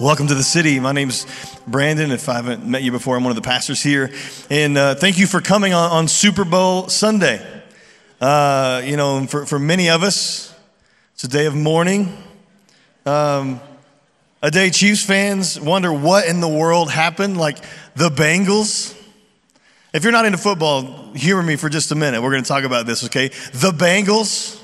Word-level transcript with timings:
Welcome 0.00 0.26
to 0.28 0.34
the 0.34 0.42
city. 0.42 0.80
My 0.80 0.92
name's 0.92 1.26
Brandon. 1.66 2.12
If 2.12 2.28
I 2.28 2.34
haven't 2.34 2.66
met 2.66 2.82
you 2.82 2.90
before, 2.90 3.14
I'm 3.14 3.24
one 3.24 3.30
of 3.30 3.36
the 3.36 3.42
pastors 3.42 3.82
here. 3.82 4.10
And 4.48 4.76
uh, 4.78 4.94
thank 4.94 5.18
you 5.18 5.26
for 5.26 5.42
coming 5.42 5.74
on, 5.74 5.90
on 5.90 6.08
Super 6.08 6.44
Bowl 6.44 6.88
Sunday. 6.88 7.46
Uh, 8.18 8.80
you 8.84 8.96
know, 8.96 9.26
for, 9.26 9.44
for 9.44 9.58
many 9.58 9.90
of 9.90 10.02
us, 10.02 10.52
it's 11.12 11.24
a 11.24 11.28
day 11.28 11.44
of 11.44 11.54
mourning. 11.54 12.16
Um, 13.04 13.60
a 14.42 14.50
day 14.50 14.70
Chiefs 14.70 15.04
fans 15.04 15.60
wonder 15.60 15.92
what 15.92 16.26
in 16.26 16.40
the 16.40 16.48
world 16.48 16.90
happened, 16.90 17.36
like 17.36 17.58
the 17.94 18.08
Bengals. 18.08 18.98
If 19.92 20.04
you're 20.04 20.12
not 20.12 20.24
into 20.24 20.38
football, 20.38 21.12
humor 21.12 21.42
me 21.42 21.56
for 21.56 21.68
just 21.68 21.92
a 21.92 21.94
minute. 21.94 22.22
We're 22.22 22.30
going 22.30 22.42
to 22.42 22.48
talk 22.48 22.64
about 22.64 22.86
this, 22.86 23.04
okay? 23.04 23.28
The 23.52 23.72
Bengals. 23.72 24.60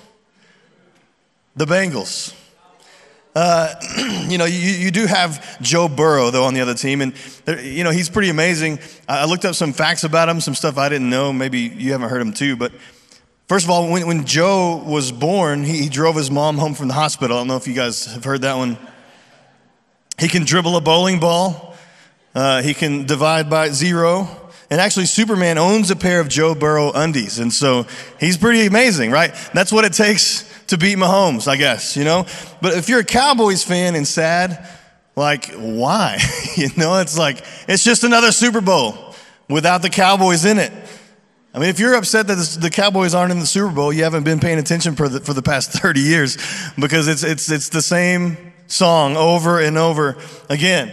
The 1.54 1.66
Bengals. 1.66 2.34
Uh, 3.40 3.72
you 4.28 4.36
know, 4.36 4.46
you, 4.46 4.58
you 4.58 4.90
do 4.90 5.06
have 5.06 5.62
Joe 5.62 5.86
Burrow, 5.86 6.32
though, 6.32 6.42
on 6.42 6.54
the 6.54 6.60
other 6.60 6.74
team. 6.74 7.00
And, 7.00 7.14
you 7.62 7.84
know, 7.84 7.92
he's 7.92 8.08
pretty 8.08 8.30
amazing. 8.30 8.80
I 9.08 9.26
looked 9.26 9.44
up 9.44 9.54
some 9.54 9.72
facts 9.72 10.02
about 10.02 10.28
him, 10.28 10.40
some 10.40 10.56
stuff 10.56 10.76
I 10.76 10.88
didn't 10.88 11.08
know. 11.08 11.32
Maybe 11.32 11.60
you 11.60 11.92
haven't 11.92 12.08
heard 12.08 12.20
him 12.20 12.32
too. 12.32 12.56
But 12.56 12.72
first 13.46 13.64
of 13.64 13.70
all, 13.70 13.88
when, 13.92 14.08
when 14.08 14.26
Joe 14.26 14.82
was 14.84 15.12
born, 15.12 15.62
he, 15.62 15.84
he 15.84 15.88
drove 15.88 16.16
his 16.16 16.32
mom 16.32 16.58
home 16.58 16.74
from 16.74 16.88
the 16.88 16.94
hospital. 16.94 17.36
I 17.36 17.40
don't 17.40 17.46
know 17.46 17.56
if 17.56 17.68
you 17.68 17.74
guys 17.74 18.06
have 18.06 18.24
heard 18.24 18.40
that 18.40 18.56
one. 18.56 18.76
He 20.18 20.26
can 20.26 20.44
dribble 20.44 20.76
a 20.76 20.80
bowling 20.80 21.20
ball, 21.20 21.76
uh, 22.34 22.62
he 22.62 22.74
can 22.74 23.06
divide 23.06 23.48
by 23.48 23.68
zero. 23.68 24.28
And 24.68 24.80
actually, 24.80 25.06
Superman 25.06 25.58
owns 25.58 25.92
a 25.92 25.96
pair 25.96 26.18
of 26.20 26.28
Joe 26.28 26.56
Burrow 26.56 26.90
undies. 26.92 27.38
And 27.38 27.52
so 27.52 27.86
he's 28.18 28.36
pretty 28.36 28.66
amazing, 28.66 29.12
right? 29.12 29.32
That's 29.54 29.70
what 29.70 29.84
it 29.84 29.92
takes 29.92 30.47
to 30.68 30.78
beat 30.78 30.96
Mahomes, 30.98 31.48
I 31.48 31.56
guess, 31.56 31.96
you 31.96 32.04
know? 32.04 32.26
But 32.60 32.74
if 32.74 32.88
you're 32.88 33.00
a 33.00 33.04
Cowboys 33.04 33.64
fan 33.64 33.94
and 33.94 34.06
sad, 34.06 34.66
like, 35.16 35.52
why? 35.54 36.18
you 36.56 36.68
know, 36.76 37.00
it's 37.00 37.18
like, 37.18 37.44
it's 37.66 37.84
just 37.84 38.04
another 38.04 38.32
Super 38.32 38.60
Bowl 38.60 39.14
without 39.48 39.82
the 39.82 39.90
Cowboys 39.90 40.44
in 40.44 40.58
it. 40.58 40.72
I 41.54 41.58
mean, 41.58 41.70
if 41.70 41.80
you're 41.80 41.94
upset 41.94 42.26
that 42.28 42.58
the 42.60 42.70
Cowboys 42.70 43.14
aren't 43.14 43.32
in 43.32 43.40
the 43.40 43.46
Super 43.46 43.72
Bowl, 43.72 43.92
you 43.92 44.04
haven't 44.04 44.24
been 44.24 44.38
paying 44.38 44.58
attention 44.58 44.94
for 44.94 45.08
the, 45.08 45.20
for 45.20 45.32
the 45.32 45.42
past 45.42 45.72
30 45.80 46.00
years 46.00 46.36
because 46.78 47.08
it's, 47.08 47.24
it's, 47.24 47.50
it's 47.50 47.70
the 47.70 47.82
same 47.82 48.36
song 48.66 49.16
over 49.16 49.60
and 49.60 49.78
over 49.78 50.16
again. 50.48 50.92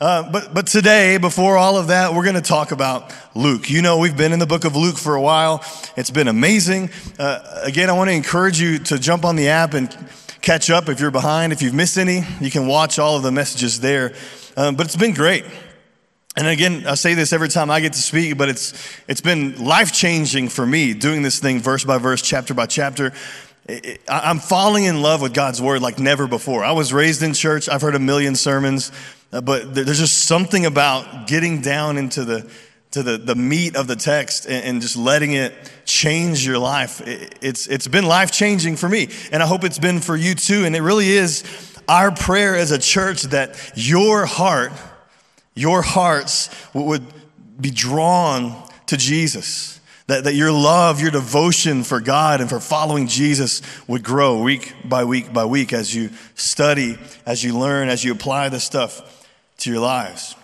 Uh, 0.00 0.30
but, 0.30 0.54
but 0.54 0.66
today, 0.66 1.18
before 1.18 1.58
all 1.58 1.76
of 1.76 1.88
that, 1.88 2.14
we're 2.14 2.22
going 2.22 2.34
to 2.34 2.40
talk 2.40 2.72
about 2.72 3.12
Luke. 3.34 3.68
You 3.68 3.82
know, 3.82 3.98
we've 3.98 4.16
been 4.16 4.32
in 4.32 4.38
the 4.38 4.46
book 4.46 4.64
of 4.64 4.74
Luke 4.74 4.96
for 4.96 5.14
a 5.14 5.20
while. 5.20 5.62
It's 5.94 6.08
been 6.08 6.26
amazing. 6.26 6.88
Uh, 7.18 7.60
again, 7.64 7.90
I 7.90 7.92
want 7.92 8.08
to 8.08 8.14
encourage 8.14 8.58
you 8.58 8.78
to 8.78 8.98
jump 8.98 9.26
on 9.26 9.36
the 9.36 9.48
app 9.48 9.74
and 9.74 9.94
catch 10.40 10.70
up 10.70 10.88
if 10.88 11.00
you're 11.00 11.10
behind. 11.10 11.52
If 11.52 11.60
you've 11.60 11.74
missed 11.74 11.98
any, 11.98 12.22
you 12.40 12.50
can 12.50 12.66
watch 12.66 12.98
all 12.98 13.18
of 13.18 13.22
the 13.22 13.30
messages 13.30 13.80
there. 13.80 14.14
Um, 14.56 14.74
but 14.74 14.86
it's 14.86 14.96
been 14.96 15.12
great. 15.12 15.44
And 16.34 16.46
again, 16.46 16.86
I 16.86 16.94
say 16.94 17.12
this 17.12 17.34
every 17.34 17.50
time 17.50 17.70
I 17.70 17.80
get 17.80 17.92
to 17.92 18.00
speak, 18.00 18.38
but 18.38 18.48
it's, 18.48 18.72
it's 19.06 19.20
been 19.20 19.62
life 19.62 19.92
changing 19.92 20.48
for 20.48 20.64
me 20.64 20.94
doing 20.94 21.20
this 21.20 21.40
thing 21.40 21.60
verse 21.60 21.84
by 21.84 21.98
verse, 21.98 22.22
chapter 22.22 22.54
by 22.54 22.64
chapter. 22.64 23.12
I'm 24.08 24.38
falling 24.38 24.84
in 24.84 25.02
love 25.02 25.20
with 25.20 25.34
God's 25.34 25.60
word 25.60 25.82
like 25.82 25.98
never 25.98 26.26
before. 26.26 26.64
I 26.64 26.72
was 26.72 26.90
raised 26.90 27.22
in 27.22 27.34
church, 27.34 27.68
I've 27.68 27.82
heard 27.82 27.94
a 27.94 28.00
million 28.00 28.34
sermons. 28.34 28.90
Uh, 29.32 29.40
but 29.40 29.74
there's 29.74 29.98
just 29.98 30.24
something 30.24 30.66
about 30.66 31.26
getting 31.26 31.60
down 31.60 31.96
into 31.96 32.24
the 32.24 32.50
to 32.90 33.04
the, 33.04 33.18
the 33.18 33.36
meat 33.36 33.76
of 33.76 33.86
the 33.86 33.96
text 33.96 34.46
and, 34.46 34.64
and 34.64 34.82
just 34.82 34.96
letting 34.96 35.32
it 35.32 35.54
change 35.84 36.44
your 36.44 36.58
life. 36.58 37.00
It, 37.06 37.38
it's, 37.40 37.68
it's 37.68 37.86
been 37.86 38.04
life 38.04 38.32
changing 38.32 38.76
for 38.76 38.88
me, 38.88 39.08
and 39.30 39.42
I 39.42 39.46
hope 39.46 39.64
it's 39.64 39.78
been 39.78 40.00
for 40.00 40.16
you 40.16 40.34
too. 40.34 40.64
And 40.64 40.74
it 40.74 40.82
really 40.82 41.08
is 41.08 41.44
our 41.88 42.10
prayer 42.10 42.56
as 42.56 42.72
a 42.72 42.78
church 42.78 43.22
that 43.24 43.72
your 43.76 44.26
heart, 44.26 44.72
your 45.54 45.82
hearts 45.82 46.50
would 46.74 47.04
be 47.60 47.70
drawn 47.70 48.60
to 48.86 48.96
Jesus. 48.96 49.78
That, 50.08 50.24
that 50.24 50.34
your 50.34 50.50
love, 50.50 51.00
your 51.00 51.12
devotion 51.12 51.84
for 51.84 52.00
God 52.00 52.40
and 52.40 52.50
for 52.50 52.58
following 52.58 53.06
Jesus 53.06 53.62
would 53.86 54.02
grow 54.02 54.42
week 54.42 54.74
by 54.84 55.04
week 55.04 55.32
by 55.32 55.44
week 55.44 55.72
as 55.72 55.94
you 55.94 56.10
study, 56.34 56.98
as 57.24 57.44
you 57.44 57.56
learn, 57.56 57.88
as 57.88 58.02
you 58.02 58.10
apply 58.10 58.48
this 58.48 58.64
stuff 58.64 59.19
to 59.60 59.70
your 59.70 59.80
lives. 59.80 60.34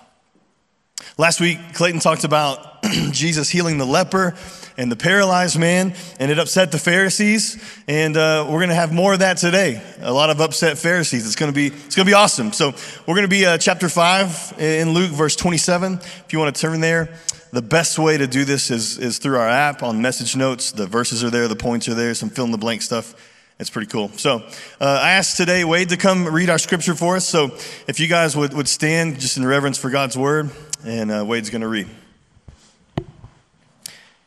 Last 1.19 1.41
week, 1.41 1.59
Clayton 1.75 2.01
talked 2.01 2.25
about 2.25 2.83
Jesus 3.11 3.49
healing 3.49 3.79
the 3.79 3.87
leper 3.87 4.35
and 4.77 4.93
the 4.93 4.97
paralyzed 4.97 5.59
man, 5.59 5.95
and 6.21 6.31
it 6.31 6.39
upset 6.39 6.73
the 6.73 6.79
Pharisees. 6.79 7.63
And 7.89 8.17
uh, 8.17 8.45
we're 8.49 8.59
going 8.59 8.69
to 8.69 8.75
have 8.75 8.93
more 8.93 9.15
of 9.15 9.21
that 9.21 9.39
today. 9.39 9.83
A 10.01 10.13
lot 10.13 10.31
of 10.31 10.41
upset 10.41 10.79
Pharisees. 10.79 11.27
It's 11.27 11.37
going 11.37 11.53
to 11.53 11.55
be 11.55 11.69
it's 11.69 11.95
going 11.95 12.05
to 12.05 12.11
be 12.11 12.15
awesome. 12.15 12.53
So 12.53 12.73
we're 13.07 13.15
going 13.15 13.23
to 13.23 13.29
be 13.29 13.47
uh, 13.47 13.59
chapter 13.59 13.89
five 13.89 14.55
in 14.59 14.91
Luke, 14.91 15.11
verse 15.11 15.37
twenty-seven. 15.37 15.95
If 15.95 16.33
you 16.33 16.39
want 16.39 16.55
to 16.55 16.61
turn 16.61 16.81
there, 16.81 17.15
the 17.53 17.63
best 17.63 17.99
way 17.99 18.19
to 18.19 18.27
do 18.27 18.45
this 18.45 18.71
is 18.71 18.99
is 18.99 19.19
through 19.19 19.39
our 19.39 19.49
app 19.49 19.83
on 19.83 20.03
message 20.03 20.37
notes. 20.37 20.73
The 20.73 20.87
verses 20.87 21.25
are 21.25 21.31
there, 21.31 21.49
the 21.49 21.57
points 21.57 21.89
are 21.89 21.95
there, 21.95 22.15
some 22.15 22.29
fill 22.29 22.45
in 22.45 22.51
the 22.51 22.59
blank 22.59 22.83
stuff. 22.83 23.15
It's 23.59 23.71
pretty 23.71 23.89
cool. 23.89 24.11
So 24.11 24.43
uh, 24.81 25.01
I 25.03 25.13
asked 25.13 25.39
today 25.39 25.65
Wade 25.65 25.89
to 25.89 25.97
come 25.97 26.27
read 26.27 26.51
our 26.51 26.59
scripture 26.59 26.95
for 26.95 27.17
us. 27.17 27.27
So 27.27 27.57
if 27.89 27.99
you 27.99 28.07
guys 28.07 28.37
would, 28.37 28.53
would 28.53 28.69
stand 28.69 29.19
just 29.19 29.39
in 29.39 29.47
reverence 29.47 29.79
for 29.79 29.89
God's 29.89 30.17
word, 30.17 30.51
and 30.85 31.11
uh, 31.11 31.25
Wade's 31.27 31.49
going 31.49 31.63
to 31.63 31.69
read. 31.69 31.89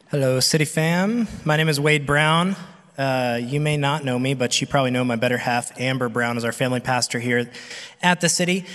Hello, 0.10 0.40
City 0.40 0.66
fam. 0.66 1.28
My 1.46 1.58
name 1.58 1.70
is 1.70 1.80
Wade 1.80 2.08
Brown. 2.08 2.56
Uh, 2.98 3.40
you 3.40 3.60
may 3.60 3.78
not 3.78 4.04
know 4.04 4.18
me, 4.18 4.34
but 4.34 4.60
you 4.60 4.66
probably 4.66 4.90
know 4.90 5.04
my 5.04 5.16
better 5.16 5.38
half, 5.38 5.80
Amber 5.80 6.10
Brown, 6.10 6.36
is 6.36 6.44
our 6.44 6.52
family 6.52 6.80
pastor 6.80 7.20
here 7.20 7.52
at 8.02 8.22
the 8.22 8.30
city. 8.30 8.66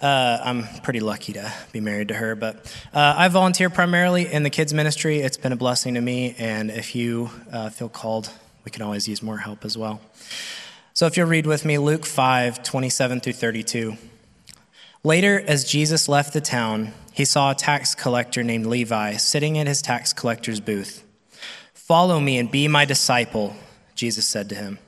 Uh, 0.00 0.38
I'm 0.44 0.64
pretty 0.82 1.00
lucky 1.00 1.32
to 1.32 1.50
be 1.72 1.80
married 1.80 2.08
to 2.08 2.14
her, 2.14 2.36
but 2.36 2.56
uh, 2.92 3.14
I 3.16 3.28
volunteer 3.28 3.70
primarily 3.70 4.30
in 4.30 4.42
the 4.42 4.50
kids' 4.50 4.74
ministry. 4.74 5.20
It's 5.20 5.38
been 5.38 5.52
a 5.52 5.56
blessing 5.56 5.94
to 5.94 6.02
me, 6.02 6.34
and 6.36 6.70
if 6.70 6.94
you 6.94 7.30
uh, 7.50 7.70
feel 7.70 7.88
called 7.88 8.30
we 8.64 8.70
can 8.70 8.82
always 8.82 9.08
use 9.08 9.22
more 9.22 9.38
help 9.38 9.64
as 9.64 9.76
well. 9.76 10.00
So 10.94 11.06
if 11.06 11.16
you'll 11.16 11.28
read 11.28 11.46
with 11.46 11.64
me 11.64 11.78
Luke 11.78 12.06
5 12.06 12.62
27 12.62 13.20
through 13.20 13.32
32. 13.32 13.96
Later, 15.04 15.42
as 15.48 15.64
Jesus 15.64 16.08
left 16.08 16.32
the 16.32 16.40
town, 16.40 16.92
he 17.12 17.24
saw 17.24 17.50
a 17.50 17.56
tax 17.56 17.94
collector 17.94 18.44
named 18.44 18.66
Levi 18.66 19.16
sitting 19.16 19.58
at 19.58 19.66
his 19.66 19.82
tax 19.82 20.12
collector's 20.12 20.60
booth. 20.60 21.02
Follow 21.74 22.20
me 22.20 22.38
and 22.38 22.50
be 22.50 22.68
my 22.68 22.84
disciple, 22.84 23.56
Jesus 23.94 24.26
said 24.26 24.48
to 24.48 24.54
him. 24.54 24.78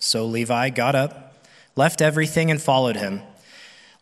So 0.00 0.26
Levi 0.26 0.70
got 0.70 0.94
up, 0.94 1.46
left 1.76 2.02
everything, 2.02 2.50
and 2.50 2.60
followed 2.60 2.96
him. 2.96 3.22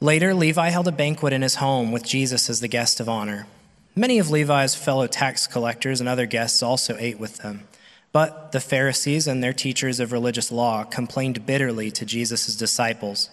Later, 0.00 0.32
Levi 0.32 0.70
held 0.70 0.88
a 0.88 0.92
banquet 0.92 1.32
in 1.32 1.42
his 1.42 1.56
home 1.56 1.92
with 1.92 2.04
Jesus 2.04 2.48
as 2.48 2.60
the 2.60 2.68
guest 2.68 2.98
of 2.98 3.08
honor. 3.08 3.46
Many 3.94 4.18
of 4.18 4.30
Levi's 4.30 4.74
fellow 4.74 5.06
tax 5.06 5.46
collectors 5.46 6.00
and 6.00 6.08
other 6.08 6.24
guests 6.24 6.62
also 6.62 6.96
ate 6.98 7.20
with 7.20 7.38
them. 7.38 7.67
But 8.12 8.52
the 8.52 8.60
Pharisees 8.60 9.26
and 9.26 9.42
their 9.42 9.52
teachers 9.52 10.00
of 10.00 10.12
religious 10.12 10.50
law 10.50 10.84
complained 10.84 11.44
bitterly 11.46 11.90
to 11.92 12.06
Jesus' 12.06 12.56
disciples. 12.56 13.30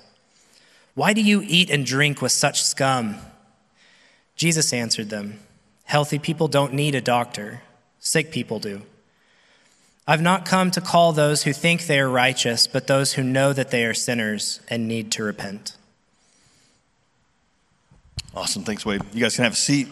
Why 0.93 1.13
do 1.13 1.21
you 1.21 1.43
eat 1.45 1.69
and 1.69 1.85
drink 1.85 2.21
with 2.21 2.31
such 2.31 2.63
scum? 2.63 3.17
Jesus 4.35 4.73
answered 4.73 5.09
them 5.09 5.39
Healthy 5.85 6.19
people 6.19 6.47
don't 6.47 6.73
need 6.73 6.95
a 6.95 7.01
doctor, 7.01 7.61
sick 7.99 8.31
people 8.31 8.59
do. 8.59 8.81
I've 10.07 10.21
not 10.21 10.45
come 10.45 10.69
to 10.71 10.81
call 10.81 11.13
those 11.13 11.43
who 11.43 11.53
think 11.53 11.87
they 11.87 11.99
are 11.99 12.09
righteous, 12.09 12.67
but 12.67 12.85
those 12.85 13.13
who 13.13 13.23
know 13.23 13.53
that 13.53 13.71
they 13.71 13.85
are 13.85 13.93
sinners 13.93 14.59
and 14.69 14.87
need 14.87 15.11
to 15.13 15.23
repent. 15.23 15.75
Awesome. 18.35 18.63
Thanks, 18.63 18.85
Wade. 18.85 19.01
You 19.13 19.21
guys 19.21 19.35
can 19.35 19.45
have 19.45 19.53
a 19.53 19.57
seat. 19.57 19.87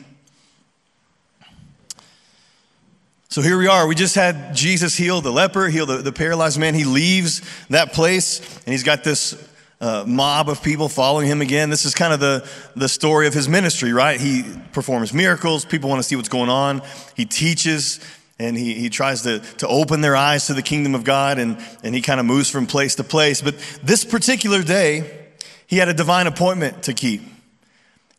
So 3.34 3.42
here 3.42 3.58
we 3.58 3.66
are. 3.66 3.88
We 3.88 3.96
just 3.96 4.14
had 4.14 4.56
Jesus 4.56 4.96
heal 4.96 5.20
the 5.20 5.32
leper, 5.32 5.68
heal 5.68 5.88
the, 5.88 6.04
the 6.04 6.12
paralyzed 6.12 6.60
man. 6.60 6.76
He 6.76 6.84
leaves 6.84 7.42
that 7.70 7.92
place, 7.92 8.42
and 8.58 8.72
he's 8.72 8.84
got 8.84 9.04
this 9.04 9.50
uh, 9.82 10.04
mob 10.06 10.50
of 10.50 10.62
people 10.62 10.88
following 10.88 11.26
him 11.26 11.42
again. 11.42 11.72
This 11.72 11.84
is 11.84 11.96
kind 11.96 12.14
of 12.14 12.20
the, 12.20 12.48
the 12.76 12.88
story 12.88 13.26
of 13.26 13.34
his 13.34 13.50
ministry, 13.50 13.92
right? 13.92 14.22
He 14.22 14.44
performs 14.72 15.16
miracles. 15.16 15.66
People 15.66 15.90
want 15.90 15.98
to 15.98 16.04
see 16.04 16.16
what's 16.16 16.30
going 16.30 16.52
on. 16.52 16.84
He 17.16 17.26
teaches, 17.26 18.00
and 18.38 18.56
he, 18.56 18.76
he 18.76 18.90
tries 18.92 19.24
to, 19.24 19.40
to 19.40 19.68
open 19.68 20.02
their 20.02 20.16
eyes 20.16 20.46
to 20.46 20.54
the 20.54 20.62
kingdom 20.62 20.94
of 20.94 21.04
God, 21.04 21.40
and, 21.40 21.58
and 21.84 21.96
he 21.96 22.04
kind 22.04 22.20
of 22.20 22.28
moves 22.28 22.52
from 22.52 22.68
place 22.68 22.94
to 22.98 23.04
place. 23.04 23.42
But 23.42 23.56
this 23.82 24.06
particular 24.06 24.62
day, 24.62 25.30
he 25.66 25.78
had 25.78 25.90
a 25.90 25.94
divine 25.96 26.28
appointment 26.28 26.84
to 26.84 26.94
keep. 26.94 27.24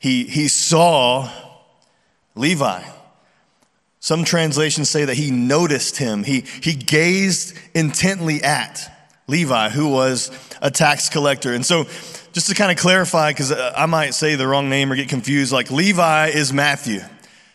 He, 0.00 0.24
he 0.24 0.48
saw 0.48 1.30
Levi. 2.34 2.82
Some 4.04 4.24
translations 4.24 4.90
say 4.90 5.06
that 5.06 5.14
he 5.14 5.30
noticed 5.30 5.96
him. 5.96 6.24
He, 6.24 6.44
he 6.60 6.74
gazed 6.74 7.56
intently 7.72 8.42
at 8.42 8.94
Levi, 9.28 9.70
who 9.70 9.88
was 9.88 10.30
a 10.60 10.70
tax 10.70 11.08
collector. 11.08 11.54
And 11.54 11.64
so, 11.64 11.84
just 12.34 12.48
to 12.48 12.54
kind 12.54 12.70
of 12.70 12.76
clarify, 12.76 13.30
because 13.30 13.50
uh, 13.50 13.72
I 13.74 13.86
might 13.86 14.12
say 14.12 14.34
the 14.34 14.46
wrong 14.46 14.68
name 14.68 14.92
or 14.92 14.96
get 14.96 15.08
confused, 15.08 15.52
like 15.52 15.70
Levi 15.70 16.26
is 16.34 16.52
Matthew. 16.52 17.00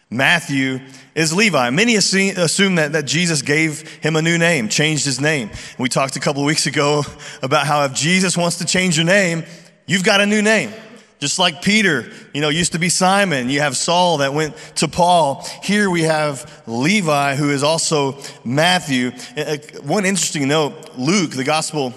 Matthew 0.09 0.79
is 1.13 1.35
Levi. 1.35 1.69
Many 1.69 1.97
assume 1.97 2.75
that, 2.75 2.93
that 2.93 3.05
Jesus 3.05 3.43
gave 3.43 3.87
him 4.01 4.15
a 4.15 4.21
new 4.23 4.39
name, 4.39 4.69
changed 4.69 5.05
his 5.05 5.21
name. 5.21 5.51
We 5.77 5.87
talked 5.87 6.15
a 6.15 6.19
couple 6.19 6.41
of 6.41 6.47
weeks 6.47 6.65
ago 6.65 7.03
about 7.43 7.67
how 7.67 7.85
if 7.85 7.93
Jesus 7.93 8.35
wants 8.35 8.57
to 8.57 8.65
change 8.65 8.97
your 8.97 9.05
name, 9.05 9.43
you've 9.85 10.03
got 10.03 10.19
a 10.19 10.25
new 10.25 10.41
name. 10.41 10.73
Just 11.19 11.37
like 11.37 11.61
Peter, 11.61 12.09
you 12.33 12.39
know, 12.39 12.47
used 12.47 12.71
to 12.71 12.79
be 12.79 12.87
Simon. 12.87 13.49
You 13.49 13.59
have 13.59 13.75
Saul 13.75 14.19
that 14.19 14.33
went 14.33 14.55
to 14.77 14.87
Paul. 14.87 15.45
Here 15.61 15.89
we 15.89 16.03
have 16.03 16.63
Levi, 16.65 17.35
who 17.35 17.49
is 17.49 17.61
also 17.61 18.17
Matthew. 18.45 19.11
Uh, 19.35 19.57
one 19.83 20.05
interesting 20.05 20.47
note 20.47 20.97
Luke, 20.97 21.31
the 21.31 21.43
Gospel 21.43 21.93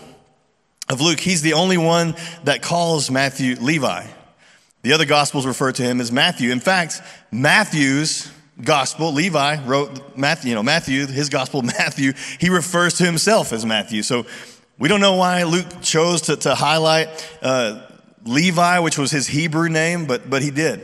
of 0.88 1.00
Luke, 1.00 1.20
he's 1.20 1.42
the 1.42 1.52
only 1.52 1.78
one 1.78 2.16
that 2.44 2.62
calls 2.62 3.10
Matthew 3.10 3.54
Levi. 3.56 4.06
The 4.82 4.92
other 4.92 5.06
Gospels 5.06 5.46
refer 5.46 5.70
to 5.70 5.82
him 5.82 6.00
as 6.00 6.10
Matthew. 6.10 6.50
In 6.50 6.58
fact, 6.58 7.00
Matthew's 7.30 8.28
Gospel, 8.60 9.12
Levi 9.12 9.64
wrote 9.64 10.16
Matthew, 10.16 10.50
you 10.50 10.54
know, 10.56 10.62
Matthew, 10.64 11.06
his 11.06 11.28
Gospel, 11.28 11.62
Matthew, 11.78 12.12
he 12.40 12.50
refers 12.50 12.94
to 12.94 13.04
himself 13.04 13.52
as 13.52 13.64
Matthew. 13.64 14.02
So 14.02 14.26
we 14.78 14.88
don't 14.88 15.00
know 15.00 15.14
why 15.14 15.44
Luke 15.44 15.66
chose 15.80 16.22
to, 16.22 16.36
to 16.38 16.56
highlight 16.56 17.08
uh, 17.40 17.82
Levi, 18.24 18.78
which 18.78 18.98
was 18.98 19.10
his 19.10 19.26
Hebrew 19.26 19.68
name, 19.68 20.06
but, 20.06 20.28
but 20.28 20.42
he 20.42 20.50
did. 20.50 20.80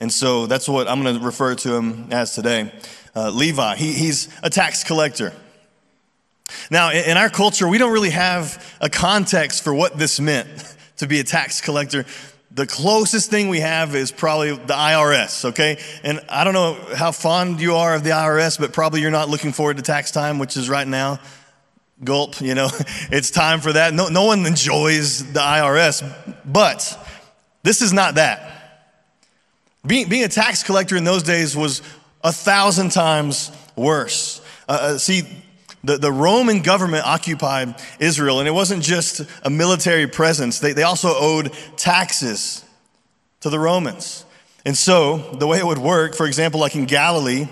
And 0.00 0.12
so 0.12 0.46
that's 0.46 0.68
what 0.68 0.88
I'm 0.88 1.02
going 1.02 1.18
to 1.18 1.24
refer 1.24 1.54
to 1.54 1.74
him 1.74 2.08
as 2.10 2.34
today. 2.34 2.72
Uh, 3.14 3.30
Levi, 3.30 3.76
he, 3.76 3.92
he's 3.92 4.28
a 4.42 4.50
tax 4.50 4.84
collector. 4.84 5.32
Now, 6.70 6.90
in, 6.90 7.10
in 7.10 7.16
our 7.16 7.30
culture, 7.30 7.68
we 7.68 7.78
don't 7.78 7.92
really 7.92 8.10
have 8.10 8.76
a 8.80 8.90
context 8.90 9.62
for 9.62 9.72
what 9.74 9.96
this 9.96 10.20
meant 10.20 10.48
to 10.98 11.06
be 11.06 11.20
a 11.20 11.24
tax 11.24 11.60
collector. 11.60 12.04
The 12.50 12.66
closest 12.66 13.30
thing 13.30 13.48
we 13.48 13.60
have 13.60 13.94
is 13.94 14.12
probably 14.12 14.50
the 14.50 14.74
IRS, 14.74 15.46
okay? 15.46 15.78
And 16.02 16.20
I 16.28 16.44
don't 16.44 16.52
know 16.52 16.74
how 16.94 17.10
fond 17.10 17.60
you 17.60 17.76
are 17.76 17.94
of 17.94 18.04
the 18.04 18.10
IRS, 18.10 18.58
but 18.58 18.74
probably 18.74 19.00
you're 19.00 19.10
not 19.10 19.30
looking 19.30 19.52
forward 19.52 19.78
to 19.78 19.82
tax 19.82 20.10
time, 20.10 20.38
which 20.38 20.56
is 20.56 20.68
right 20.68 20.86
now. 20.86 21.18
Gulp, 22.04 22.40
you 22.40 22.54
know, 22.54 22.68
it's 23.10 23.30
time 23.30 23.60
for 23.60 23.72
that. 23.72 23.94
No, 23.94 24.08
no 24.08 24.24
one 24.24 24.46
enjoys 24.46 25.32
the 25.32 25.40
IRS, 25.40 26.36
but 26.44 27.08
this 27.62 27.82
is 27.82 27.92
not 27.92 28.16
that. 28.16 28.48
Being, 29.86 30.08
being 30.08 30.24
a 30.24 30.28
tax 30.28 30.62
collector 30.62 30.96
in 30.96 31.04
those 31.04 31.22
days 31.22 31.56
was 31.56 31.82
a 32.22 32.32
thousand 32.32 32.90
times 32.90 33.50
worse. 33.76 34.40
Uh, 34.68 34.78
uh, 34.80 34.98
see, 34.98 35.22
the, 35.84 35.98
the 35.98 36.12
Roman 36.12 36.62
government 36.62 37.04
occupied 37.04 37.74
Israel, 37.98 38.38
and 38.38 38.46
it 38.46 38.52
wasn't 38.52 38.82
just 38.82 39.22
a 39.42 39.50
military 39.50 40.06
presence, 40.06 40.60
they, 40.60 40.72
they 40.72 40.84
also 40.84 41.08
owed 41.14 41.52
taxes 41.76 42.64
to 43.40 43.50
the 43.50 43.58
Romans. 43.58 44.24
And 44.64 44.78
so, 44.78 45.18
the 45.18 45.46
way 45.48 45.58
it 45.58 45.66
would 45.66 45.78
work, 45.78 46.14
for 46.14 46.26
example, 46.26 46.60
like 46.60 46.76
in 46.76 46.84
Galilee, 46.84 47.48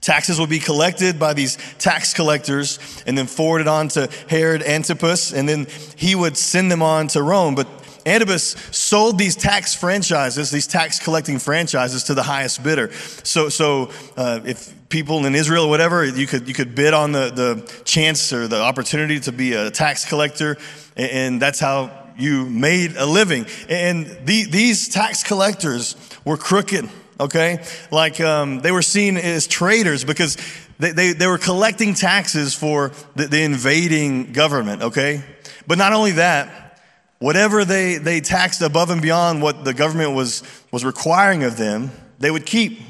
Taxes 0.00 0.40
would 0.40 0.48
be 0.48 0.58
collected 0.58 1.18
by 1.18 1.34
these 1.34 1.58
tax 1.78 2.14
collectors 2.14 2.78
and 3.06 3.18
then 3.18 3.26
forwarded 3.26 3.68
on 3.68 3.88
to 3.88 4.08
Herod 4.28 4.62
Antipas, 4.62 5.32
and 5.32 5.48
then 5.48 5.66
he 5.96 6.14
would 6.14 6.36
send 6.36 6.70
them 6.70 6.82
on 6.82 7.08
to 7.08 7.22
Rome. 7.22 7.54
But 7.54 7.68
Antipas 8.06 8.56
sold 8.70 9.18
these 9.18 9.36
tax 9.36 9.74
franchises, 9.74 10.50
these 10.50 10.66
tax 10.66 10.98
collecting 10.98 11.38
franchises, 11.38 12.04
to 12.04 12.14
the 12.14 12.22
highest 12.22 12.62
bidder. 12.62 12.90
So, 12.92 13.50
so 13.50 13.90
uh, 14.16 14.40
if 14.44 14.72
people 14.88 15.26
in 15.26 15.34
Israel 15.34 15.64
or 15.66 15.70
whatever, 15.70 16.04
you 16.04 16.26
could 16.26 16.48
you 16.48 16.54
could 16.54 16.74
bid 16.74 16.94
on 16.94 17.12
the 17.12 17.30
the 17.30 17.82
chance 17.84 18.32
or 18.32 18.48
the 18.48 18.60
opportunity 18.60 19.20
to 19.20 19.32
be 19.32 19.52
a 19.52 19.70
tax 19.70 20.08
collector, 20.08 20.56
and 20.96 21.42
that's 21.42 21.60
how 21.60 21.90
you 22.16 22.46
made 22.46 22.96
a 22.96 23.06
living. 23.06 23.46
And 23.68 24.06
the, 24.24 24.44
these 24.44 24.88
tax 24.88 25.22
collectors 25.22 25.96
were 26.24 26.36
crooked 26.36 26.88
okay? 27.20 27.62
Like 27.90 28.20
um, 28.20 28.60
they 28.60 28.72
were 28.72 28.82
seen 28.82 29.16
as 29.16 29.46
traitors 29.46 30.04
because 30.04 30.36
they, 30.78 30.92
they, 30.92 31.12
they 31.12 31.26
were 31.26 31.38
collecting 31.38 31.94
taxes 31.94 32.54
for 32.54 32.92
the, 33.14 33.26
the, 33.26 33.42
invading 33.42 34.32
government, 34.32 34.82
okay? 34.82 35.22
But 35.66 35.78
not 35.78 35.92
only 35.92 36.12
that, 36.12 36.80
whatever 37.18 37.64
they, 37.64 37.96
they 37.96 38.20
taxed 38.20 38.62
above 38.62 38.90
and 38.90 39.02
beyond 39.02 39.42
what 39.42 39.64
the 39.64 39.74
government 39.74 40.14
was, 40.14 40.42
was 40.72 40.84
requiring 40.84 41.44
of 41.44 41.56
them, 41.56 41.90
they 42.18 42.30
would 42.30 42.46
keep. 42.46 42.80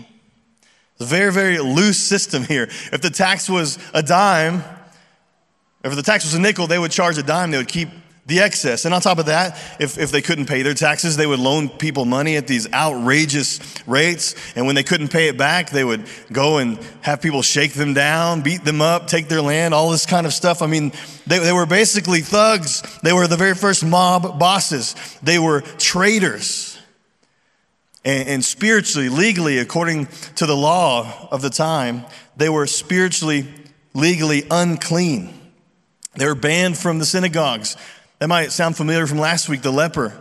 It's 0.93 1.00
a 1.00 1.05
very, 1.05 1.33
very 1.33 1.59
loose 1.59 1.99
system 1.99 2.44
here. 2.44 2.65
If 2.93 3.00
the 3.00 3.11
tax 3.11 3.50
was 3.50 3.79
a 3.93 4.03
dime, 4.03 4.62
if 5.83 5.97
the 5.97 6.03
tax 6.03 6.25
was 6.25 6.35
a 6.35 6.41
nickel, 6.41 6.67
they 6.67 6.79
would 6.79 6.91
charge 6.93 7.19
a 7.19 7.23
dime, 7.23 7.50
they 7.50 7.59
would 7.59 7.69
keep 7.69 7.88
the 8.31 8.41
excess. 8.41 8.87
And 8.87 8.94
on 8.94 9.00
top 9.03 9.19
of 9.19 9.27
that, 9.27 9.59
if, 9.79 9.99
if 9.99 10.11
they 10.11 10.23
couldn't 10.23 10.47
pay 10.47 10.62
their 10.62 10.73
taxes, 10.73 11.17
they 11.17 11.27
would 11.27 11.41
loan 11.41 11.69
people 11.69 12.06
money 12.06 12.37
at 12.37 12.47
these 12.47 12.73
outrageous 12.73 13.61
rates. 13.87 14.35
And 14.56 14.67
when 14.67 14.77
they 14.77 14.82
couldn't 14.82 15.09
pay 15.09 15.29
it 15.29 15.37
back, 15.37 15.71
they 15.71 15.85
would 15.85 16.06
go 16.32 16.59
and 16.59 16.79
have 17.03 17.21
people 17.21 17.43
shake 17.43 17.73
them 17.75 17.93
down, 17.93 18.41
beat 18.41 18.65
them 18.65 18.81
up, 18.81 19.09
take 19.09 19.29
their 19.29 19.43
land, 19.43 19.75
all 19.75 19.91
this 19.91 20.06
kind 20.06 20.27
of 20.27 20.32
stuff. 20.32 20.62
I 20.62 20.67
mean, 20.67 20.93
they, 21.27 21.41
they 21.41 21.53
were 21.53 21.67
basically 21.67 22.21
thugs. 22.21 22.82
They 23.03 23.12
were 23.12 23.27
the 23.27 23.37
very 23.37 23.55
first 23.55 23.85
mob 23.85 24.38
bosses. 24.38 24.94
They 25.23 25.38
were 25.38 25.61
traitors. 25.61 26.79
And, 28.05 28.29
and 28.29 28.44
spiritually, 28.44 29.09
legally, 29.09 29.59
according 29.59 30.06
to 30.37 30.47
the 30.47 30.56
law 30.56 31.29
of 31.31 31.43
the 31.43 31.50
time, 31.50 32.06
they 32.37 32.49
were 32.49 32.67
spiritually, 32.67 33.47
legally 33.93 34.44
unclean. 34.50 35.35
They 36.15 36.26
were 36.26 36.35
banned 36.35 36.76
from 36.79 36.99
the 36.99 37.05
synagogues. 37.05 37.76
That 38.21 38.29
might 38.29 38.53
sound 38.53 38.77
familiar 38.77 39.07
from 39.07 39.19
last 39.19 39.49
week. 39.49 39.63
The 39.63 39.73
leper 39.73 40.17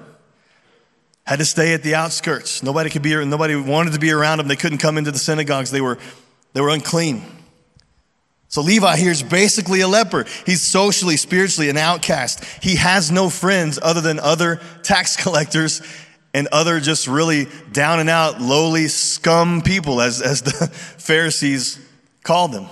had 1.25 1.39
to 1.39 1.45
stay 1.45 1.73
at 1.73 1.83
the 1.83 1.95
outskirts. 1.95 2.63
Nobody 2.63 2.89
could 2.89 3.01
be, 3.01 3.13
nobody 3.25 3.55
wanted 3.55 3.93
to 3.93 3.99
be 3.99 4.09
around 4.09 4.39
them. 4.39 4.47
They 4.47 4.55
couldn't 4.55 4.79
come 4.79 4.97
into 4.97 5.11
the 5.11 5.19
synagogues. 5.19 5.69
They 5.69 5.81
were, 5.81 5.99
they 6.53 6.61
were 6.61 6.69
unclean. 6.69 7.23
So 8.47 8.61
Levi 8.61 8.95
here 8.95 9.11
is 9.11 9.21
basically 9.21 9.81
a 9.81 9.87
leper. 9.87 10.25
He's 10.45 10.61
socially, 10.61 11.17
spiritually 11.17 11.69
an 11.69 11.77
outcast. 11.77 12.43
He 12.63 12.77
has 12.77 13.11
no 13.11 13.29
friends 13.29 13.77
other 13.81 14.01
than 14.01 14.17
other 14.19 14.61
tax 14.81 15.15
collectors 15.21 15.81
and 16.33 16.47
other 16.53 16.79
just 16.79 17.05
really 17.05 17.47
down 17.73 17.99
and 17.99 18.09
out, 18.09 18.39
lowly 18.39 18.87
scum 18.87 19.61
people, 19.61 19.99
as, 19.99 20.21
as 20.21 20.41
the 20.41 20.51
Pharisees 20.97 21.79
called 22.23 22.53
them. 22.53 22.67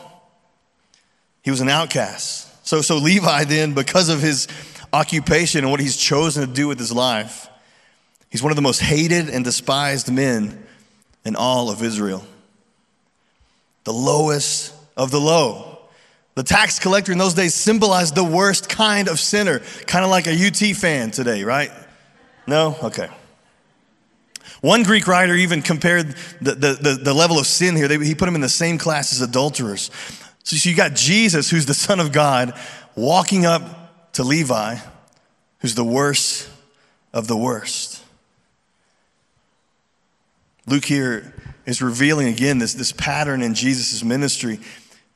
He 1.43 1.51
was 1.51 1.59
an 1.59 1.69
outcast. 1.69 2.65
So, 2.65 2.81
so 2.81 2.97
Levi 2.97 3.43
then, 3.43 3.73
because 3.73 4.09
of 4.09 4.21
his 4.21 4.47
occupation 4.93 5.63
and 5.63 5.71
what 5.71 5.79
he's 5.79 5.97
chosen 5.97 6.47
to 6.47 6.53
do 6.53 6.67
with 6.67 6.79
his 6.79 6.91
life. 6.91 7.49
He's 8.29 8.43
one 8.43 8.51
of 8.51 8.55
the 8.55 8.61
most 8.61 8.81
hated 8.81 9.29
and 9.29 9.43
despised 9.43 10.11
men 10.11 10.65
in 11.25 11.35
all 11.35 11.69
of 11.69 11.81
Israel. 11.81 12.23
The 13.83 13.93
lowest 13.93 14.73
of 14.95 15.11
the 15.11 15.19
low. 15.19 15.79
The 16.35 16.43
tax 16.43 16.77
collector 16.77 17.11
in 17.11 17.17
those 17.17 17.33
days 17.33 17.55
symbolized 17.55 18.15
the 18.15 18.23
worst 18.23 18.69
kind 18.69 19.07
of 19.07 19.19
sinner, 19.19 19.59
kind 19.87 20.05
of 20.05 20.11
like 20.11 20.27
a 20.27 20.47
UT 20.47 20.75
fan 20.75 21.11
today, 21.11 21.43
right? 21.43 21.71
No? 22.45 22.77
Okay. 22.83 23.09
One 24.61 24.83
Greek 24.83 25.07
writer 25.07 25.35
even 25.35 25.61
compared 25.61 26.15
the, 26.41 26.55
the, 26.55 26.73
the, 26.73 26.99
the 27.03 27.13
level 27.13 27.39
of 27.39 27.45
sin 27.45 27.75
here. 27.75 27.87
They, 27.87 27.97
he 28.03 28.15
put 28.15 28.27
him 28.27 28.35
in 28.35 28.41
the 28.41 28.49
same 28.49 28.77
class 28.77 29.13
as 29.13 29.21
adulterers. 29.21 29.91
So 30.43 30.69
you 30.69 30.75
got 30.75 30.93
Jesus, 30.93 31.49
who's 31.49 31.65
the 31.65 31.73
Son 31.73 31.99
of 31.99 32.11
God, 32.11 32.57
walking 32.95 33.45
up 33.45 33.86
to 34.17 34.23
Levi, 34.23 34.77
who's 35.59 35.75
the 35.75 35.83
worst 35.83 36.49
of 37.13 37.27
the 37.27 37.37
worst. 37.37 38.03
Luke 40.65 40.85
here 40.85 41.35
is 41.67 41.83
revealing 41.83 42.27
again 42.27 42.57
this, 42.57 42.73
this 42.73 42.91
pattern 42.91 43.43
in 43.43 43.53
Jesus' 43.53 44.03
ministry. 44.03 44.59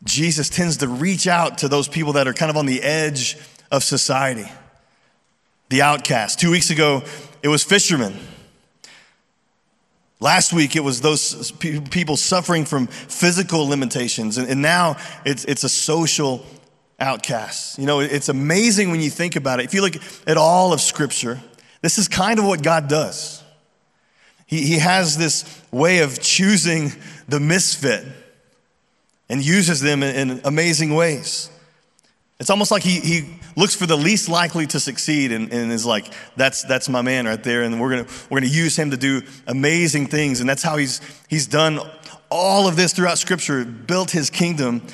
Jesus 0.04 0.50
tends 0.50 0.78
to 0.78 0.88
reach 0.88 1.26
out 1.26 1.58
to 1.58 1.68
those 1.68 1.88
people 1.88 2.14
that 2.14 2.28
are 2.28 2.34
kind 2.34 2.52
of 2.52 2.58
on 2.58 2.68
the 2.68 2.80
edge 2.84 3.40
of 3.72 3.84
society, 3.84 4.46
the 5.70 5.82
outcast. 5.82 6.40
Two 6.40 6.52
weeks 6.52 6.70
ago, 6.70 7.02
it 7.42 7.48
was 7.48 7.64
fishermen. 7.64 8.14
Last 10.20 10.54
week, 10.54 10.76
it 10.76 10.84
was 10.84 11.02
those 11.02 11.52
people 11.54 12.18
suffering 12.18 12.66
from 12.66 12.86
physical 12.86 13.66
limitations. 13.66 14.38
And, 14.38 14.62
now 14.62 14.98
it's, 15.26 15.44
it's 15.46 15.64
a 15.64 15.70
social 15.70 16.46
outcasts. 17.02 17.78
You 17.78 17.86
know, 17.86 18.00
it's 18.00 18.30
amazing 18.30 18.92
when 18.92 19.02
you 19.02 19.10
think 19.10 19.36
about 19.36 19.60
it. 19.60 19.66
If 19.66 19.74
you 19.74 19.82
look 19.82 19.96
at 20.28 20.38
all 20.38 20.72
of 20.72 20.80
Scripture, 20.80 21.42
this 21.82 21.98
is 21.98 22.08
kind 22.08 22.40
of 22.40 22.46
what 22.46 22.64
God 22.64 22.88
does. 22.88 23.44
He, 24.46 24.62
he 24.62 24.80
has 24.80 25.18
this 25.18 25.62
way 25.72 26.00
of 26.00 26.22
choosing 26.22 26.92
the 27.28 27.40
misfit 27.40 28.06
and 29.30 29.44
uses 29.44 29.82
them 29.82 30.04
in, 30.04 30.30
in 30.30 30.42
amazing 30.46 30.94
ways. 30.94 31.50
It's 32.40 32.50
almost 32.50 32.72
like 32.72 32.84
he, 32.84 33.00
he 33.00 33.30
looks 33.56 33.76
for 33.76 33.86
the 33.86 33.98
least 33.98 34.30
likely 34.30 34.68
to 34.68 34.80
succeed 34.80 35.32
and, 35.32 35.52
and 35.54 35.72
is 35.72 35.86
like, 35.86 36.12
that's, 36.36 36.64
that's 36.64 36.90
my 36.90 37.02
man 37.02 37.26
right 37.26 37.42
there. 37.42 37.64
And 37.64 37.80
we're 37.80 37.92
going 37.92 38.06
to 38.06 38.12
we're 38.30 38.40
gonna 38.40 38.52
use 38.52 38.78
him 38.78 38.92
to 38.92 38.98
do 38.98 39.22
amazing 39.48 40.08
things. 40.08 40.40
And 40.40 40.50
that's 40.50 40.64
how 40.64 40.78
he's, 40.78 41.02
he's 41.30 41.48
done 41.48 41.80
all 42.30 42.68
of 42.68 42.76
this 42.76 42.94
throughout 42.94 43.18
Scripture, 43.18 43.64
built 43.64 44.12
his 44.12 44.30
kingdom 44.30 44.86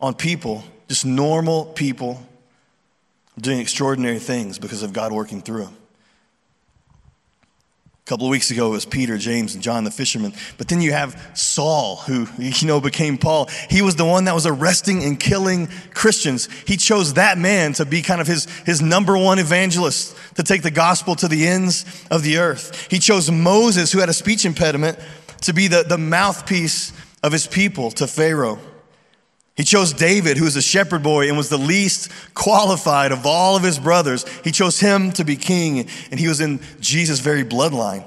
on 0.00 0.14
people 0.14 0.64
just 0.88 1.04
normal 1.04 1.66
people 1.66 2.22
doing 3.38 3.60
extraordinary 3.60 4.18
things 4.18 4.58
because 4.58 4.82
of 4.82 4.92
God 4.92 5.12
working 5.12 5.42
through 5.42 5.64
them. 5.64 5.76
A 8.04 8.08
couple 8.08 8.26
of 8.26 8.30
weeks 8.30 8.50
ago 8.50 8.68
it 8.68 8.70
was 8.70 8.86
Peter, 8.86 9.18
James, 9.18 9.52
and 9.54 9.62
John 9.62 9.84
the 9.84 9.90
fishermen. 9.90 10.32
But 10.56 10.68
then 10.68 10.80
you 10.80 10.92
have 10.92 11.30
Saul, 11.34 11.96
who 11.96 12.26
you 12.38 12.66
know 12.66 12.80
became 12.80 13.18
Paul. 13.18 13.50
He 13.68 13.82
was 13.82 13.96
the 13.96 14.04
one 14.06 14.24
that 14.24 14.34
was 14.34 14.46
arresting 14.46 15.04
and 15.04 15.20
killing 15.20 15.68
Christians. 15.92 16.48
He 16.66 16.78
chose 16.78 17.14
that 17.14 17.36
man 17.36 17.74
to 17.74 17.84
be 17.84 18.00
kind 18.00 18.22
of 18.22 18.26
his, 18.26 18.46
his 18.64 18.80
number 18.80 19.16
one 19.16 19.38
evangelist 19.38 20.16
to 20.36 20.42
take 20.42 20.62
the 20.62 20.70
gospel 20.70 21.16
to 21.16 21.28
the 21.28 21.46
ends 21.46 21.84
of 22.10 22.22
the 22.22 22.38
earth. 22.38 22.90
He 22.90 22.98
chose 22.98 23.30
Moses, 23.30 23.92
who 23.92 23.98
had 23.98 24.08
a 24.08 24.14
speech 24.14 24.46
impediment, 24.46 24.98
to 25.42 25.52
be 25.52 25.68
the, 25.68 25.84
the 25.86 25.98
mouthpiece 25.98 26.94
of 27.22 27.32
his 27.32 27.46
people 27.46 27.90
to 27.90 28.06
Pharaoh. 28.06 28.58
He 29.58 29.64
chose 29.64 29.92
David, 29.92 30.36
who 30.36 30.44
was 30.44 30.54
a 30.54 30.62
shepherd 30.62 31.02
boy 31.02 31.26
and 31.26 31.36
was 31.36 31.48
the 31.48 31.58
least 31.58 32.12
qualified 32.32 33.10
of 33.10 33.26
all 33.26 33.56
of 33.56 33.64
his 33.64 33.80
brothers. 33.80 34.24
He 34.44 34.52
chose 34.52 34.78
him 34.78 35.10
to 35.14 35.24
be 35.24 35.34
king, 35.34 35.88
and 36.12 36.20
he 36.20 36.28
was 36.28 36.40
in 36.40 36.60
Jesus' 36.78 37.18
very 37.18 37.44
bloodline. 37.44 38.06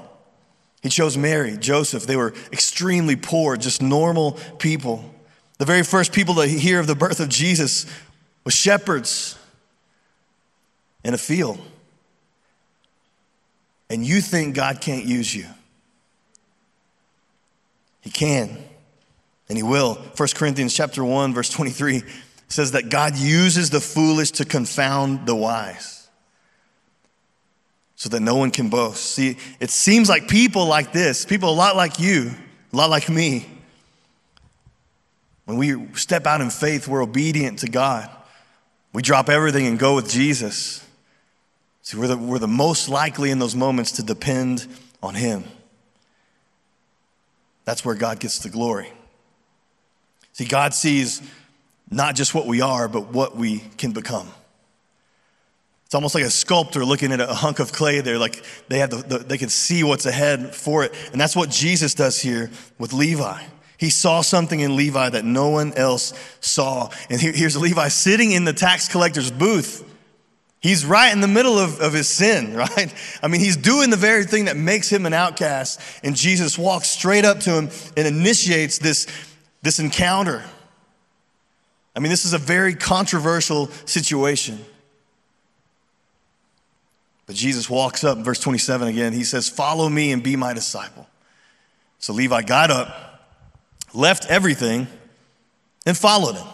He 0.82 0.88
chose 0.88 1.18
Mary, 1.18 1.58
Joseph. 1.58 2.06
They 2.06 2.16
were 2.16 2.32
extremely 2.50 3.16
poor, 3.16 3.58
just 3.58 3.82
normal 3.82 4.38
people. 4.58 5.04
The 5.58 5.66
very 5.66 5.82
first 5.82 6.14
people 6.14 6.36
to 6.36 6.46
hear 6.46 6.80
of 6.80 6.86
the 6.86 6.94
birth 6.94 7.20
of 7.20 7.28
Jesus 7.28 7.84
was 8.44 8.54
shepherds 8.54 9.38
in 11.04 11.12
a 11.12 11.18
field. 11.18 11.60
And 13.90 14.06
you 14.06 14.22
think 14.22 14.54
God 14.54 14.80
can't 14.80 15.04
use 15.04 15.34
you? 15.34 15.44
He 18.00 18.08
can 18.08 18.56
and 19.52 19.58
he 19.58 19.62
will. 19.62 19.96
1 20.16 20.28
Corinthians 20.34 20.72
chapter 20.72 21.04
1 21.04 21.34
verse 21.34 21.50
23 21.50 22.02
says 22.48 22.72
that 22.72 22.88
God 22.88 23.16
uses 23.16 23.68
the 23.68 23.80
foolish 23.80 24.30
to 24.30 24.46
confound 24.46 25.26
the 25.26 25.34
wise 25.34 26.08
so 27.96 28.08
that 28.08 28.20
no 28.20 28.34
one 28.36 28.50
can 28.50 28.70
boast. 28.70 29.04
See, 29.04 29.36
it 29.60 29.68
seems 29.68 30.08
like 30.08 30.26
people 30.26 30.64
like 30.64 30.94
this, 30.94 31.26
people 31.26 31.50
a 31.50 31.54
lot 31.54 31.76
like 31.76 32.00
you, 32.00 32.30
a 32.72 32.76
lot 32.76 32.88
like 32.88 33.10
me, 33.10 33.46
when 35.44 35.58
we 35.58 35.94
step 35.96 36.26
out 36.26 36.40
in 36.40 36.48
faith, 36.48 36.88
we're 36.88 37.02
obedient 37.02 37.58
to 37.58 37.68
God. 37.68 38.08
We 38.94 39.02
drop 39.02 39.28
everything 39.28 39.66
and 39.66 39.78
go 39.78 39.96
with 39.96 40.08
Jesus. 40.08 40.82
See, 41.82 41.98
we're 41.98 42.06
the, 42.06 42.16
we're 42.16 42.38
the 42.38 42.48
most 42.48 42.88
likely 42.88 43.30
in 43.30 43.38
those 43.38 43.54
moments 43.54 43.92
to 43.92 44.02
depend 44.02 44.66
on 45.02 45.14
Him. 45.14 45.44
That's 47.66 47.84
where 47.84 47.94
God 47.94 48.18
gets 48.18 48.38
the 48.38 48.48
glory. 48.48 48.90
See, 50.32 50.44
God 50.44 50.74
sees 50.74 51.22
not 51.90 52.14
just 52.14 52.34
what 52.34 52.46
we 52.46 52.60
are, 52.60 52.88
but 52.88 53.08
what 53.08 53.36
we 53.36 53.58
can 53.76 53.92
become. 53.92 54.28
It's 55.92 55.94
almost 55.94 56.14
like 56.14 56.24
a 56.24 56.30
sculptor 56.30 56.86
looking 56.86 57.12
at 57.12 57.20
a 57.20 57.26
hunk 57.26 57.58
of 57.58 57.70
clay 57.70 58.00
there, 58.00 58.18
like 58.18 58.42
they, 58.68 58.78
have 58.78 58.88
the, 58.88 58.96
the, 58.96 59.18
they 59.18 59.36
can 59.36 59.50
see 59.50 59.84
what's 59.84 60.06
ahead 60.06 60.54
for 60.54 60.84
it. 60.84 60.94
And 61.12 61.20
that's 61.20 61.36
what 61.36 61.50
Jesus 61.50 61.92
does 61.92 62.18
here 62.18 62.50
with 62.78 62.94
Levi. 62.94 63.42
He 63.76 63.90
saw 63.90 64.22
something 64.22 64.60
in 64.60 64.74
Levi 64.74 65.10
that 65.10 65.24
no 65.24 65.50
one 65.50 65.74
else 65.74 66.14
saw. 66.40 66.88
And 67.10 67.20
here, 67.20 67.32
here's 67.32 67.58
Levi 67.58 67.88
sitting 67.88 68.30
in 68.30 68.46
the 68.46 68.54
tax 68.54 68.88
collector's 68.88 69.30
booth. 69.30 69.86
He's 70.60 70.86
right 70.86 71.12
in 71.12 71.20
the 71.20 71.28
middle 71.28 71.58
of, 71.58 71.80
of 71.80 71.92
his 71.92 72.08
sin, 72.08 72.54
right? 72.56 72.94
I 73.22 73.28
mean, 73.28 73.42
he's 73.42 73.58
doing 73.58 73.90
the 73.90 73.96
very 73.96 74.24
thing 74.24 74.46
that 74.46 74.56
makes 74.56 74.88
him 74.88 75.04
an 75.04 75.12
outcast. 75.12 75.78
And 76.02 76.16
Jesus 76.16 76.56
walks 76.56 76.88
straight 76.88 77.26
up 77.26 77.40
to 77.40 77.50
him 77.50 77.68
and 77.98 78.06
initiates 78.06 78.78
this 78.78 79.06
this 79.62 79.78
encounter. 79.78 80.42
I 81.94 82.00
mean, 82.00 82.10
this 82.10 82.24
is 82.24 82.32
a 82.32 82.38
very 82.38 82.74
controversial 82.74 83.68
situation. 83.84 84.58
But 87.26 87.36
Jesus 87.36 87.70
walks 87.70 88.04
up, 88.04 88.18
verse 88.18 88.40
27 88.40 88.88
again. 88.88 89.12
He 89.12 89.24
says, 89.24 89.48
Follow 89.48 89.88
me 89.88 90.12
and 90.12 90.22
be 90.22 90.36
my 90.36 90.52
disciple. 90.52 91.06
So 91.98 92.12
Levi 92.12 92.42
got 92.42 92.70
up, 92.70 93.30
left 93.94 94.26
everything, 94.26 94.88
and 95.86 95.96
followed 95.96 96.34
him 96.34 96.46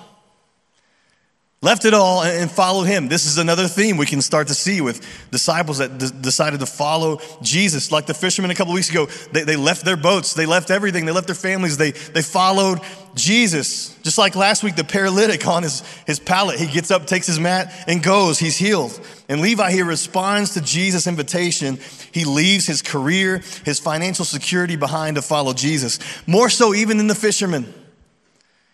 left 1.61 1.85
it 1.85 1.93
all 1.93 2.23
and 2.23 2.51
followed 2.51 2.85
him. 2.85 3.09
This 3.09 3.27
is 3.27 3.37
another 3.37 3.67
theme 3.67 3.97
we 3.97 4.07
can 4.07 4.23
start 4.23 4.47
to 4.49 4.55
see 4.55 4.81
with 4.81 5.05
disciples 5.31 5.79
that 5.79 5.99
d- 5.99 6.07
decided 6.21 6.61
to 6.61 6.67
follow 6.67 7.21
Jesus. 7.43 7.91
Like 7.91 8.07
the 8.07 8.15
fishermen 8.15 8.53
a 8.53 8.55
couple 8.55 8.73
weeks 8.73 8.91
ago, 8.91 9.07
they, 9.33 9.43
they 9.43 9.57
left 9.57 9.85
their 9.85 9.97
boats, 9.97 10.35
they 10.35 10.47
left 10.47 10.71
everything, 10.71 11.05
they 11.05 11.13
left 11.13 11.27
their 11.27 11.35
families, 11.35 11.77
they, 11.77 11.91
they 11.91 12.23
followed 12.23 12.81
Jesus. 13.17 13.97
Just 14.03 14.19
like 14.19 14.37
last 14.37 14.63
week, 14.63 14.77
the 14.77 14.85
paralytic 14.85 15.47
on 15.49 15.65
his, 15.65 15.83
his 16.07 16.21
pallet, 16.21 16.61
he 16.61 16.67
gets 16.69 16.93
up, 16.93 17.07
takes 17.07 17.27
his 17.27 17.41
mat, 17.41 17.75
and 17.89 18.03
goes. 18.05 18.39
He's 18.39 18.57
healed. 18.57 18.99
And 19.29 19.41
Levi 19.41 19.73
here 19.73 19.85
responds 19.85 20.55
to 20.55 20.61
Jesus' 20.61 21.09
invitation. 21.09 21.81
He 22.13 22.25
leaves 22.25 22.69
his 22.69 22.83
career, 22.83 23.43
his 23.65 23.81
financial 23.81 24.25
security 24.25 24.77
behind 24.77 25.17
to 25.17 25.23
follow 25.23 25.53
Jesus. 25.55 25.99
More 26.29 26.49
so 26.49 26.73
even 26.73 26.99
than 26.99 27.09
the 27.09 27.17
fishermen. 27.17 27.75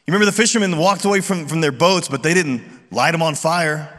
You 0.07 0.13
remember 0.13 0.27
the 0.27 0.37
fishermen 0.37 0.77
walked 0.77 1.05
away 1.05 1.21
from, 1.21 1.47
from 1.47 1.61
their 1.61 1.73
boats, 1.73 2.09
but 2.09 2.23
they 2.23 2.35
didn't 2.35 2.63
light 2.93 3.13
them 3.13 3.23
on 3.23 3.35
fire. 3.35 3.91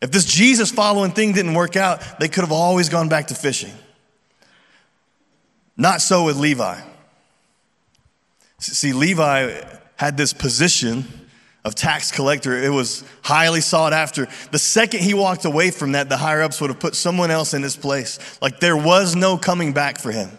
If 0.00 0.10
this 0.10 0.24
Jesus 0.24 0.70
following 0.70 1.12
thing 1.12 1.32
didn't 1.32 1.54
work 1.54 1.76
out, 1.76 2.02
they 2.18 2.28
could 2.28 2.40
have 2.40 2.52
always 2.52 2.88
gone 2.88 3.08
back 3.08 3.26
to 3.28 3.34
fishing. 3.34 3.72
Not 5.76 6.00
so 6.00 6.24
with 6.24 6.36
Levi. 6.36 6.80
See, 8.58 8.92
Levi 8.92 9.62
had 9.96 10.16
this 10.16 10.32
position 10.32 11.04
of 11.64 11.74
tax 11.74 12.10
collector. 12.10 12.56
It 12.56 12.70
was 12.70 13.04
highly 13.22 13.60
sought 13.60 13.92
after. 13.92 14.28
The 14.52 14.58
second 14.58 15.00
he 15.00 15.14
walked 15.14 15.44
away 15.44 15.70
from 15.70 15.92
that, 15.92 16.08
the 16.08 16.16
higher 16.16 16.42
ups 16.42 16.60
would 16.60 16.70
have 16.70 16.80
put 16.80 16.94
someone 16.94 17.30
else 17.30 17.54
in 17.54 17.62
his 17.62 17.76
place. 17.76 18.18
Like 18.40 18.60
there 18.60 18.76
was 18.76 19.16
no 19.16 19.36
coming 19.36 19.72
back 19.72 19.98
for 19.98 20.12
him. 20.12 20.30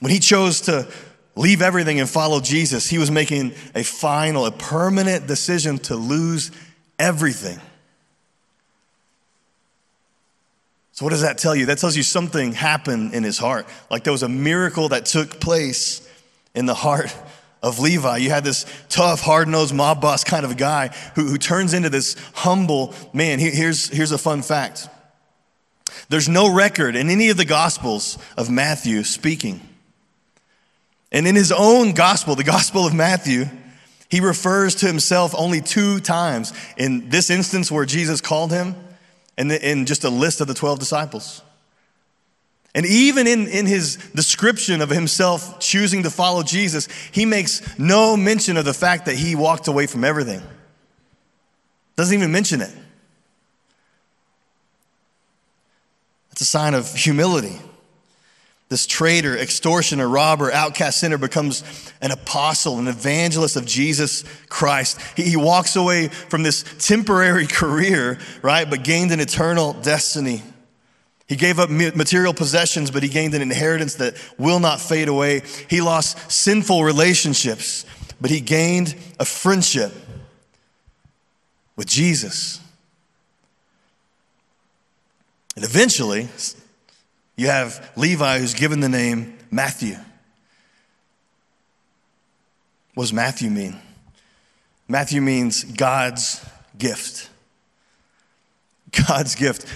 When 0.00 0.12
he 0.12 0.18
chose 0.20 0.62
to 0.62 0.88
leave 1.38 1.62
everything 1.62 2.00
and 2.00 2.08
follow 2.08 2.40
Jesus, 2.40 2.90
he 2.90 2.98
was 2.98 3.10
making 3.10 3.52
a 3.74 3.84
final, 3.84 4.44
a 4.44 4.50
permanent 4.50 5.26
decision 5.26 5.78
to 5.78 5.96
lose 5.96 6.50
everything. 6.98 7.58
So, 10.92 11.04
what 11.04 11.10
does 11.10 11.22
that 11.22 11.38
tell 11.38 11.54
you? 11.54 11.66
That 11.66 11.78
tells 11.78 11.96
you 11.96 12.02
something 12.02 12.52
happened 12.52 13.14
in 13.14 13.22
his 13.22 13.38
heart. 13.38 13.66
Like 13.88 14.02
there 14.02 14.12
was 14.12 14.24
a 14.24 14.28
miracle 14.28 14.88
that 14.88 15.06
took 15.06 15.38
place 15.38 16.06
in 16.56 16.66
the 16.66 16.74
heart 16.74 17.14
of 17.62 17.78
Levi. 17.78 18.16
You 18.16 18.30
had 18.30 18.42
this 18.42 18.66
tough, 18.88 19.20
hard 19.20 19.46
nosed 19.46 19.72
mob 19.72 20.00
boss 20.00 20.24
kind 20.24 20.44
of 20.44 20.56
guy 20.56 20.88
who, 21.14 21.26
who 21.26 21.38
turns 21.38 21.72
into 21.72 21.88
this 21.88 22.16
humble 22.34 22.94
man. 23.12 23.38
Here's, 23.38 23.88
here's 23.88 24.10
a 24.10 24.18
fun 24.18 24.42
fact 24.42 24.88
there's 26.08 26.28
no 26.28 26.52
record 26.52 26.96
in 26.96 27.10
any 27.10 27.28
of 27.28 27.36
the 27.36 27.44
Gospels 27.44 28.18
of 28.36 28.50
Matthew 28.50 29.04
speaking 29.04 29.67
and 31.10 31.26
in 31.26 31.34
his 31.34 31.52
own 31.52 31.92
gospel, 31.92 32.34
the 32.34 32.44
Gospel 32.44 32.86
of 32.86 32.94
Matthew, 32.94 33.46
he 34.10 34.20
refers 34.20 34.76
to 34.76 34.86
himself 34.86 35.34
only 35.36 35.60
two 35.60 36.00
times 36.00 36.52
in 36.76 37.08
this 37.10 37.30
instance 37.30 37.70
where 37.70 37.84
Jesus 37.84 38.20
called 38.20 38.50
him 38.50 38.74
and 39.36 39.50
in 39.52 39.86
just 39.86 40.04
a 40.04 40.10
list 40.10 40.40
of 40.40 40.48
the 40.48 40.54
12 40.54 40.78
disciples. 40.78 41.42
And 42.74 42.84
even 42.86 43.26
in, 43.26 43.48
in 43.48 43.66
his 43.66 43.96
description 44.14 44.80
of 44.80 44.90
himself 44.90 45.58
choosing 45.60 46.02
to 46.02 46.10
follow 46.10 46.42
Jesus, 46.42 46.88
he 47.12 47.24
makes 47.24 47.78
no 47.78 48.16
mention 48.16 48.56
of 48.56 48.64
the 48.64 48.74
fact 48.74 49.06
that 49.06 49.16
he 49.16 49.34
walked 49.34 49.68
away 49.68 49.86
from 49.86 50.04
everything. 50.04 50.42
Doesn't 51.96 52.14
even 52.14 52.30
mention 52.30 52.60
it. 52.60 52.70
It's 56.32 56.42
a 56.42 56.44
sign 56.44 56.74
of 56.74 56.94
humility. 56.94 57.58
This 58.68 58.86
traitor, 58.86 59.36
extortioner, 59.36 60.06
robber, 60.06 60.52
outcast 60.52 61.00
sinner 61.00 61.16
becomes 61.16 61.64
an 62.02 62.10
apostle, 62.10 62.78
an 62.78 62.86
evangelist 62.86 63.56
of 63.56 63.64
Jesus 63.64 64.24
Christ. 64.50 65.00
He, 65.16 65.22
he, 65.22 65.36
walks 65.36 65.74
away 65.74 66.08
from 66.08 66.42
this 66.42 66.64
temporary 66.78 67.46
career, 67.50 68.18
right, 68.42 68.68
but 68.68 68.84
gained 68.84 69.10
an 69.10 69.20
eternal 69.20 69.72
destiny. 69.72 70.42
He 71.26 71.36
gave 71.36 71.58
up 71.58 71.70
material 71.70 72.34
possessions, 72.34 72.90
but 72.90 73.02
he 73.02 73.08
gained 73.08 73.34
an 73.34 73.42
inheritance 73.42 73.96
that 73.96 74.16
will 74.38 74.60
not 74.60 74.80
fade 74.80 75.08
away. 75.08 75.42
He 75.68 75.80
lost 75.80 76.30
sinful 76.30 76.84
relationships, 76.84 77.86
but 78.20 78.30
he 78.30 78.40
gained 78.40 78.94
a 79.18 79.24
friendship 79.24 79.92
with 81.76 81.86
Jesus. 81.86 82.60
And 85.54 85.64
eventually, 85.64 86.28
you 87.38 87.46
have 87.46 87.92
Levi, 87.96 88.40
who's 88.40 88.52
given 88.52 88.80
the 88.80 88.88
name 88.88 89.38
Matthew. 89.48 89.94
What 92.94 93.04
does 93.04 93.12
Matthew 93.12 93.48
mean? 93.48 93.78
Matthew 94.88 95.20
means 95.20 95.62
God's 95.62 96.44
gift. 96.76 97.30
God's 99.06 99.36
gift. 99.36 99.66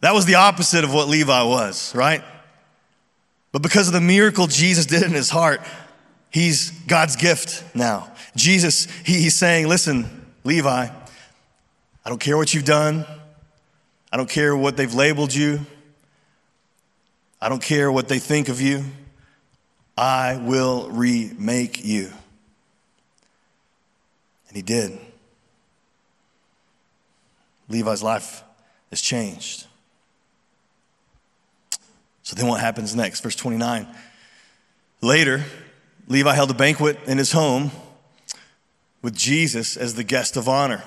That 0.00 0.12
was 0.12 0.26
the 0.26 0.34
opposite 0.34 0.82
of 0.82 0.92
what 0.92 1.06
Levi 1.06 1.44
was, 1.44 1.94
right? 1.94 2.24
But 3.52 3.62
because 3.62 3.86
of 3.86 3.94
the 3.94 4.00
miracle 4.00 4.48
Jesus 4.48 4.84
did 4.84 5.04
in 5.04 5.12
his 5.12 5.30
heart, 5.30 5.60
he's 6.30 6.72
God's 6.88 7.14
gift 7.14 7.62
now. 7.76 8.10
Jesus, 8.34 8.86
he, 9.04 9.22
he's 9.22 9.36
saying, 9.36 9.68
listen, 9.68 10.26
Levi, 10.42 10.88
I 12.04 12.08
don't 12.08 12.20
care 12.20 12.36
what 12.36 12.52
you've 12.54 12.64
done. 12.64 13.06
I 14.10 14.16
don't 14.16 14.28
care 14.28 14.56
what 14.56 14.76
they've 14.76 14.92
labeled 14.92 15.32
you. 15.32 15.60
I 17.40 17.48
don't 17.48 17.62
care 17.62 17.90
what 17.90 18.08
they 18.08 18.18
think 18.18 18.48
of 18.48 18.60
you. 18.60 18.84
I 19.96 20.36
will 20.36 20.88
remake 20.90 21.84
you. 21.84 22.12
And 24.48 24.56
he 24.56 24.62
did. 24.62 24.98
Levi's 27.68 28.02
life 28.02 28.42
is 28.90 29.00
changed. 29.00 29.66
So 32.22 32.36
then 32.36 32.46
what 32.46 32.60
happens 32.60 32.94
next? 32.94 33.20
Verse 33.20 33.36
29. 33.36 33.86
Later, 35.00 35.44
Levi 36.08 36.34
held 36.34 36.50
a 36.50 36.54
banquet 36.54 36.98
in 37.06 37.18
his 37.18 37.32
home 37.32 37.70
with 39.02 39.14
Jesus 39.14 39.76
as 39.76 39.94
the 39.94 40.04
guest 40.04 40.36
of 40.36 40.48
honor. 40.48 40.82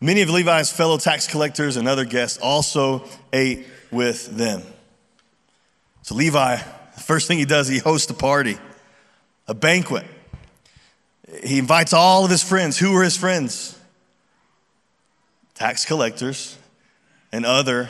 Many 0.00 0.22
of 0.22 0.30
Levi's 0.30 0.70
fellow 0.70 0.98
tax 0.98 1.26
collectors 1.26 1.76
and 1.76 1.88
other 1.88 2.04
guests 2.04 2.38
also 2.38 3.04
ate 3.32 3.66
with 3.90 4.36
them. 4.36 4.62
So 6.04 6.14
Levi, 6.14 6.56
the 6.56 7.00
first 7.00 7.26
thing 7.26 7.38
he 7.38 7.46
does, 7.46 7.66
he 7.66 7.78
hosts 7.78 8.10
a 8.10 8.14
party, 8.14 8.58
a 9.48 9.54
banquet. 9.54 10.04
He 11.42 11.58
invites 11.58 11.94
all 11.94 12.26
of 12.26 12.30
his 12.30 12.42
friends. 12.42 12.78
Who 12.78 12.92
were 12.92 13.02
his 13.02 13.16
friends? 13.16 13.78
Tax 15.54 15.86
collectors 15.86 16.58
and 17.32 17.46
other 17.46 17.88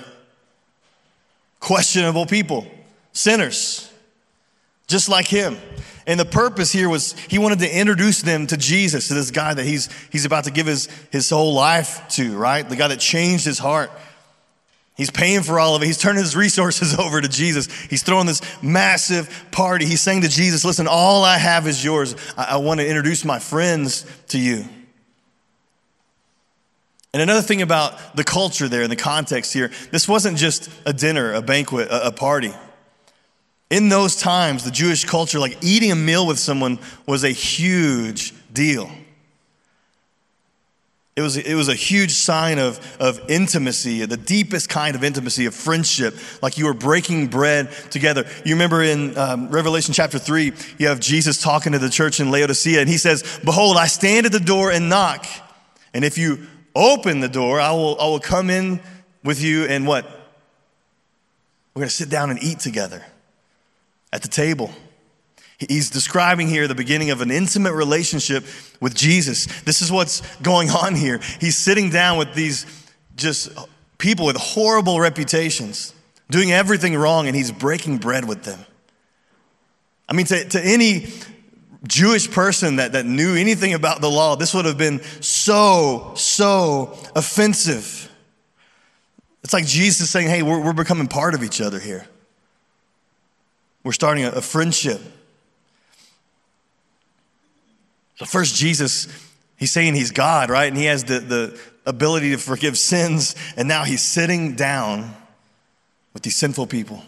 questionable 1.58 2.24
people, 2.24 2.68
sinners, 3.12 3.92
just 4.86 5.08
like 5.08 5.26
him. 5.26 5.56
And 6.06 6.20
the 6.20 6.24
purpose 6.24 6.70
here 6.70 6.88
was 6.88 7.14
he 7.28 7.40
wanted 7.40 7.58
to 7.58 7.76
introduce 7.76 8.22
them 8.22 8.46
to 8.46 8.56
Jesus, 8.56 9.08
to 9.08 9.14
this 9.14 9.32
guy 9.32 9.54
that 9.54 9.66
he's, 9.66 9.88
he's 10.12 10.24
about 10.24 10.44
to 10.44 10.52
give 10.52 10.68
his, 10.68 10.88
his 11.10 11.28
whole 11.30 11.52
life 11.52 12.06
to, 12.10 12.36
right? 12.36 12.68
The 12.68 12.76
guy 12.76 12.86
that 12.86 13.00
changed 13.00 13.44
his 13.44 13.58
heart. 13.58 13.90
He's 14.96 15.10
paying 15.10 15.42
for 15.42 15.58
all 15.58 15.74
of 15.74 15.82
it. 15.82 15.86
He's 15.86 15.98
turning 15.98 16.22
his 16.22 16.36
resources 16.36 16.94
over 16.98 17.20
to 17.20 17.28
Jesus. 17.28 17.72
He's 17.90 18.02
throwing 18.02 18.26
this 18.26 18.40
massive 18.62 19.46
party. 19.50 19.86
He's 19.86 20.00
saying 20.00 20.22
to 20.22 20.28
Jesus, 20.28 20.64
Listen, 20.64 20.86
all 20.88 21.24
I 21.24 21.38
have 21.38 21.66
is 21.66 21.84
yours. 21.84 22.14
I, 22.36 22.44
I 22.44 22.56
want 22.56 22.80
to 22.80 22.86
introduce 22.86 23.24
my 23.24 23.38
friends 23.38 24.06
to 24.28 24.38
you. 24.38 24.64
And 27.12 27.22
another 27.22 27.42
thing 27.42 27.62
about 27.62 28.16
the 28.16 28.24
culture 28.24 28.68
there 28.68 28.82
and 28.82 28.90
the 28.90 28.96
context 28.96 29.52
here, 29.52 29.70
this 29.92 30.08
wasn't 30.08 30.36
just 30.36 30.68
a 30.84 30.92
dinner, 30.92 31.32
a 31.32 31.42
banquet, 31.42 31.88
a, 31.88 32.08
a 32.08 32.12
party. 32.12 32.52
In 33.70 33.88
those 33.88 34.16
times, 34.16 34.64
the 34.64 34.70
Jewish 34.70 35.04
culture, 35.04 35.38
like 35.38 35.56
eating 35.62 35.90
a 35.90 35.96
meal 35.96 36.26
with 36.26 36.38
someone 36.38 36.78
was 37.06 37.24
a 37.24 37.30
huge 37.30 38.34
deal. 38.52 38.90
It 41.16 41.22
was, 41.22 41.36
it 41.36 41.54
was 41.54 41.68
a 41.68 41.74
huge 41.74 42.10
sign 42.10 42.58
of, 42.58 42.80
of 42.98 43.20
intimacy, 43.30 44.04
the 44.04 44.16
deepest 44.16 44.68
kind 44.68 44.96
of 44.96 45.04
intimacy, 45.04 45.46
of 45.46 45.54
friendship, 45.54 46.16
like 46.42 46.58
you 46.58 46.64
were 46.64 46.74
breaking 46.74 47.28
bread 47.28 47.70
together. 47.90 48.26
You 48.44 48.54
remember 48.54 48.82
in 48.82 49.16
um, 49.16 49.48
Revelation 49.48 49.94
chapter 49.94 50.18
3, 50.18 50.52
you 50.78 50.88
have 50.88 50.98
Jesus 50.98 51.40
talking 51.40 51.70
to 51.70 51.78
the 51.78 51.88
church 51.88 52.18
in 52.18 52.32
Laodicea, 52.32 52.80
and 52.80 52.88
he 52.88 52.96
says, 52.96 53.40
Behold, 53.44 53.76
I 53.76 53.86
stand 53.86 54.26
at 54.26 54.32
the 54.32 54.40
door 54.40 54.72
and 54.72 54.88
knock. 54.88 55.24
And 55.92 56.04
if 56.04 56.18
you 56.18 56.48
open 56.74 57.20
the 57.20 57.28
door, 57.28 57.60
I 57.60 57.70
will, 57.70 57.96
I 58.00 58.06
will 58.06 58.18
come 58.18 58.50
in 58.50 58.80
with 59.22 59.40
you 59.40 59.66
and 59.66 59.86
what? 59.86 60.04
We're 61.74 61.80
going 61.80 61.88
to 61.88 61.94
sit 61.94 62.10
down 62.10 62.30
and 62.30 62.42
eat 62.42 62.58
together 62.58 63.04
at 64.12 64.22
the 64.22 64.28
table. 64.28 64.72
He's 65.58 65.88
describing 65.88 66.48
here 66.48 66.66
the 66.66 66.74
beginning 66.74 67.10
of 67.10 67.20
an 67.20 67.30
intimate 67.30 67.74
relationship 67.74 68.44
with 68.80 68.94
Jesus. 68.94 69.46
This 69.62 69.80
is 69.80 69.92
what's 69.92 70.20
going 70.38 70.70
on 70.70 70.94
here. 70.94 71.20
He's 71.40 71.56
sitting 71.56 71.90
down 71.90 72.18
with 72.18 72.34
these 72.34 72.66
just 73.16 73.50
people 73.98 74.26
with 74.26 74.36
horrible 74.36 75.00
reputations, 75.00 75.94
doing 76.28 76.52
everything 76.52 76.96
wrong, 76.96 77.28
and 77.28 77.36
he's 77.36 77.52
breaking 77.52 77.98
bread 77.98 78.26
with 78.26 78.42
them. 78.42 78.58
I 80.08 80.12
mean, 80.12 80.26
to, 80.26 80.44
to 80.50 80.60
any 80.60 81.08
Jewish 81.86 82.30
person 82.30 82.76
that, 82.76 82.92
that 82.92 83.06
knew 83.06 83.36
anything 83.36 83.74
about 83.74 84.00
the 84.00 84.10
law, 84.10 84.36
this 84.36 84.54
would 84.54 84.64
have 84.64 84.78
been 84.78 85.02
so, 85.20 86.12
so 86.16 86.98
offensive. 87.14 88.10
It's 89.44 89.52
like 89.52 89.66
Jesus 89.66 90.10
saying, 90.10 90.28
hey, 90.28 90.42
we're, 90.42 90.60
we're 90.60 90.72
becoming 90.72 91.06
part 91.06 91.34
of 91.34 91.42
each 91.44 91.60
other 91.60 91.78
here. 91.78 92.06
We're 93.84 93.92
starting 93.92 94.24
a, 94.24 94.30
a 94.30 94.40
friendship. 94.40 95.00
So, 98.16 98.24
first, 98.24 98.54
Jesus, 98.54 99.08
he's 99.56 99.72
saying 99.72 99.94
he's 99.94 100.10
God, 100.10 100.50
right? 100.50 100.66
And 100.66 100.76
he 100.76 100.84
has 100.84 101.04
the, 101.04 101.18
the 101.20 101.60
ability 101.86 102.30
to 102.30 102.38
forgive 102.38 102.78
sins. 102.78 103.34
And 103.56 103.68
now 103.68 103.84
he's 103.84 104.02
sitting 104.02 104.54
down 104.54 105.14
with 106.12 106.22
these 106.22 106.36
sinful 106.36 106.68
people. 106.68 107.02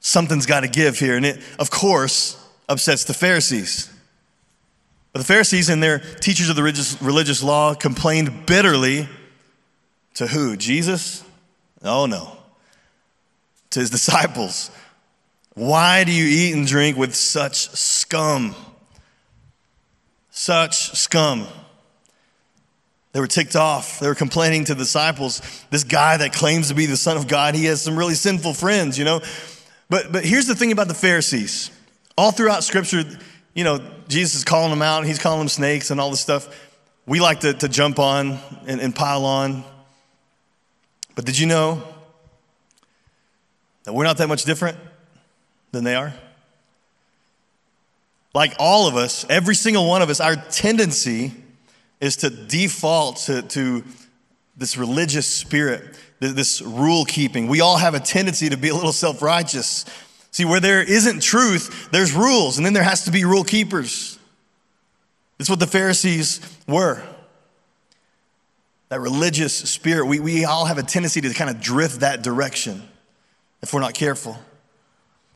Something's 0.00 0.46
got 0.46 0.60
to 0.60 0.68
give 0.68 0.98
here. 0.98 1.16
And 1.16 1.26
it, 1.26 1.40
of 1.58 1.70
course, 1.70 2.42
upsets 2.68 3.04
the 3.04 3.14
Pharisees. 3.14 3.92
But 5.12 5.20
the 5.20 5.26
Pharisees 5.26 5.68
and 5.68 5.82
their 5.82 5.98
teachers 5.98 6.48
of 6.48 6.56
the 6.56 6.62
religious, 6.62 7.00
religious 7.02 7.42
law 7.42 7.74
complained 7.74 8.46
bitterly 8.46 9.08
to 10.14 10.26
who? 10.26 10.56
Jesus? 10.56 11.24
Oh, 11.82 12.06
no. 12.06 12.36
To 13.70 13.80
his 13.80 13.90
disciples. 13.90 14.70
Why 15.54 16.04
do 16.04 16.12
you 16.12 16.24
eat 16.24 16.54
and 16.54 16.66
drink 16.66 16.96
with 16.96 17.14
such 17.14 17.68
scum? 17.70 18.54
Such 20.38 20.92
scum. 20.96 21.48
They 23.10 23.18
were 23.18 23.26
ticked 23.26 23.56
off. 23.56 23.98
They 23.98 24.06
were 24.06 24.14
complaining 24.14 24.66
to 24.66 24.74
the 24.76 24.84
disciples. 24.84 25.42
This 25.70 25.82
guy 25.82 26.16
that 26.16 26.32
claims 26.32 26.68
to 26.68 26.76
be 26.76 26.86
the 26.86 26.96
Son 26.96 27.16
of 27.16 27.26
God, 27.26 27.56
he 27.56 27.64
has 27.64 27.82
some 27.82 27.98
really 27.98 28.14
sinful 28.14 28.54
friends, 28.54 28.96
you 28.96 29.04
know? 29.04 29.20
But, 29.90 30.12
but 30.12 30.24
here's 30.24 30.46
the 30.46 30.54
thing 30.54 30.70
about 30.70 30.86
the 30.86 30.94
Pharisees 30.94 31.72
all 32.16 32.30
throughout 32.30 32.62
Scripture, 32.62 33.02
you 33.52 33.64
know, 33.64 33.80
Jesus 34.06 34.36
is 34.36 34.44
calling 34.44 34.70
them 34.70 34.80
out, 34.80 34.98
and 34.98 35.08
he's 35.08 35.18
calling 35.18 35.40
them 35.40 35.48
snakes 35.48 35.90
and 35.90 36.00
all 36.00 36.10
this 36.10 36.20
stuff. 36.20 36.48
We 37.04 37.18
like 37.18 37.40
to, 37.40 37.54
to 37.54 37.68
jump 37.68 37.98
on 37.98 38.38
and, 38.64 38.80
and 38.80 38.94
pile 38.94 39.24
on. 39.24 39.64
But 41.16 41.24
did 41.24 41.36
you 41.36 41.46
know 41.48 41.82
that 43.82 43.92
we're 43.92 44.04
not 44.04 44.18
that 44.18 44.28
much 44.28 44.44
different 44.44 44.78
than 45.72 45.82
they 45.82 45.96
are? 45.96 46.14
Like 48.34 48.54
all 48.58 48.86
of 48.86 48.96
us, 48.96 49.24
every 49.28 49.54
single 49.54 49.88
one 49.88 50.02
of 50.02 50.10
us, 50.10 50.20
our 50.20 50.36
tendency 50.36 51.32
is 52.00 52.16
to 52.18 52.30
default 52.30 53.16
to, 53.18 53.42
to 53.42 53.84
this 54.56 54.76
religious 54.76 55.26
spirit, 55.26 55.98
this 56.20 56.60
rule 56.62 57.04
keeping. 57.04 57.48
We 57.48 57.60
all 57.60 57.78
have 57.78 57.94
a 57.94 58.00
tendency 58.00 58.48
to 58.50 58.56
be 58.56 58.68
a 58.68 58.74
little 58.74 58.92
self 58.92 59.22
righteous 59.22 59.84
See, 60.30 60.44
where 60.44 60.60
there 60.60 60.82
isn't 60.82 61.20
truth, 61.20 61.90
there's 61.90 62.12
rules, 62.12 62.58
and 62.58 62.66
then 62.66 62.72
there 62.72 62.82
has 62.82 63.04
to 63.04 63.10
be 63.10 63.24
rule 63.24 63.44
keepers. 63.44 64.18
That's 65.36 65.50
what 65.50 65.58
the 65.58 65.66
Pharisees 65.66 66.40
were. 66.66 67.02
That 68.88 69.00
religious 69.00 69.54
spirit, 69.54 70.06
we, 70.06 70.20
we 70.20 70.44
all 70.44 70.66
have 70.66 70.78
a 70.78 70.82
tendency 70.82 71.20
to 71.20 71.34
kind 71.34 71.50
of 71.50 71.60
drift 71.60 72.00
that 72.00 72.22
direction 72.22 72.82
if 73.62 73.72
we're 73.72 73.80
not 73.80 73.94
careful. 73.94 74.38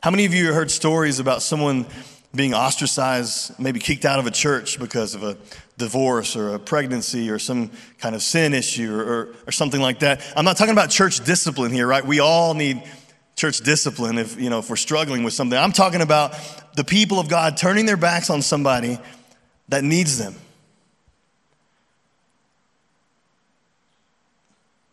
How 0.01 0.11
many 0.11 0.25
of 0.25 0.33
you 0.33 0.47
have 0.47 0.55
heard 0.55 0.71
stories 0.71 1.19
about 1.19 1.41
someone 1.41 1.85
being 2.35 2.53
ostracized, 2.53 3.59
maybe 3.59 3.79
kicked 3.79 4.05
out 4.05 4.19
of 4.19 4.25
a 4.25 4.31
church 4.31 4.79
because 4.79 5.13
of 5.13 5.23
a 5.23 5.37
divorce 5.77 6.35
or 6.35 6.55
a 6.55 6.59
pregnancy 6.59 7.29
or 7.29 7.37
some 7.37 7.69
kind 7.99 8.15
of 8.15 8.23
sin 8.23 8.53
issue 8.53 8.93
or, 8.93 9.03
or, 9.03 9.35
or 9.47 9.51
something 9.51 9.81
like 9.81 9.99
that? 9.99 10.21
I'm 10.35 10.45
not 10.45 10.57
talking 10.57 10.73
about 10.73 10.89
church 10.89 11.23
discipline 11.23 11.71
here, 11.71 11.85
right? 11.85 12.03
We 12.03 12.19
all 12.19 12.53
need 12.53 12.83
church 13.35 13.59
discipline 13.61 14.17
if 14.17 14.39
you 14.39 14.49
know 14.49 14.59
if 14.59 14.69
we're 14.69 14.75
struggling 14.75 15.23
with 15.23 15.33
something 15.33 15.57
i'm 15.57 15.71
talking 15.71 16.01
about 16.01 16.35
the 16.75 16.83
people 16.83 17.19
of 17.19 17.27
god 17.27 17.57
turning 17.57 17.85
their 17.85 17.97
backs 17.97 18.29
on 18.29 18.41
somebody 18.41 18.99
that 19.69 19.83
needs 19.83 20.17
them 20.17 20.35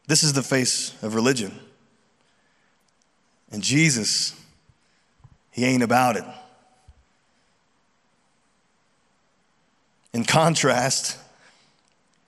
this 0.06 0.22
is 0.22 0.32
the 0.32 0.42
face 0.42 0.94
of 1.02 1.14
religion 1.14 1.52
and 3.52 3.62
jesus 3.62 4.34
he 5.50 5.64
ain't 5.64 5.82
about 5.82 6.16
it 6.16 6.24
in 10.12 10.24
contrast 10.24 11.18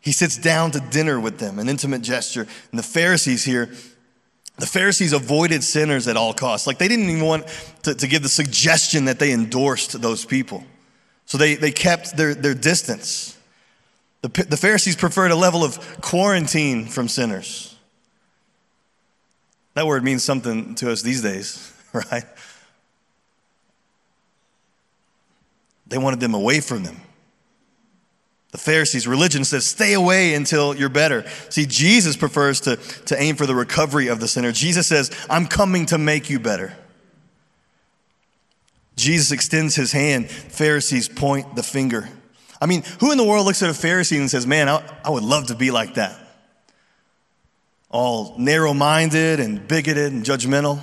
he 0.00 0.12
sits 0.12 0.36
down 0.36 0.70
to 0.70 0.80
dinner 0.80 1.20
with 1.20 1.38
them 1.38 1.58
an 1.58 1.68
intimate 1.68 2.02
gesture 2.02 2.46
and 2.70 2.78
the 2.78 2.82
pharisees 2.82 3.44
here 3.44 3.70
the 4.58 4.66
Pharisees 4.66 5.12
avoided 5.12 5.64
sinners 5.64 6.06
at 6.08 6.16
all 6.16 6.34
costs. 6.34 6.66
Like 6.66 6.78
they 6.78 6.88
didn't 6.88 7.08
even 7.08 7.24
want 7.24 7.46
to, 7.84 7.94
to 7.94 8.06
give 8.06 8.22
the 8.22 8.28
suggestion 8.28 9.06
that 9.06 9.18
they 9.18 9.32
endorsed 9.32 10.00
those 10.00 10.24
people. 10.24 10.62
So 11.26 11.38
they, 11.38 11.54
they 11.54 11.72
kept 11.72 12.16
their, 12.16 12.34
their 12.34 12.54
distance. 12.54 13.38
The, 14.20 14.28
the 14.28 14.56
Pharisees 14.56 14.96
preferred 14.96 15.30
a 15.30 15.36
level 15.36 15.64
of 15.64 16.00
quarantine 16.00 16.86
from 16.86 17.08
sinners. 17.08 17.74
That 19.74 19.86
word 19.86 20.04
means 20.04 20.22
something 20.22 20.74
to 20.76 20.92
us 20.92 21.02
these 21.02 21.22
days, 21.22 21.72
right? 21.92 22.24
They 25.86 25.98
wanted 25.98 26.20
them 26.20 26.34
away 26.34 26.60
from 26.60 26.84
them. 26.84 27.00
The 28.52 28.58
Pharisees, 28.58 29.06
religion 29.06 29.44
says, 29.44 29.66
stay 29.66 29.94
away 29.94 30.34
until 30.34 30.76
you're 30.76 30.90
better. 30.90 31.28
See, 31.48 31.64
Jesus 31.64 32.16
prefers 32.16 32.60
to, 32.62 32.76
to 32.76 33.20
aim 33.20 33.36
for 33.36 33.46
the 33.46 33.54
recovery 33.54 34.08
of 34.08 34.20
the 34.20 34.28
sinner. 34.28 34.52
Jesus 34.52 34.86
says, 34.86 35.10
I'm 35.30 35.46
coming 35.46 35.86
to 35.86 35.96
make 35.96 36.28
you 36.28 36.38
better. 36.38 36.76
Jesus 38.94 39.32
extends 39.32 39.74
his 39.74 39.92
hand. 39.92 40.30
Pharisees 40.30 41.08
point 41.08 41.56
the 41.56 41.62
finger. 41.62 42.10
I 42.60 42.66
mean, 42.66 42.82
who 43.00 43.10
in 43.10 43.16
the 43.16 43.24
world 43.24 43.46
looks 43.46 43.62
at 43.62 43.70
a 43.70 43.72
Pharisee 43.72 44.18
and 44.18 44.30
says, 44.30 44.46
Man, 44.46 44.68
I, 44.68 44.84
I 45.02 45.10
would 45.10 45.24
love 45.24 45.46
to 45.46 45.54
be 45.54 45.70
like 45.70 45.94
that? 45.94 46.16
All 47.90 48.36
narrow 48.38 48.74
minded 48.74 49.40
and 49.40 49.66
bigoted 49.66 50.12
and 50.12 50.24
judgmental. 50.24 50.78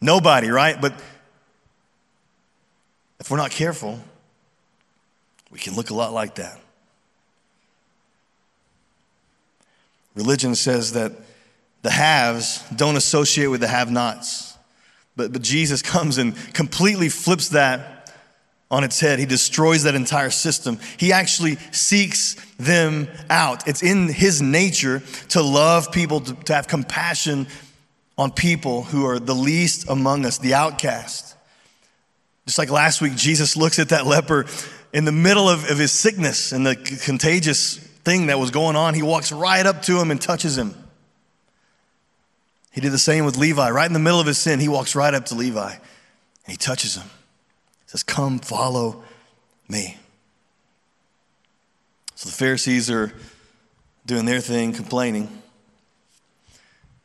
Nobody, 0.00 0.50
right? 0.50 0.78
But 0.80 0.92
if 3.18 3.30
we're 3.30 3.38
not 3.38 3.50
careful, 3.50 3.98
we 5.50 5.58
can 5.58 5.74
look 5.74 5.90
a 5.90 5.94
lot 5.94 6.12
like 6.12 6.36
that. 6.36 6.58
Religion 10.14 10.54
says 10.54 10.92
that 10.92 11.12
the 11.82 11.90
haves 11.90 12.62
don't 12.74 12.96
associate 12.96 13.46
with 13.46 13.60
the 13.60 13.68
have 13.68 13.90
nots. 13.90 14.56
But, 15.16 15.32
but 15.32 15.42
Jesus 15.42 15.82
comes 15.94 16.18
and 16.18 16.34
completely 16.54 17.08
flips 17.08 17.50
that 17.50 18.12
on 18.70 18.84
its 18.84 19.00
head. 19.00 19.18
He 19.18 19.26
destroys 19.26 19.84
that 19.84 19.94
entire 19.94 20.30
system. 20.30 20.78
He 20.98 21.12
actually 21.12 21.56
seeks 21.72 22.34
them 22.58 23.08
out. 23.30 23.66
It's 23.66 23.82
in 23.82 24.08
his 24.08 24.42
nature 24.42 25.02
to 25.30 25.42
love 25.42 25.90
people, 25.92 26.20
to, 26.20 26.34
to 26.34 26.54
have 26.54 26.68
compassion 26.68 27.46
on 28.18 28.32
people 28.32 28.82
who 28.82 29.06
are 29.06 29.18
the 29.18 29.34
least 29.34 29.88
among 29.88 30.26
us, 30.26 30.38
the 30.38 30.54
outcast. 30.54 31.36
Just 32.46 32.58
like 32.58 32.70
last 32.70 33.00
week, 33.00 33.14
Jesus 33.14 33.56
looks 33.56 33.78
at 33.78 33.90
that 33.90 34.06
leper 34.06 34.46
in 34.92 35.04
the 35.04 35.12
middle 35.12 35.48
of, 35.48 35.70
of 35.70 35.78
his 35.78 35.92
sickness 35.92 36.52
and 36.52 36.66
the 36.66 36.76
contagious 36.76 37.76
thing 37.76 38.26
that 38.26 38.38
was 38.38 38.50
going 38.50 38.76
on. 38.76 38.94
He 38.94 39.02
walks 39.02 39.32
right 39.32 39.64
up 39.64 39.82
to 39.82 39.98
him 39.98 40.10
and 40.10 40.20
touches 40.20 40.56
him. 40.56 40.74
He 42.72 42.80
did 42.80 42.92
the 42.92 42.98
same 42.98 43.24
with 43.24 43.36
Levi. 43.36 43.70
Right 43.70 43.86
in 43.86 43.92
the 43.92 43.98
middle 43.98 44.20
of 44.20 44.26
his 44.26 44.38
sin, 44.38 44.60
he 44.60 44.68
walks 44.68 44.94
right 44.94 45.12
up 45.12 45.26
to 45.26 45.34
Levi 45.34 45.72
and 45.72 45.80
he 46.46 46.56
touches 46.56 46.96
him. 46.96 47.04
He 47.04 47.90
says, 47.90 48.02
Come, 48.02 48.38
follow 48.38 49.02
me. 49.68 49.98
So 52.14 52.28
the 52.28 52.34
Pharisees 52.34 52.90
are 52.90 53.12
doing 54.06 54.24
their 54.24 54.40
thing, 54.40 54.72
complaining. 54.72 55.42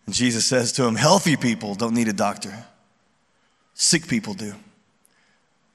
And 0.06 0.16
Jesus 0.16 0.46
says 0.46 0.72
to 0.74 0.86
him, 0.86 0.96
Healthy 0.96 1.38
people 1.38 1.76
don't 1.76 1.94
need 1.94 2.08
a 2.08 2.14
doctor, 2.14 2.66
sick 3.74 4.08
people 4.08 4.34
do. 4.34 4.54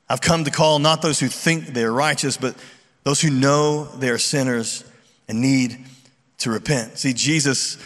I've 0.08 0.20
come 0.20 0.44
to 0.44 0.50
call 0.50 0.78
not 0.78 1.02
those 1.02 1.20
who 1.20 1.28
think 1.28 1.66
they're 1.68 1.92
righteous, 1.92 2.36
but 2.36 2.54
those 3.04 3.20
who 3.20 3.30
know 3.30 3.84
they 3.84 4.08
are 4.08 4.18
sinners 4.18 4.84
and 5.28 5.40
need 5.40 5.78
to 6.38 6.50
repent. 6.50 6.98
See, 6.98 7.12
Jesus, 7.12 7.76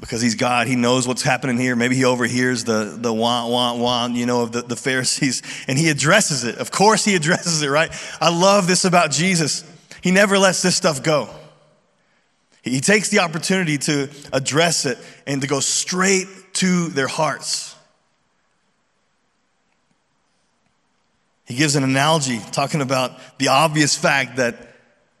because 0.00 0.20
he's 0.20 0.34
God, 0.34 0.66
he 0.66 0.74
knows 0.74 1.06
what's 1.06 1.22
happening 1.22 1.56
here. 1.58 1.76
Maybe 1.76 1.94
he 1.94 2.04
overhears 2.04 2.64
the, 2.64 2.96
the 2.98 3.12
want, 3.12 3.50
want, 3.50 3.78
want, 3.78 4.14
you 4.14 4.26
know, 4.26 4.42
of 4.42 4.52
the, 4.52 4.62
the 4.62 4.76
Pharisees, 4.76 5.42
and 5.68 5.78
he 5.78 5.88
addresses 5.88 6.44
it. 6.44 6.58
Of 6.58 6.70
course, 6.70 7.04
he 7.04 7.14
addresses 7.14 7.62
it, 7.62 7.68
right? 7.68 7.92
I 8.20 8.30
love 8.36 8.66
this 8.66 8.84
about 8.84 9.10
Jesus. 9.10 9.64
He 10.02 10.10
never 10.10 10.38
lets 10.38 10.62
this 10.62 10.74
stuff 10.74 11.02
go. 11.02 11.30
He 12.62 12.80
takes 12.80 13.08
the 13.08 13.20
opportunity 13.20 13.78
to 13.78 14.08
address 14.32 14.86
it 14.86 14.98
and 15.26 15.40
to 15.42 15.48
go 15.48 15.60
straight 15.60 16.28
to 16.54 16.88
their 16.88 17.08
hearts. 17.08 17.71
He 21.46 21.54
gives 21.54 21.76
an 21.76 21.84
analogy 21.84 22.40
talking 22.52 22.80
about 22.80 23.12
the 23.38 23.48
obvious 23.48 23.96
fact 23.96 24.36
that 24.36 24.56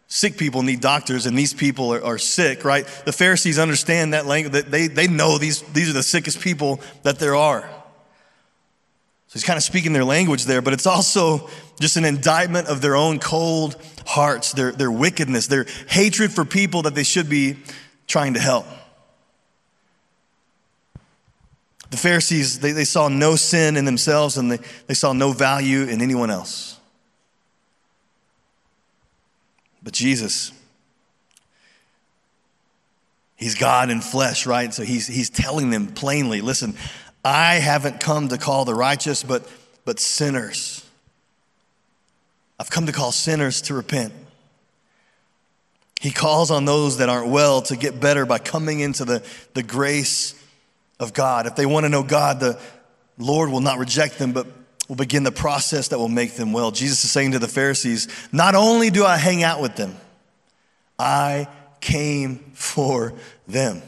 sick 0.06 0.36
people 0.36 0.62
need 0.62 0.80
doctors 0.80 1.26
and 1.26 1.38
these 1.38 1.54
people 1.54 1.92
are, 1.94 2.04
are, 2.04 2.18
sick, 2.18 2.64
right? 2.64 2.86
The 3.06 3.12
Pharisees 3.12 3.58
understand 3.58 4.12
that 4.12 4.26
language, 4.26 4.64
they, 4.66 4.86
they 4.86 5.08
know 5.08 5.38
these, 5.38 5.62
these 5.72 5.88
are 5.88 5.94
the 5.94 6.02
sickest 6.02 6.40
people 6.40 6.80
that 7.02 7.18
there 7.18 7.34
are. 7.34 7.62
So 7.62 9.38
he's 9.38 9.44
kind 9.44 9.56
of 9.56 9.62
speaking 9.62 9.94
their 9.94 10.04
language 10.04 10.44
there, 10.44 10.60
but 10.60 10.74
it's 10.74 10.86
also 10.86 11.48
just 11.80 11.96
an 11.96 12.04
indictment 12.04 12.68
of 12.68 12.82
their 12.82 12.94
own 12.94 13.18
cold 13.18 13.76
hearts, 14.06 14.52
their, 14.52 14.72
their 14.72 14.90
wickedness, 14.90 15.46
their 15.46 15.64
hatred 15.88 16.30
for 16.30 16.44
people 16.44 16.82
that 16.82 16.94
they 16.94 17.04
should 17.04 17.30
be 17.30 17.56
trying 18.06 18.34
to 18.34 18.40
help. 18.40 18.66
The 21.92 21.98
Pharisees, 21.98 22.58
they, 22.58 22.72
they 22.72 22.86
saw 22.86 23.08
no 23.08 23.36
sin 23.36 23.76
in 23.76 23.84
themselves 23.84 24.38
and 24.38 24.50
they, 24.50 24.58
they 24.86 24.94
saw 24.94 25.12
no 25.12 25.32
value 25.32 25.82
in 25.82 26.00
anyone 26.00 26.30
else. 26.30 26.80
But 29.82 29.92
Jesus, 29.92 30.52
He's 33.36 33.56
God 33.56 33.90
in 33.90 34.00
flesh, 34.00 34.46
right? 34.46 34.72
So 34.72 34.84
he's, 34.84 35.06
he's 35.06 35.28
telling 35.28 35.68
them 35.68 35.88
plainly 35.88 36.40
listen, 36.40 36.76
I 37.22 37.56
haven't 37.56 38.00
come 38.00 38.28
to 38.28 38.38
call 38.38 38.64
the 38.64 38.74
righteous, 38.74 39.22
but, 39.22 39.46
but 39.84 40.00
sinners. 40.00 40.88
I've 42.58 42.70
come 42.70 42.86
to 42.86 42.92
call 42.92 43.12
sinners 43.12 43.60
to 43.62 43.74
repent. 43.74 44.14
He 46.00 46.10
calls 46.10 46.50
on 46.50 46.64
those 46.64 46.98
that 46.98 47.10
aren't 47.10 47.28
well 47.28 47.60
to 47.62 47.76
get 47.76 48.00
better 48.00 48.24
by 48.24 48.38
coming 48.38 48.80
into 48.80 49.04
the, 49.04 49.22
the 49.52 49.62
grace 49.62 50.41
of 51.02 51.12
God. 51.12 51.46
If 51.46 51.56
they 51.56 51.66
want 51.66 51.84
to 51.84 51.88
know 51.88 52.02
God, 52.02 52.40
the 52.40 52.58
Lord 53.18 53.50
will 53.50 53.60
not 53.60 53.78
reject 53.78 54.18
them, 54.18 54.32
but 54.32 54.46
will 54.88 54.96
begin 54.96 55.24
the 55.24 55.32
process 55.32 55.88
that 55.88 55.98
will 55.98 56.08
make 56.08 56.34
them 56.34 56.52
well. 56.52 56.70
Jesus 56.70 57.04
is 57.04 57.10
saying 57.10 57.32
to 57.32 57.38
the 57.38 57.48
Pharisees, 57.48 58.08
Not 58.30 58.54
only 58.54 58.90
do 58.90 59.04
I 59.04 59.16
hang 59.16 59.42
out 59.42 59.60
with 59.60 59.74
them, 59.76 59.96
I 60.98 61.48
came 61.80 62.36
for 62.54 63.12
them. 63.48 63.82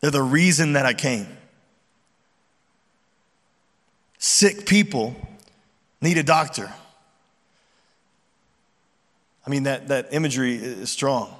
They're 0.00 0.10
the 0.10 0.22
reason 0.22 0.74
that 0.74 0.86
I 0.86 0.94
came. 0.94 1.26
Sick 4.18 4.66
people 4.66 5.14
need 6.00 6.18
a 6.18 6.22
doctor. 6.22 6.70
I 9.46 9.50
mean, 9.50 9.62
that, 9.64 9.88
that 9.88 10.08
imagery 10.12 10.56
is 10.56 10.90
strong. 10.90 11.34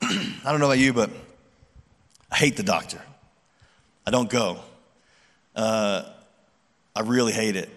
I 0.02 0.40
don't 0.44 0.60
know 0.60 0.66
about 0.66 0.78
you, 0.78 0.92
but 0.92 1.10
I 2.30 2.36
hate 2.36 2.56
the 2.56 2.62
doctor. 2.62 3.00
I 4.06 4.10
don't 4.10 4.30
go. 4.30 4.58
Uh, 5.54 6.04
I 6.94 7.00
really 7.00 7.32
hate 7.32 7.56
it, 7.56 7.68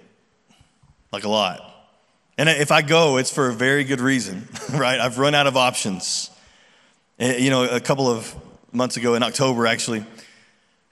like 1.12 1.24
a 1.24 1.30
lot. 1.30 1.70
And 2.38 2.50
if 2.50 2.72
I 2.72 2.82
go, 2.82 3.18
it's 3.18 3.32
for 3.32 3.50
a 3.50 3.54
very 3.54 3.84
good 3.84 4.02
reason, 4.02 4.48
right? 4.74 5.00
I've 5.00 5.20
run 5.20 5.36
out 5.36 5.48
of 5.48 5.58
options. 5.58 6.32
Eh, 7.20 7.38
you 7.38 7.50
know, 7.50 7.64
a 7.64 7.80
couple 7.80 8.08
of 8.08 8.34
months 8.72 8.98
ago 8.98 9.14
in 9.16 9.24
October, 9.24 9.68
actually, 9.68 10.06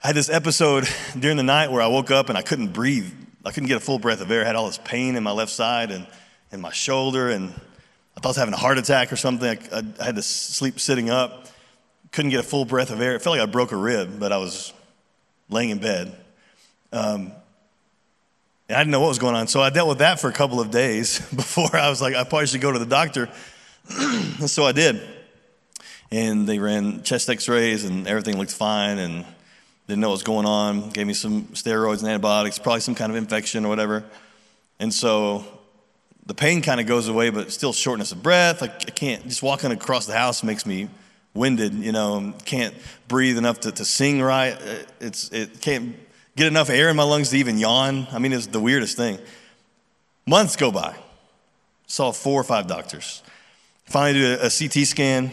I 0.02 0.08
had 0.08 0.16
this 0.16 0.30
episode 0.30 0.88
during 1.18 1.36
the 1.36 1.42
night 1.42 1.70
where 1.70 1.82
I 1.82 1.88
woke 1.88 2.10
up 2.10 2.28
and 2.28 2.38
I 2.38 2.42
couldn't 2.42 2.68
breathe. 2.68 3.12
I 3.44 3.50
couldn't 3.50 3.68
get 3.68 3.76
a 3.76 3.80
full 3.80 3.98
breath 3.98 4.20
of 4.20 4.30
air. 4.30 4.42
I 4.42 4.46
had 4.46 4.54
all 4.54 4.66
this 4.66 4.78
pain 4.78 5.16
in 5.16 5.22
my 5.24 5.32
left 5.32 5.50
side 5.50 5.90
and 5.90 6.06
in 6.52 6.60
my 6.60 6.70
shoulder, 6.70 7.30
and 7.30 7.48
I 8.16 8.20
thought 8.20 8.26
I 8.26 8.28
was 8.28 8.36
having 8.36 8.54
a 8.54 8.58
heart 8.58 8.78
attack 8.78 9.12
or 9.12 9.16
something. 9.16 9.58
I, 9.72 9.82
I 10.00 10.04
had 10.04 10.16
to 10.16 10.22
sleep 10.22 10.78
sitting 10.78 11.10
up 11.10 11.41
couldn't 12.12 12.30
get 12.30 12.40
a 12.40 12.44
full 12.44 12.64
breath 12.64 12.90
of 12.90 13.00
air. 13.00 13.14
It 13.14 13.22
felt 13.22 13.36
like 13.36 13.46
I 13.46 13.50
broke 13.50 13.72
a 13.72 13.76
rib, 13.76 14.20
but 14.20 14.32
I 14.32 14.36
was 14.36 14.72
laying 15.48 15.70
in 15.70 15.78
bed. 15.78 16.14
Um, 16.92 17.32
and 18.68 18.76
I 18.76 18.80
didn't 18.80 18.92
know 18.92 19.00
what 19.00 19.08
was 19.08 19.18
going 19.18 19.34
on. 19.34 19.48
So 19.48 19.60
I 19.60 19.70
dealt 19.70 19.88
with 19.88 19.98
that 19.98 20.20
for 20.20 20.28
a 20.28 20.32
couple 20.32 20.60
of 20.60 20.70
days 20.70 21.18
before 21.34 21.74
I 21.74 21.88
was 21.88 22.00
like, 22.00 22.14
I 22.14 22.24
probably 22.24 22.46
should 22.46 22.60
go 22.60 22.70
to 22.70 22.78
the 22.78 22.86
doctor. 22.86 23.28
so 24.46 24.64
I 24.64 24.72
did. 24.72 25.02
And 26.10 26.46
they 26.46 26.58
ran 26.58 27.02
chest 27.02 27.30
x 27.30 27.48
rays, 27.48 27.84
and 27.84 28.06
everything 28.06 28.36
looked 28.36 28.52
fine, 28.52 28.98
and 28.98 29.24
didn't 29.86 30.00
know 30.00 30.08
what 30.08 30.14
was 30.14 30.22
going 30.22 30.46
on. 30.46 30.90
Gave 30.90 31.06
me 31.06 31.14
some 31.14 31.44
steroids 31.46 32.00
and 32.00 32.08
antibiotics, 32.08 32.58
probably 32.58 32.80
some 32.80 32.94
kind 32.94 33.10
of 33.10 33.16
infection 33.16 33.64
or 33.64 33.68
whatever. 33.68 34.04
And 34.78 34.92
so 34.92 35.44
the 36.26 36.34
pain 36.34 36.60
kind 36.60 36.80
of 36.80 36.86
goes 36.86 37.08
away, 37.08 37.30
but 37.30 37.50
still 37.50 37.72
shortness 37.72 38.12
of 38.12 38.22
breath. 38.22 38.62
I, 38.62 38.66
I 38.66 38.90
can't, 38.90 39.24
just 39.24 39.42
walking 39.42 39.72
across 39.72 40.06
the 40.06 40.12
house 40.12 40.42
makes 40.42 40.66
me 40.66 40.88
winded, 41.34 41.74
you 41.74 41.92
know, 41.92 42.34
can't 42.44 42.74
breathe 43.08 43.38
enough 43.38 43.60
to, 43.60 43.72
to 43.72 43.84
sing 43.84 44.20
right. 44.20 44.56
It's, 45.00 45.30
it 45.30 45.60
can't 45.60 45.96
get 46.36 46.46
enough 46.46 46.70
air 46.70 46.88
in 46.88 46.96
my 46.96 47.02
lungs 47.02 47.30
to 47.30 47.38
even 47.38 47.58
yawn. 47.58 48.06
I 48.12 48.18
mean, 48.18 48.32
it's 48.32 48.46
the 48.46 48.60
weirdest 48.60 48.96
thing. 48.96 49.18
Months 50.26 50.56
go 50.56 50.70
by. 50.70 50.94
Saw 51.86 52.12
four 52.12 52.40
or 52.40 52.44
five 52.44 52.66
doctors. 52.66 53.22
Finally, 53.84 54.20
do 54.20 54.38
a, 54.40 54.46
a 54.46 54.50
CT 54.50 54.86
scan, 54.86 55.30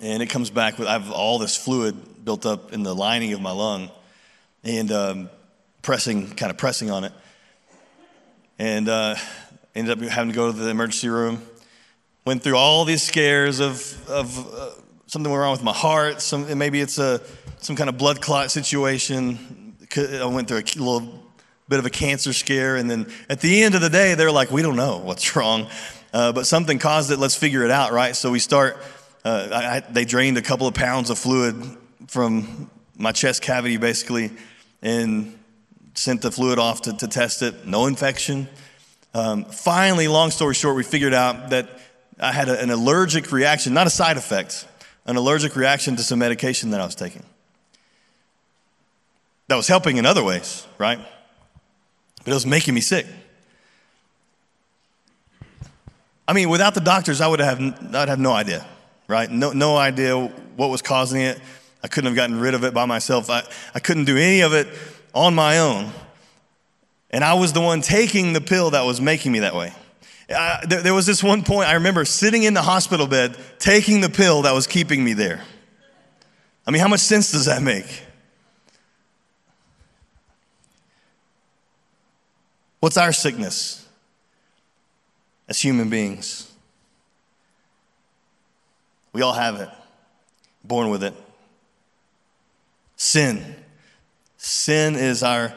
and 0.00 0.22
it 0.22 0.26
comes 0.26 0.50
back 0.50 0.78
with 0.78 0.86
I 0.86 0.92
have 0.92 1.10
all 1.10 1.38
this 1.38 1.56
fluid 1.56 2.24
built 2.24 2.46
up 2.46 2.72
in 2.72 2.82
the 2.82 2.94
lining 2.94 3.32
of 3.32 3.40
my 3.40 3.50
lung, 3.50 3.90
and 4.62 4.92
um, 4.92 5.30
pressing, 5.80 6.30
kind 6.30 6.50
of 6.50 6.58
pressing 6.58 6.90
on 6.90 7.04
it, 7.04 7.12
and 8.58 8.88
uh, 8.88 9.16
ended 9.74 10.00
up 10.02 10.08
having 10.10 10.30
to 10.30 10.36
go 10.36 10.52
to 10.52 10.56
the 10.56 10.68
emergency 10.68 11.08
room 11.08 11.42
went 12.24 12.42
through 12.42 12.56
all 12.56 12.84
these 12.84 13.02
scares 13.02 13.60
of, 13.60 14.08
of 14.08 14.54
uh, 14.54 14.70
something 15.06 15.30
went 15.30 15.40
wrong 15.40 15.52
with 15.52 15.62
my 15.62 15.72
heart. 15.72 16.20
Some, 16.20 16.56
maybe 16.56 16.80
it's 16.80 16.98
a, 16.98 17.20
some 17.58 17.76
kind 17.76 17.88
of 17.88 17.98
blood 17.98 18.20
clot 18.20 18.50
situation. 18.50 19.76
I 19.96 20.24
went 20.26 20.48
through 20.48 20.58
a 20.58 20.82
little 20.82 21.22
bit 21.68 21.78
of 21.78 21.86
a 21.86 21.90
cancer 21.90 22.32
scare. 22.32 22.76
And 22.76 22.90
then 22.90 23.10
at 23.28 23.40
the 23.40 23.62
end 23.62 23.74
of 23.74 23.80
the 23.80 23.90
day, 23.90 24.14
they're 24.14 24.30
like, 24.30 24.50
we 24.50 24.62
don't 24.62 24.76
know 24.76 24.98
what's 24.98 25.34
wrong, 25.36 25.68
uh, 26.12 26.32
but 26.32 26.46
something 26.46 26.78
caused 26.78 27.10
it. 27.10 27.18
Let's 27.18 27.36
figure 27.36 27.64
it 27.64 27.70
out, 27.70 27.92
right? 27.92 28.14
So 28.14 28.30
we 28.30 28.38
start, 28.38 28.76
uh, 29.24 29.48
I, 29.52 29.76
I, 29.76 29.80
they 29.80 30.04
drained 30.04 30.38
a 30.38 30.42
couple 30.42 30.66
of 30.66 30.74
pounds 30.74 31.10
of 31.10 31.18
fluid 31.18 31.56
from 32.06 32.70
my 32.96 33.12
chest 33.12 33.42
cavity, 33.42 33.78
basically, 33.78 34.30
and 34.82 35.38
sent 35.94 36.22
the 36.22 36.30
fluid 36.30 36.58
off 36.58 36.82
to, 36.82 36.92
to 36.92 37.08
test 37.08 37.42
it. 37.42 37.66
No 37.66 37.86
infection. 37.86 38.48
Um, 39.14 39.44
finally, 39.44 40.08
long 40.08 40.30
story 40.30 40.54
short, 40.54 40.76
we 40.76 40.82
figured 40.82 41.14
out 41.14 41.50
that 41.50 41.68
I 42.22 42.32
had 42.32 42.48
a, 42.48 42.60
an 42.60 42.70
allergic 42.70 43.32
reaction, 43.32 43.74
not 43.74 43.86
a 43.86 43.90
side 43.90 44.16
effect, 44.16 44.66
an 45.06 45.16
allergic 45.16 45.56
reaction 45.56 45.96
to 45.96 46.02
some 46.02 46.20
medication 46.20 46.70
that 46.70 46.80
I 46.80 46.84
was 46.84 46.94
taking. 46.94 47.24
That 49.48 49.56
was 49.56 49.66
helping 49.66 49.96
in 49.96 50.06
other 50.06 50.22
ways, 50.22 50.66
right? 50.78 51.00
But 52.18 52.28
it 52.28 52.34
was 52.34 52.46
making 52.46 52.74
me 52.74 52.80
sick. 52.80 53.06
I 56.28 56.32
mean, 56.32 56.48
without 56.48 56.74
the 56.74 56.80
doctors, 56.80 57.20
I 57.20 57.26
would 57.26 57.40
have, 57.40 57.60
I'd 57.94 58.08
have 58.08 58.20
no 58.20 58.32
idea, 58.32 58.64
right? 59.08 59.28
No, 59.28 59.52
no 59.52 59.76
idea 59.76 60.16
what 60.56 60.70
was 60.70 60.80
causing 60.80 61.20
it. 61.20 61.40
I 61.82 61.88
couldn't 61.88 62.06
have 62.06 62.16
gotten 62.16 62.38
rid 62.38 62.54
of 62.54 62.62
it 62.62 62.72
by 62.72 62.86
myself. 62.86 63.28
I, 63.28 63.42
I 63.74 63.80
couldn't 63.80 64.04
do 64.04 64.16
any 64.16 64.42
of 64.42 64.54
it 64.54 64.68
on 65.12 65.34
my 65.34 65.58
own. 65.58 65.90
And 67.10 67.24
I 67.24 67.34
was 67.34 67.52
the 67.52 67.60
one 67.60 67.82
taking 67.82 68.32
the 68.32 68.40
pill 68.40 68.70
that 68.70 68.82
was 68.82 69.00
making 69.00 69.32
me 69.32 69.40
that 69.40 69.56
way. 69.56 69.74
I, 70.30 70.64
there, 70.66 70.82
there 70.82 70.94
was 70.94 71.06
this 71.06 71.22
one 71.22 71.42
point 71.42 71.68
I 71.68 71.74
remember 71.74 72.04
sitting 72.04 72.42
in 72.44 72.54
the 72.54 72.62
hospital 72.62 73.06
bed 73.06 73.36
taking 73.58 74.00
the 74.00 74.08
pill 74.08 74.42
that 74.42 74.52
was 74.52 74.66
keeping 74.66 75.02
me 75.02 75.12
there. 75.12 75.42
I 76.66 76.70
mean, 76.70 76.80
how 76.80 76.88
much 76.88 77.00
sense 77.00 77.32
does 77.32 77.46
that 77.46 77.62
make? 77.62 78.04
What's 82.80 82.96
our 82.96 83.12
sickness 83.12 83.86
as 85.48 85.60
human 85.60 85.88
beings? 85.88 86.50
We 89.12 89.22
all 89.22 89.34
have 89.34 89.60
it, 89.60 89.68
born 90.64 90.90
with 90.90 91.04
it. 91.04 91.14
Sin. 92.96 93.56
Sin 94.36 94.96
is 94.96 95.22
our 95.22 95.52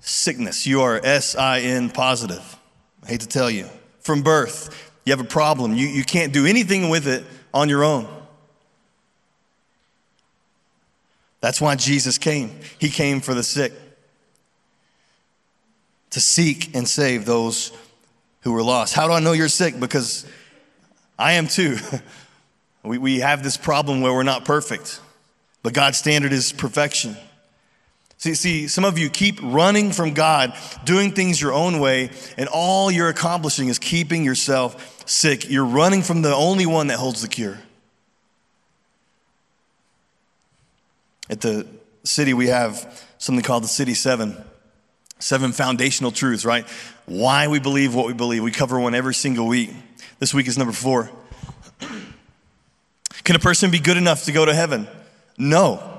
sickness. 0.00 0.66
You 0.66 0.82
are 0.82 1.00
S 1.02 1.34
I 1.34 1.60
N 1.60 1.90
positive. 1.90 2.56
I 3.02 3.08
hate 3.08 3.20
to 3.20 3.28
tell 3.28 3.50
you. 3.50 3.68
From 4.06 4.22
birth, 4.22 4.92
you 5.04 5.10
have 5.10 5.18
a 5.18 5.24
problem. 5.24 5.74
You, 5.74 5.88
you 5.88 6.04
can't 6.04 6.32
do 6.32 6.46
anything 6.46 6.90
with 6.90 7.08
it 7.08 7.24
on 7.52 7.68
your 7.68 7.82
own. 7.82 8.06
That's 11.40 11.60
why 11.60 11.74
Jesus 11.74 12.16
came. 12.16 12.52
He 12.78 12.88
came 12.88 13.20
for 13.20 13.34
the 13.34 13.42
sick 13.42 13.72
to 16.10 16.20
seek 16.20 16.72
and 16.76 16.86
save 16.88 17.24
those 17.24 17.72
who 18.42 18.52
were 18.52 18.62
lost. 18.62 18.94
How 18.94 19.08
do 19.08 19.12
I 19.12 19.18
know 19.18 19.32
you're 19.32 19.48
sick? 19.48 19.80
Because 19.80 20.24
I 21.18 21.32
am 21.32 21.48
too. 21.48 21.76
we, 22.84 22.98
we 22.98 23.18
have 23.18 23.42
this 23.42 23.56
problem 23.56 24.02
where 24.02 24.12
we're 24.12 24.22
not 24.22 24.44
perfect, 24.44 25.00
but 25.64 25.72
God's 25.72 25.98
standard 25.98 26.32
is 26.32 26.52
perfection. 26.52 27.16
See, 28.18 28.34
see, 28.34 28.66
some 28.66 28.84
of 28.84 28.98
you 28.98 29.10
keep 29.10 29.38
running 29.42 29.92
from 29.92 30.14
God, 30.14 30.54
doing 30.84 31.12
things 31.12 31.40
your 31.40 31.52
own 31.52 31.80
way, 31.80 32.10
and 32.38 32.48
all 32.48 32.90
you're 32.90 33.08
accomplishing 33.08 33.68
is 33.68 33.78
keeping 33.78 34.24
yourself 34.24 35.04
sick. 35.08 35.48
You're 35.50 35.66
running 35.66 36.02
from 36.02 36.22
the 36.22 36.34
only 36.34 36.66
one 36.66 36.86
that 36.86 36.98
holds 36.98 37.20
the 37.20 37.28
cure. 37.28 37.58
At 41.28 41.40
the 41.40 41.66
city, 42.04 42.32
we 42.32 42.46
have 42.46 43.04
something 43.18 43.44
called 43.44 43.64
the 43.64 43.68
City 43.68 43.94
Seven. 43.94 44.36
Seven 45.18 45.52
foundational 45.52 46.10
truths, 46.10 46.44
right? 46.44 46.66
Why 47.06 47.48
we 47.48 47.58
believe 47.58 47.94
what 47.94 48.06
we 48.06 48.12
believe. 48.12 48.42
We 48.42 48.50
cover 48.50 48.78
one 48.78 48.94
every 48.94 49.14
single 49.14 49.46
week. 49.46 49.70
This 50.18 50.34
week 50.34 50.46
is 50.46 50.58
number 50.58 50.74
four. 50.74 51.10
Can 53.24 53.34
a 53.34 53.38
person 53.38 53.70
be 53.70 53.78
good 53.78 53.96
enough 53.96 54.24
to 54.24 54.32
go 54.32 54.44
to 54.44 54.54
heaven? 54.54 54.86
No. 55.38 55.95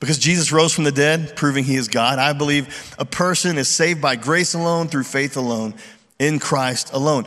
Because 0.00 0.18
Jesus 0.18 0.50
rose 0.50 0.72
from 0.72 0.84
the 0.84 0.92
dead, 0.92 1.36
proving 1.36 1.62
he 1.62 1.76
is 1.76 1.86
God. 1.86 2.18
I 2.18 2.32
believe 2.32 2.94
a 2.98 3.04
person 3.04 3.58
is 3.58 3.68
saved 3.68 4.00
by 4.00 4.16
grace 4.16 4.54
alone, 4.54 4.88
through 4.88 5.04
faith 5.04 5.36
alone, 5.36 5.74
in 6.18 6.38
Christ 6.38 6.92
alone. 6.92 7.26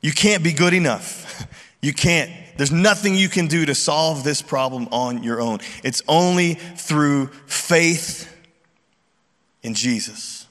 You 0.00 0.12
can't 0.12 0.42
be 0.42 0.52
good 0.52 0.74
enough. 0.74 1.46
You 1.82 1.94
can't. 1.94 2.30
There's 2.58 2.70
nothing 2.70 3.14
you 3.14 3.30
can 3.30 3.46
do 3.46 3.64
to 3.64 3.74
solve 3.74 4.22
this 4.22 4.42
problem 4.42 4.86
on 4.92 5.22
your 5.22 5.40
own. 5.40 5.60
It's 5.82 6.02
only 6.06 6.52
through 6.52 7.28
faith 7.46 8.30
in 9.62 9.72
Jesus. 9.72 10.46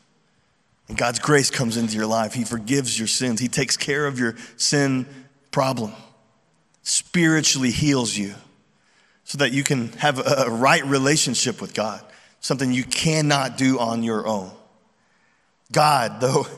And 0.88 0.98
God's 0.98 1.20
grace 1.20 1.52
comes 1.52 1.78
into 1.78 1.96
your 1.96 2.08
life. 2.08 2.34
He 2.34 2.46
forgives 2.46 2.98
your 2.98 3.08
sins, 3.08 3.40
He 3.40 3.48
takes 3.48 3.78
care 3.78 4.08
of 4.08 4.18
your 4.18 4.36
sin 4.58 5.06
problem, 5.52 5.94
spiritually 6.82 7.70
heals 7.70 8.18
you 8.18 8.34
so 9.30 9.38
that 9.38 9.54
you 9.54 9.64
can 9.64 9.92
have 9.94 10.18
a 10.20 10.50
right 10.50 10.84
relationship 10.84 11.62
with 11.62 11.74
God, 11.74 12.02
something 12.42 12.74
you 12.74 12.84
cannot 12.84 13.58
do 13.58 13.80
on 13.80 14.02
your 14.04 14.28
own. 14.28 14.52
God, 15.72 16.20
though, 16.20 16.46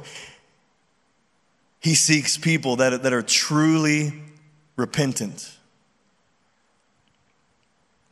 He 1.80 1.96
seeks 1.96 2.38
people 2.38 2.76
that, 2.76 3.04
that 3.04 3.12
are 3.12 3.24
truly 3.24 4.14
repentant 4.76 5.58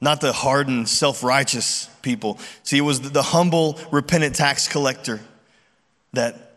not 0.02 0.22
the 0.22 0.32
hardened, 0.32 0.88
self 0.88 1.24
righteous 1.24 1.90
people. 2.02 2.40
See, 2.64 2.78
it 2.78 2.82
was 2.82 3.12
the 3.12 3.22
humble, 3.22 3.80
repentant 3.92 4.36
tax 4.36 4.68
collector 4.68 5.20
that 6.14 6.54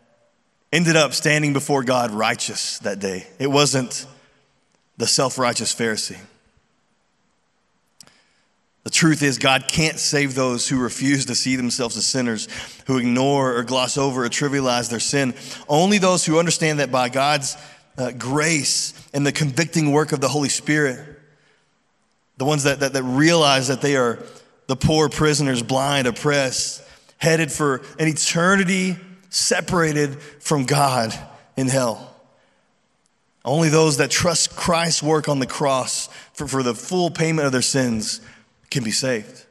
ended 0.71 0.95
up 0.95 1.13
standing 1.13 1.53
before 1.53 1.83
God 1.83 2.11
righteous 2.11 2.79
that 2.79 2.99
day. 2.99 3.27
It 3.39 3.47
wasn't 3.47 4.05
the 4.97 5.07
self 5.07 5.37
righteous 5.37 5.73
Pharisee. 5.73 6.19
The 8.83 8.89
truth 8.89 9.23
is, 9.23 9.37
God 9.37 9.67
can't 9.69 9.97
save 9.97 10.35
those 10.35 10.67
who 10.67 10.77
refuse 10.77 11.25
to 11.27 11.35
see 11.35 11.55
themselves 11.55 11.95
as 11.95 12.05
sinners, 12.05 12.49
who 12.85 12.97
ignore 12.97 13.55
or 13.55 13.63
gloss 13.63 13.97
over 13.97 14.25
or 14.25 14.29
trivialize 14.29 14.89
their 14.89 14.99
sin. 14.99 15.33
Only 15.69 15.99
those 15.99 16.25
who 16.25 16.37
understand 16.37 16.79
that 16.79 16.91
by 16.91 17.07
God's 17.07 17.55
uh, 17.97 18.11
grace 18.11 18.93
and 19.13 19.25
the 19.25 19.31
convicting 19.31 19.91
work 19.91 20.11
of 20.11 20.19
the 20.19 20.27
Holy 20.27 20.49
Spirit, 20.49 20.99
the 22.37 22.45
ones 22.45 22.63
that, 22.63 22.81
that, 22.81 22.93
that 22.93 23.03
realize 23.03 23.69
that 23.69 23.81
they 23.81 23.95
are 23.95 24.19
the 24.67 24.75
poor 24.75 25.07
prisoners, 25.07 25.63
blind, 25.63 26.05
oppressed, 26.05 26.83
headed 27.17 27.51
for 27.51 27.81
an 27.99 28.07
eternity 28.09 28.97
separated 29.29 30.21
from 30.41 30.65
God 30.65 31.13
in 31.55 31.67
hell. 31.67 32.09
Only 33.45 33.69
those 33.69 33.97
that 33.97 34.11
trust 34.11 34.55
Christ's 34.55 35.03
work 35.03 35.29
on 35.29 35.39
the 35.39 35.47
cross 35.47 36.07
for, 36.33 36.47
for 36.47 36.63
the 36.63 36.73
full 36.73 37.11
payment 37.11 37.45
of 37.45 37.51
their 37.51 37.61
sins 37.61 38.21
can 38.73 38.83
be 38.83 38.91
saved. 38.91 39.45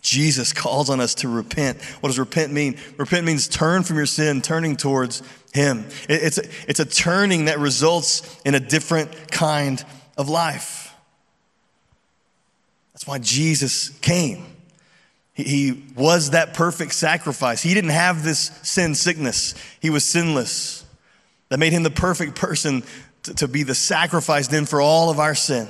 Jesus 0.00 0.52
calls 0.52 0.88
on 0.88 1.00
us 1.00 1.16
to 1.16 1.28
repent. 1.28 1.82
What 2.00 2.10
does 2.10 2.18
repent 2.18 2.52
mean? 2.52 2.78
Repent 2.96 3.26
means 3.26 3.48
turn 3.48 3.82
from 3.82 3.96
your 3.96 4.06
sin, 4.06 4.40
turning 4.40 4.76
towards 4.76 5.20
Him. 5.52 5.84
It's, 6.08 6.38
a, 6.38 6.44
it's 6.68 6.78
a 6.78 6.84
turning 6.84 7.46
that 7.46 7.58
results 7.58 8.40
in 8.44 8.54
a 8.54 8.60
different 8.60 9.32
kind 9.32 9.84
of 10.16 10.28
life. 10.28 10.94
That's 12.92 13.06
why 13.06 13.18
Jesus 13.18 13.90
came. 13.98 14.46
He 15.34 15.84
was 15.96 16.30
that 16.30 16.54
perfect 16.54 16.94
sacrifice. 16.94 17.62
He 17.62 17.74
didn't 17.74 17.90
have 17.90 18.22
this 18.22 18.52
sin 18.62 18.94
sickness, 18.94 19.54
he 19.80 19.90
was 19.90 20.04
sinless. 20.04 20.84
That 21.48 21.58
made 21.58 21.72
him 21.72 21.84
the 21.84 21.90
perfect 21.90 22.34
person 22.34 22.82
to, 23.24 23.34
to 23.34 23.48
be 23.48 23.62
the 23.62 23.74
sacrifice 23.74 24.48
then 24.48 24.66
for 24.66 24.80
all 24.80 25.10
of 25.10 25.20
our 25.20 25.34
sin. 25.34 25.68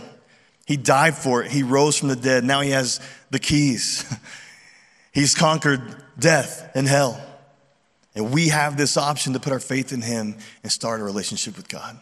He 0.66 0.76
died 0.76 1.16
for 1.16 1.42
it. 1.42 1.50
He 1.50 1.62
rose 1.62 1.96
from 1.96 2.08
the 2.08 2.16
dead. 2.16 2.44
Now 2.44 2.60
he 2.60 2.70
has 2.70 3.00
the 3.30 3.38
keys. 3.38 4.04
He's 5.12 5.34
conquered 5.34 5.80
death 6.18 6.70
and 6.74 6.86
hell. 6.86 7.18
And 8.14 8.34
we 8.34 8.48
have 8.48 8.76
this 8.76 8.98
option 8.98 9.32
to 9.32 9.40
put 9.40 9.52
our 9.52 9.60
faith 9.60 9.92
in 9.92 10.02
him 10.02 10.36
and 10.62 10.70
start 10.70 11.00
a 11.00 11.04
relationship 11.04 11.56
with 11.56 11.68
God, 11.68 11.98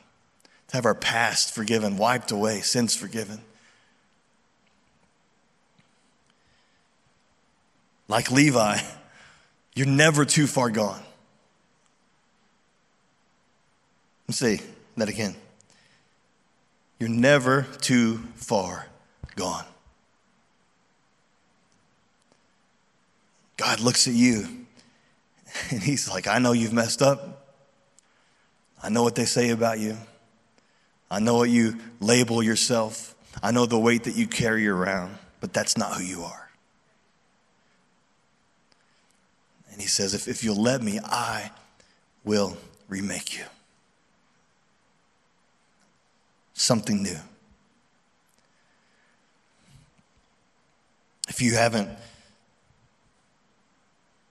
to 0.68 0.76
have 0.76 0.86
our 0.86 0.94
past 0.94 1.54
forgiven, 1.54 1.96
wiped 1.96 2.32
away, 2.32 2.60
sins 2.62 2.96
forgiven. 2.96 3.40
like 8.08 8.30
Levi, 8.30 8.78
you're 9.74 9.86
never 9.86 10.24
too 10.24 10.46
far 10.46 10.70
gone. 10.70 11.02
Let's 14.28 14.38
see 14.38 14.60
that 14.96 15.08
again. 15.08 15.34
You're 17.04 17.12
never 17.12 17.66
too 17.82 18.16
far 18.34 18.86
gone. 19.36 19.66
God 23.58 23.80
looks 23.80 24.08
at 24.08 24.14
you 24.14 24.64
and 25.70 25.82
He's 25.82 26.08
like, 26.08 26.26
I 26.26 26.38
know 26.38 26.52
you've 26.52 26.72
messed 26.72 27.02
up. 27.02 27.58
I 28.82 28.88
know 28.88 29.02
what 29.02 29.16
they 29.16 29.26
say 29.26 29.50
about 29.50 29.80
you. 29.80 29.98
I 31.10 31.18
know 31.20 31.34
what 31.34 31.50
you 31.50 31.76
label 32.00 32.42
yourself. 32.42 33.14
I 33.42 33.50
know 33.50 33.66
the 33.66 33.78
weight 33.78 34.04
that 34.04 34.16
you 34.16 34.26
carry 34.26 34.66
around, 34.66 35.18
but 35.40 35.52
that's 35.52 35.76
not 35.76 35.98
who 35.98 36.04
you 36.04 36.22
are. 36.22 36.48
And 39.72 39.78
he 39.78 39.88
says, 39.88 40.14
if, 40.14 40.26
if 40.26 40.42
you'll 40.42 40.56
let 40.56 40.80
me, 40.80 41.00
I 41.04 41.50
will 42.24 42.56
remake 42.88 43.36
you. 43.36 43.44
Something 46.54 47.02
new. 47.02 47.18
If 51.28 51.42
you 51.42 51.54
haven't 51.54 51.88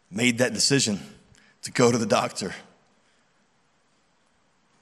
made 0.09 0.37
that 0.39 0.53
decision 0.53 0.99
to 1.63 1.71
go 1.71 1.91
to 1.91 1.97
the 1.97 2.05
doctor, 2.05 2.53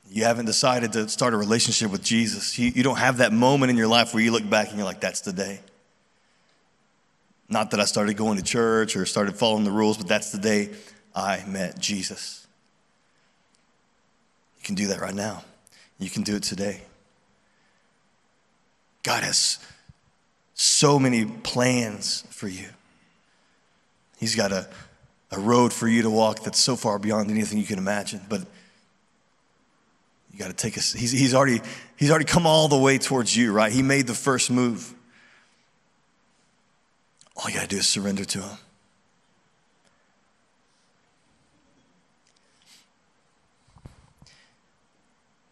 you 0.10 0.26
haven't 0.26 0.46
decided 0.46 0.92
to 0.94 1.08
start 1.08 1.34
a 1.34 1.38
relationship 1.38 1.90
with 1.90 2.04
Jesus, 2.04 2.60
you, 2.60 2.70
you 2.76 2.84
don't 2.84 2.98
have 2.98 3.18
that 3.18 3.32
moment 3.32 3.70
in 3.70 3.78
your 3.78 3.88
life 3.88 4.14
where 4.14 4.22
you 4.22 4.32
look 4.32 4.48
back 4.50 4.68
and 4.70 4.78
you're 4.78 4.86
like, 4.86 5.00
that's 5.00 5.22
the 5.22 5.32
day. 5.32 5.62
Not 7.48 7.72
that 7.72 7.80
I 7.80 7.86
started 7.86 8.18
going 8.18 8.38
to 8.38 8.44
church 8.44 8.96
or 8.96 9.06
started 9.06 9.36
following 9.36 9.64
the 9.64 9.72
rules, 9.72 9.98
but 9.98 10.08
that's 10.08 10.32
the 10.32 10.38
day 10.38 10.70
I 11.16 11.44
met 11.48 11.80
Jesus. 11.80 12.46
You 14.60 14.66
can 14.66 14.76
do 14.76 14.88
that 14.88 15.02
right 15.02 15.16
now. 15.16 15.44
You 15.98 16.10
can 16.10 16.24
do 16.24 16.36
it 16.36 16.44
today. 16.44 16.82
God 19.04 19.24
has 19.24 19.60
so 20.54 21.00
many 21.00 21.26
plans 21.26 22.24
for 22.30 22.48
you. 22.48 22.68
He's 24.20 24.36
got 24.36 24.52
a, 24.52 24.68
a 25.32 25.40
road 25.40 25.74
for 25.74 25.88
you 25.88 26.04
to 26.04 26.10
walk 26.10 26.44
that's 26.44 26.60
so 26.60 26.76
far 26.76 27.00
beyond 27.00 27.32
anything 27.32 27.58
you 27.58 27.66
can 27.66 27.80
imagine. 27.80 28.22
But 28.30 28.42
you 30.32 30.38
got 30.40 30.48
to 30.48 30.54
take 30.54 30.78
a, 30.78 30.80
he's, 30.80 31.12
he's, 31.12 31.34
already, 31.34 31.62
he's 31.98 32.12
already 32.12 32.26
come 32.26 32.46
all 32.46 32.68
the 32.68 32.78
way 32.78 32.98
towards 32.98 33.36
you, 33.36 33.52
right? 33.52 33.72
He 33.72 33.82
made 33.82 34.06
the 34.06 34.14
first 34.14 34.52
move. 34.52 34.94
All 37.36 37.50
you 37.50 37.56
got 37.56 37.64
to 37.64 37.68
do 37.68 37.78
is 37.78 37.88
surrender 37.88 38.24
to 38.26 38.40
him. 38.42 38.58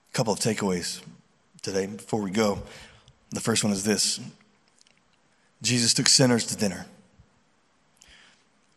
A 0.10 0.14
couple 0.14 0.34
of 0.34 0.40
takeaways 0.40 1.02
today 1.62 1.88
before 1.88 2.22
we 2.22 2.30
go. 2.30 2.62
The 3.32 3.42
first 3.42 3.64
one 3.64 3.74
is 3.74 3.84
this 3.84 4.20
Jesus 5.62 5.94
took 5.94 6.08
sinners 6.08 6.46
to 6.48 6.56
dinner. 6.56 6.86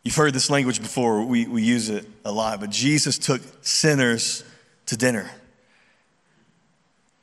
You've 0.03 0.15
heard 0.15 0.33
this 0.33 0.49
language 0.49 0.81
before, 0.81 1.23
we, 1.23 1.47
we 1.47 1.63
use 1.63 1.89
it 1.89 2.05
a 2.25 2.31
lot, 2.31 2.59
but 2.59 2.69
Jesus 2.69 3.17
took 3.17 3.41
sinners 3.61 4.43
to 4.87 4.97
dinner. 4.97 5.31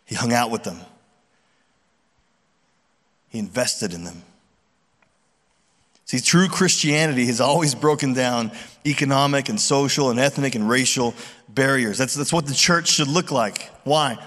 He 0.06 0.14
hung 0.14 0.32
out 0.32 0.50
with 0.50 0.64
them, 0.64 0.78
he 3.28 3.38
invested 3.38 3.92
in 3.92 4.04
them. 4.04 4.22
See, 6.06 6.18
true 6.18 6.48
Christianity 6.48 7.26
has 7.26 7.40
always 7.40 7.76
broken 7.76 8.14
down 8.14 8.50
economic 8.84 9.48
and 9.48 9.60
social 9.60 10.10
and 10.10 10.18
ethnic 10.18 10.56
and 10.56 10.68
racial 10.68 11.14
barriers. 11.48 11.98
That's, 11.98 12.14
that's 12.14 12.32
what 12.32 12.46
the 12.46 12.54
church 12.54 12.88
should 12.88 13.06
look 13.06 13.30
like. 13.30 13.70
Why? 13.84 14.18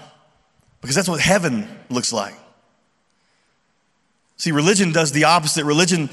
Because 0.80 0.96
that's 0.96 1.10
what 1.10 1.20
heaven 1.20 1.68
looks 1.90 2.10
like. 2.10 2.34
See, 4.44 4.52
religion 4.52 4.92
does 4.92 5.10
the 5.10 5.24
opposite. 5.24 5.64
Religion 5.64 6.10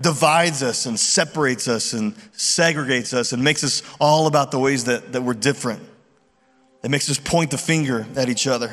divides 0.00 0.62
us 0.62 0.86
and 0.86 0.96
separates 0.96 1.66
us 1.66 1.94
and 1.94 2.14
segregates 2.30 3.12
us 3.12 3.32
and 3.32 3.42
makes 3.42 3.64
us 3.64 3.82
all 4.00 4.28
about 4.28 4.52
the 4.52 4.58
ways 4.60 4.84
that, 4.84 5.14
that 5.14 5.22
we're 5.22 5.34
different. 5.34 5.82
It 6.84 6.92
makes 6.92 7.10
us 7.10 7.18
point 7.18 7.50
the 7.50 7.58
finger 7.58 8.06
at 8.14 8.28
each 8.28 8.46
other 8.46 8.72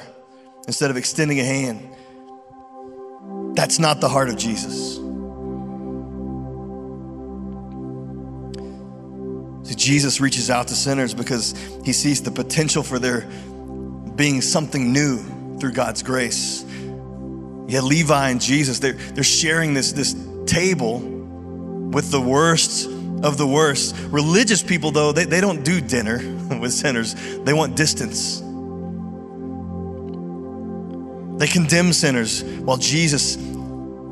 instead 0.67 0.91
of 0.91 0.97
extending 0.97 1.39
a 1.39 1.43
hand. 1.43 1.89
That's 3.55 3.79
not 3.79 3.99
the 3.99 4.09
heart 4.09 4.29
of 4.29 4.37
Jesus. 4.37 4.97
See, 9.67 9.75
Jesus 9.75 10.21
reaches 10.21 10.51
out 10.51 10.67
to 10.67 10.75
sinners 10.75 11.15
because 11.15 11.55
he 11.83 11.93
sees 11.93 12.21
the 12.21 12.29
potential 12.29 12.83
for 12.83 12.99
there 12.99 13.27
being 14.15 14.41
something 14.41 14.93
new 14.93 15.57
through 15.57 15.71
God's 15.71 16.03
grace. 16.03 16.63
Yeah, 17.69 17.81
Levi 17.81 18.29
and 18.29 18.41
Jesus, 18.41 18.79
they're, 18.79 18.93
they're 18.93 19.23
sharing 19.23 19.75
this, 19.75 19.91
this 19.91 20.15
table 20.47 20.97
with 20.97 22.09
the 22.09 22.19
worst 22.19 22.87
of 23.23 23.37
the 23.37 23.45
worst. 23.45 23.95
Religious 24.09 24.63
people, 24.63 24.89
though, 24.89 25.11
they, 25.11 25.25
they 25.25 25.39
don't 25.39 25.63
do 25.63 25.79
dinner 25.79 26.17
with 26.59 26.73
sinners, 26.73 27.13
they 27.41 27.53
want 27.53 27.75
distance. 27.77 28.39
They 31.39 31.47
condemn 31.47 31.93
sinners 31.93 32.43
while 32.43 32.77
Jesus 32.77 33.35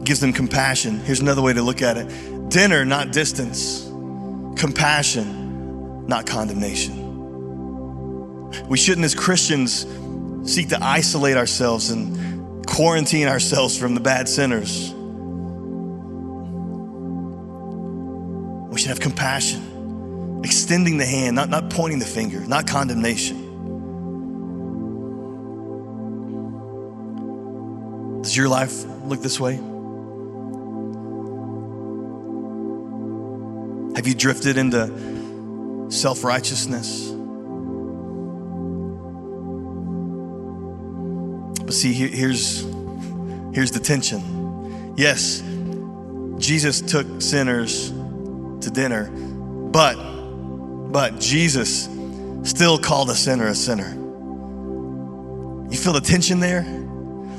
gives 0.03 0.19
them 0.19 0.33
compassion. 0.33 0.99
Here's 0.99 1.19
another 1.19 1.41
way 1.41 1.53
to 1.53 1.63
look 1.63 1.81
at 1.81 1.97
it 1.97 2.49
dinner, 2.49 2.85
not 2.85 3.11
distance, 3.11 3.85
compassion, 4.55 6.05
not 6.05 6.27
condemnation. 6.27 7.05
We 8.69 8.77
shouldn't, 8.77 9.03
as 9.03 9.15
Christians, 9.15 9.87
seek 10.45 10.69
to 10.69 10.77
isolate 10.81 11.37
ourselves 11.37 11.89
and 11.89 12.26
quarantine 12.67 13.27
ourselves 13.27 13.75
from 13.77 13.95
the 13.95 13.99
bad 13.99 14.29
sinners. 14.29 14.93
We 18.71 18.77
should 18.79 18.89
have 18.89 18.99
compassion, 18.99 20.41
extending 20.43 20.97
the 20.97 21.05
hand, 21.05 21.35
not, 21.35 21.49
not 21.49 21.71
pointing 21.71 21.97
the 21.97 22.05
finger, 22.05 22.41
not 22.41 22.67
condemnation. 22.67 23.45
Does 28.21 28.37
your 28.37 28.49
life 28.49 28.83
look 29.05 29.21
this 29.21 29.39
way? 29.39 29.55
Have 33.95 34.05
you 34.05 34.13
drifted 34.13 34.57
into 34.57 35.87
self 35.89 36.23
righteousness? 36.23 37.16
But 41.67 41.73
see, 41.73 41.91
here's, 41.91 42.61
here's 43.53 43.71
the 43.71 43.81
tension. 43.81 44.93
Yes, 44.95 45.43
Jesus 46.37 46.79
took 46.79 47.21
sinners 47.21 47.89
to 47.91 48.71
dinner, 48.71 49.09
but, 49.09 49.95
but 50.89 51.19
Jesus 51.19 51.89
still 52.43 52.77
called 52.77 53.09
a 53.09 53.15
sinner 53.15 53.47
a 53.47 53.53
sinner. 53.53 53.89
You 55.69 55.77
feel 55.77 55.91
the 55.91 55.99
tension 55.99 56.39
there? 56.39 56.63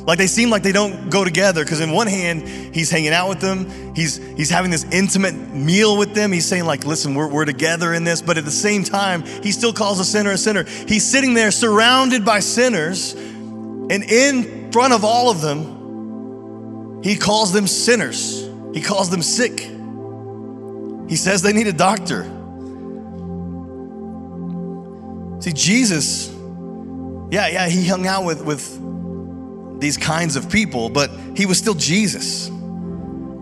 Like 0.07 0.19
they 0.19 0.27
seem 0.27 0.51
like 0.51 0.63
they 0.63 0.73
don't 0.73 1.09
go 1.09 1.25
together 1.25 1.65
because 1.65 1.81
in 1.81 1.91
one 1.91 2.07
hand, 2.07 2.47
he's 2.47 2.91
hanging 2.91 3.15
out 3.15 3.31
with 3.31 3.41
them. 3.41 3.95
He's, 3.95 4.19
he's 4.37 4.51
having 4.51 4.71
this 4.71 4.85
intimate 4.93 5.35
meal 5.55 5.97
with 5.97 6.15
them. 6.15 6.33
He's 6.33 6.47
saying 6.47 6.67
like, 6.67 6.85
listen, 6.85 7.15
we're, 7.15 7.29
we're 7.29 7.47
together 7.47 7.95
in 7.95 8.05
this. 8.05 8.21
But 8.21 8.37
at 8.37 8.45
the 8.45 8.51
same 8.51 8.85
time, 8.85 9.23
he 9.43 9.53
still 9.53 9.73
calls 9.73 10.01
a 10.01 10.05
sinner 10.05 10.33
a 10.33 10.39
sinner. 10.39 10.65
He's 10.65 11.07
sitting 11.07 11.33
there 11.33 11.51
surrounded 11.51 12.27
by 12.27 12.41
sinners 12.41 13.15
and 13.91 14.05
in 14.05 14.71
front 14.73 14.93
of 14.93 15.05
all 15.05 15.31
of 15.31 15.41
them, 15.41 17.03
he 17.03 17.17
calls 17.17 17.53
them 17.53 17.67
sinners. 17.67 18.49
He 18.75 18.83
calls 18.83 19.09
them 19.11 19.23
sick. 19.23 19.61
He 21.09 21.17
says 21.17 21.43
they 21.43 21.53
need 21.53 21.67
a 21.67 21.73
doctor. 21.73 22.25
See, 25.41 25.53
Jesus, 25.53 26.29
yeah, 27.31 27.49
yeah, 27.49 27.69
he 27.69 27.87
hung 27.87 28.07
out 28.07 28.25
with, 28.25 28.45
with 28.45 29.81
these 29.81 29.97
kinds 29.97 30.37
of 30.37 30.51
people, 30.51 30.89
but 30.91 31.11
he 31.37 31.47
was 31.47 31.57
still 31.57 31.75
Jesus. 31.75 32.49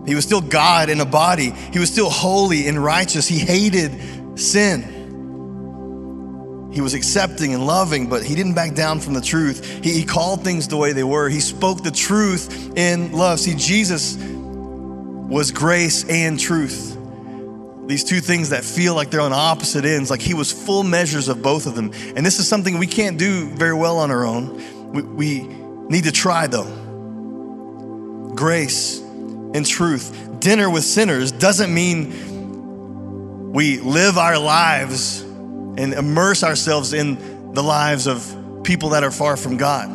He 0.07 0.15
was 0.15 0.23
still 0.23 0.39
God 0.39 0.89
in 0.89 1.01
a 1.01 1.05
body. 1.05 1.51
He 1.73 1.79
was 1.79 1.91
still 1.91 2.09
holy 2.09 2.67
and 2.67 2.81
righteous. 2.81 3.27
He 3.27 3.39
hated 3.39 4.39
sin. 4.39 4.96
He 6.77 6.81
was 6.81 6.93
accepting 6.93 7.55
and 7.55 7.65
loving, 7.65 8.07
but 8.07 8.21
he 8.21 8.35
didn't 8.35 8.53
back 8.53 8.75
down 8.75 8.99
from 8.99 9.15
the 9.15 9.21
truth. 9.21 9.83
He, 9.83 9.93
he, 9.93 10.05
called 10.05 10.43
things 10.43 10.67
the 10.67 10.77
way 10.77 10.93
they 10.93 11.03
were. 11.03 11.27
He 11.27 11.39
spoke 11.39 11.81
the 11.81 11.89
truth 11.89 12.77
in 12.77 13.13
love. 13.13 13.39
See, 13.39 13.55
Jesus 13.55 14.15
was 14.15 15.49
grace 15.49 16.07
and 16.07 16.39
truth. 16.39 16.95
These 17.87 18.03
two 18.03 18.19
things 18.19 18.51
that 18.51 18.63
feel 18.63 18.93
like 18.93 19.09
they're 19.09 19.21
on 19.21 19.33
opposite 19.33 19.85
ends, 19.85 20.11
like 20.11 20.21
he 20.21 20.35
was 20.35 20.51
full 20.51 20.83
measures 20.83 21.29
of 21.29 21.41
both 21.41 21.65
of 21.65 21.73
them. 21.73 21.91
And 22.15 22.23
this 22.23 22.37
is 22.37 22.47
something 22.47 22.77
we 22.77 22.85
can't 22.85 23.17
do 23.17 23.49
very 23.49 23.73
well 23.73 23.97
on 23.97 24.11
our 24.11 24.23
own. 24.23 24.91
We, 24.93 25.01
we 25.01 25.39
need 25.89 26.03
to 26.03 26.11
try, 26.11 26.45
though. 26.45 26.69
Grace 28.35 28.99
and 28.99 29.65
truth. 29.65 30.39
Dinner 30.39 30.69
with 30.69 30.83
sinners 30.83 31.31
doesn't 31.31 31.73
mean 31.73 33.51
we 33.51 33.79
live 33.79 34.19
our 34.19 34.37
lives 34.37 35.23
and 35.77 35.93
immerse 35.93 36.43
ourselves 36.43 36.93
in 36.93 37.53
the 37.53 37.63
lives 37.63 38.07
of 38.07 38.61
people 38.63 38.89
that 38.89 39.03
are 39.03 39.11
far 39.11 39.37
from 39.37 39.57
God. 39.57 39.87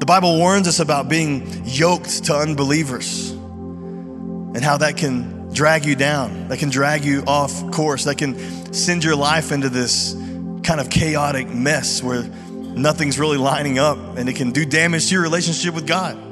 The 0.00 0.06
Bible 0.06 0.38
warns 0.38 0.68
us 0.68 0.80
about 0.80 1.08
being 1.08 1.64
yoked 1.64 2.24
to 2.24 2.34
unbelievers 2.34 3.30
and 3.30 4.62
how 4.62 4.78
that 4.78 4.96
can 4.96 5.52
drag 5.52 5.84
you 5.84 5.96
down, 5.96 6.48
that 6.48 6.58
can 6.58 6.70
drag 6.70 7.04
you 7.04 7.22
off 7.26 7.70
course, 7.70 8.04
that 8.04 8.16
can 8.18 8.72
send 8.72 9.04
your 9.04 9.16
life 9.16 9.52
into 9.52 9.68
this 9.68 10.14
kind 10.62 10.80
of 10.80 10.90
chaotic 10.90 11.48
mess 11.48 12.02
where 12.02 12.22
nothing's 12.22 13.18
really 13.18 13.38
lining 13.38 13.78
up 13.78 13.98
and 14.16 14.28
it 14.28 14.36
can 14.36 14.52
do 14.52 14.64
damage 14.64 15.08
to 15.08 15.14
your 15.14 15.22
relationship 15.22 15.74
with 15.74 15.86
God. 15.86 16.29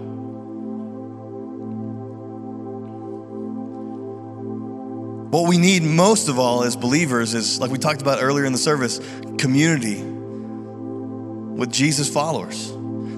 What 5.30 5.46
we 5.46 5.58
need 5.58 5.82
most 5.82 6.28
of 6.28 6.38
all 6.38 6.62
as 6.62 6.74
believers 6.74 7.34
is, 7.34 7.60
like 7.60 7.70
we 7.70 7.76
talked 7.76 8.00
about 8.00 8.22
earlier 8.22 8.46
in 8.46 8.52
the 8.52 8.58
service, 8.58 8.98
community 9.36 10.02
with 10.02 11.70
Jesus 11.70 12.08
followers 12.08 12.72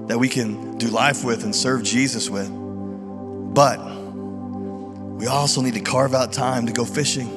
that 0.09 0.19
we 0.19 0.29
can 0.29 0.77
do 0.77 0.89
life 0.89 1.23
with 1.23 1.45
and 1.45 1.55
serve 1.55 1.85
Jesus 1.85 2.29
with. 2.29 2.51
But 2.51 3.79
we 3.79 5.29
also 5.29 5.61
need 5.61 5.75
to 5.75 5.81
carve 5.81 6.13
out 6.13 6.33
time 6.33 6.67
to 6.67 6.73
go 6.73 6.85
fishing, 6.85 7.29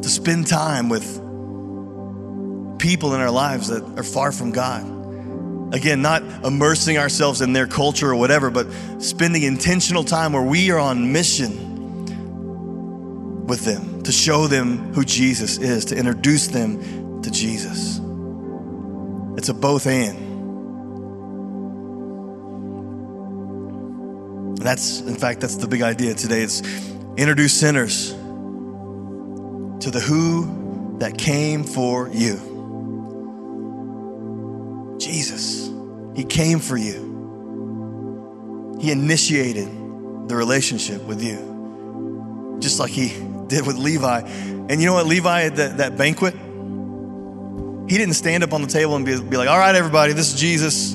to 0.00 0.08
spend 0.08 0.46
time 0.46 0.88
with 0.88 1.04
people 2.78 3.14
in 3.14 3.20
our 3.20 3.30
lives 3.30 3.68
that 3.68 3.82
are 3.98 4.02
far 4.02 4.32
from 4.32 4.52
God. 4.52 5.74
Again, 5.74 6.00
not 6.00 6.22
immersing 6.46 6.96
ourselves 6.96 7.42
in 7.42 7.52
their 7.52 7.66
culture 7.66 8.08
or 8.08 8.16
whatever, 8.16 8.48
but 8.48 8.68
spending 9.02 9.42
intentional 9.42 10.02
time 10.02 10.32
where 10.32 10.42
we 10.42 10.70
are 10.70 10.78
on 10.78 11.12
mission 11.12 11.71
with 13.52 13.64
them 13.66 14.02
to 14.02 14.10
show 14.10 14.46
them 14.46 14.94
who 14.94 15.04
Jesus 15.04 15.58
is, 15.58 15.84
to 15.84 15.94
introduce 15.94 16.46
them 16.46 17.20
to 17.20 17.30
Jesus. 17.30 18.00
It's 19.36 19.50
a 19.50 19.54
both 19.54 19.86
and. 19.86 20.16
That's, 24.56 25.02
in 25.02 25.16
fact, 25.16 25.42
that's 25.42 25.56
the 25.56 25.68
big 25.68 25.82
idea 25.82 26.14
today. 26.14 26.40
It's 26.40 26.62
introduce 27.18 27.52
sinners 27.52 28.12
to 28.12 29.90
the 29.90 30.00
who 30.00 30.96
that 31.00 31.18
came 31.18 31.62
for 31.62 32.08
you. 32.08 32.38
Jesus. 34.98 35.70
He 36.16 36.24
came 36.24 36.58
for 36.58 36.78
you. 36.78 38.78
He 38.80 38.90
initiated 38.90 39.68
the 40.26 40.36
relationship 40.36 41.02
with 41.02 41.22
you, 41.22 42.56
just 42.58 42.80
like 42.80 42.90
he 42.90 43.30
did 43.52 43.66
with 43.66 43.76
Levi. 43.76 44.20
And 44.20 44.80
you 44.80 44.86
know 44.86 44.94
what, 44.94 45.06
Levi 45.06 45.42
at 45.42 45.56
that, 45.56 45.76
that 45.76 45.96
banquet, 45.98 46.34
he 46.34 47.98
didn't 47.98 48.14
stand 48.14 48.42
up 48.42 48.52
on 48.54 48.62
the 48.62 48.68
table 48.68 48.96
and 48.96 49.04
be, 49.04 49.20
be 49.20 49.36
like, 49.36 49.48
all 49.48 49.58
right, 49.58 49.74
everybody, 49.74 50.14
this 50.14 50.32
is 50.32 50.40
Jesus. 50.40 50.94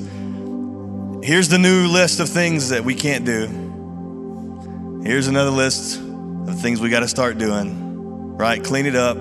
Here's 1.24 1.50
the 1.50 1.60
new 1.60 1.88
list 1.88 2.20
of 2.20 2.30
things 2.30 2.70
that 2.70 2.84
we 2.84 2.96
can't 2.96 3.26
do. 3.26 5.02
Here's 5.04 5.28
another 5.28 5.52
list 5.52 6.00
of 6.00 6.60
things 6.60 6.82
we 6.82 6.90
got 6.90 7.02
to 7.02 7.08
start 7.08 7.38
doing, 7.38 8.36
right? 8.36 8.64
Clean 8.64 8.88
it 8.88 8.96
up. 8.96 9.18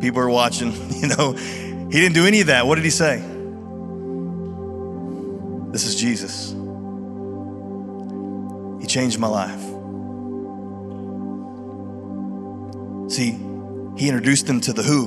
People 0.00 0.20
are 0.20 0.30
watching, 0.30 0.72
you 0.90 1.08
know. 1.08 1.32
He 1.32 2.00
didn't 2.00 2.14
do 2.14 2.26
any 2.26 2.40
of 2.40 2.46
that. 2.46 2.66
What 2.66 2.76
did 2.76 2.84
he 2.84 2.90
say? 2.90 3.18
This 5.72 5.84
is 5.84 5.96
Jesus. 5.96 6.52
He 8.80 8.86
changed 8.86 9.18
my 9.18 9.28
life. 9.28 9.73
See, 13.14 13.38
he 13.96 14.08
introduced 14.08 14.48
them 14.48 14.60
to 14.62 14.72
the 14.72 14.82
who. 14.82 15.04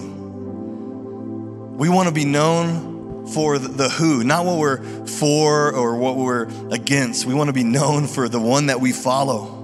We 1.78 1.90
want 1.90 2.08
to 2.08 2.14
be 2.14 2.24
known 2.24 3.28
for 3.34 3.60
the 3.60 3.90
who, 3.90 4.24
not 4.24 4.46
what 4.46 4.60
we're 4.60 4.82
for 5.06 5.74
or 5.74 5.98
what 5.98 6.16
we're 6.16 6.48
against. 6.72 7.26
We 7.26 7.34
want 7.34 7.50
to 7.50 7.54
be 7.54 7.66
known 7.66 8.08
for 8.08 8.30
the 8.30 8.40
one 8.40 8.68
that 8.68 8.80
we 8.80 8.94
follow. 8.94 9.56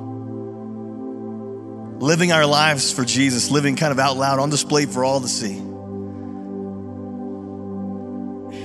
Living 1.99 2.33
our 2.33 2.45
lives 2.45 2.91
for 2.91 3.05
Jesus, 3.05 3.49
living 3.49 3.77
kind 3.77 3.93
of 3.93 3.99
out 3.99 4.17
loud 4.17 4.39
on 4.39 4.49
display 4.49 4.87
for 4.87 5.05
all 5.05 5.21
to 5.21 5.27
see. 5.29 5.59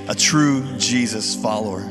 A 0.09 0.15
true 0.17 0.65
Jesus 0.77 1.37
follower. 1.41 1.85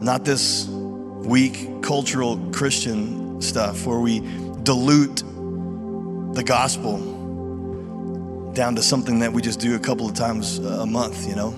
Not 0.00 0.24
this 0.24 0.66
weak 0.66 1.82
cultural 1.82 2.38
Christian 2.52 3.42
stuff 3.42 3.84
where 3.84 4.00
we 4.00 4.20
dilute 4.62 5.24
the 6.40 6.44
gospel 6.44 6.96
down 8.54 8.74
to 8.74 8.82
something 8.82 9.18
that 9.18 9.30
we 9.30 9.42
just 9.42 9.60
do 9.60 9.76
a 9.76 9.78
couple 9.78 10.08
of 10.08 10.14
times 10.14 10.56
a 10.56 10.86
month, 10.86 11.28
you 11.28 11.36
know? 11.36 11.50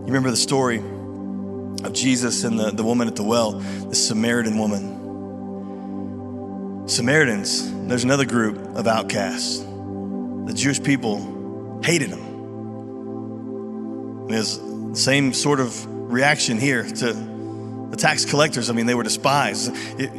You 0.00 0.06
remember 0.06 0.32
the 0.32 0.36
story 0.36 0.78
of 0.78 1.92
Jesus 1.92 2.42
and 2.42 2.58
the, 2.58 2.72
the 2.72 2.82
woman 2.82 3.06
at 3.06 3.14
the 3.14 3.22
well, 3.22 3.52
the 3.52 3.94
Samaritan 3.94 4.58
woman. 4.58 4.98
Samaritans, 6.88 7.72
there's 7.86 8.02
another 8.02 8.26
group 8.26 8.58
of 8.74 8.88
outcasts. 8.88 9.60
The 9.60 10.52
Jewish 10.52 10.82
people 10.82 11.80
hated 11.84 12.10
them. 12.10 12.26
There's 14.26 14.58
the 14.58 14.96
same 14.96 15.32
sort 15.32 15.60
of 15.60 15.86
reaction 16.10 16.58
here 16.58 16.82
to 16.82 17.12
the 17.90 17.96
tax 17.96 18.24
collectors. 18.24 18.68
I 18.68 18.72
mean, 18.72 18.86
they 18.86 18.96
were 18.96 19.04
despised. 19.04 19.70
It, 20.00 20.10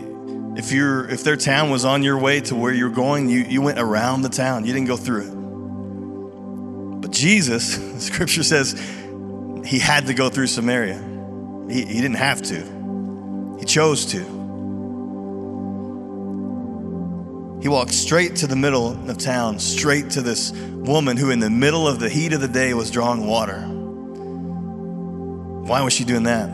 if 0.60 0.74
you're 0.74 1.10
if 1.10 1.24
their 1.24 1.38
town 1.38 1.70
was 1.70 1.86
on 1.86 2.03
your 2.03 2.20
way 2.20 2.41
to 2.41 2.53
where 2.53 2.74
you're 2.74 2.89
going, 2.89 3.30
you, 3.30 3.45
you 3.47 3.62
went 3.62 3.80
around 3.80 4.24
the 4.24 4.30
town. 4.30 4.66
You 4.66 4.74
didn't 4.74 4.89
go 4.89 4.97
through 4.97 5.22
it. 5.22 7.01
But 7.01 7.12
Jesus, 7.12 8.05
scripture 8.05 8.43
says, 8.43 8.74
he 9.66 9.80
had 9.80 10.07
to 10.07 10.14
go 10.14 10.28
through 10.30 10.47
Samaria. 10.47 11.01
He, 11.70 11.86
he 11.86 12.01
didn't 12.01 12.18
have 12.18 12.41
to. 12.41 13.57
He 13.57 13.66
chose 13.66 14.07
to. 14.07 14.20
He 17.62 17.70
walked 17.70 17.93
straight 17.93 18.36
to 18.38 18.47
the 18.47 18.57
middle 18.57 19.10
of 19.10 19.18
town, 19.18 19.60
straight 19.60 20.10
to 20.12 20.22
this 20.22 20.51
woman 20.51 21.16
who, 21.16 21.30
in 21.30 21.39
the 21.39 21.49
middle 21.49 21.88
of 21.88 21.99
the 21.99 22.10
heat 22.10 22.34
of 22.34 22.41
the 22.41 22.49
day, 22.49 22.74
was 22.74 22.91
drawing 22.91 23.26
water. 23.26 23.62
Why 25.66 25.82
was 25.84 25.93
she 25.93 26.03
doing 26.03 26.24
that? 26.24 26.47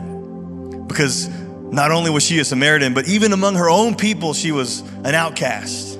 Because 0.86 1.28
not 1.72 1.90
only 1.90 2.10
was 2.10 2.22
she 2.22 2.38
a 2.38 2.44
Samaritan, 2.44 2.94
but 2.94 3.08
even 3.08 3.32
among 3.32 3.56
her 3.56 3.68
own 3.68 3.94
people, 3.96 4.34
she 4.34 4.52
was 4.52 4.80
an 5.04 5.14
outcast. 5.14 5.94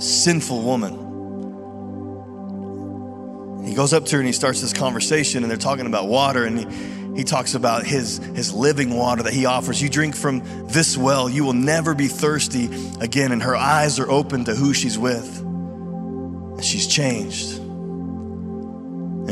Sinful 0.00 0.62
woman. 0.62 0.98
He 3.64 3.74
goes 3.74 3.92
up 3.92 4.04
to 4.06 4.16
her 4.16 4.20
and 4.20 4.26
he 4.26 4.32
starts 4.32 4.60
this 4.60 4.72
conversation, 4.72 5.44
and 5.44 5.50
they're 5.50 5.56
talking 5.56 5.86
about 5.86 6.08
water, 6.08 6.44
and 6.44 6.58
he, 6.58 6.66
he 7.16 7.24
talks 7.24 7.54
about 7.54 7.86
his, 7.86 8.18
his 8.34 8.52
living 8.52 8.96
water 8.96 9.22
that 9.22 9.32
he 9.32 9.46
offers. 9.46 9.80
You 9.80 9.88
drink 9.88 10.16
from 10.16 10.42
this 10.66 10.96
well, 10.96 11.28
you 11.28 11.44
will 11.44 11.52
never 11.52 11.94
be 11.94 12.08
thirsty 12.08 12.68
again. 13.00 13.30
And 13.30 13.42
her 13.42 13.54
eyes 13.54 14.00
are 14.00 14.10
open 14.10 14.44
to 14.46 14.54
who 14.54 14.74
she's 14.74 14.98
with. 14.98 15.40
And 15.40 16.64
she's 16.64 16.88
changed. 16.88 17.61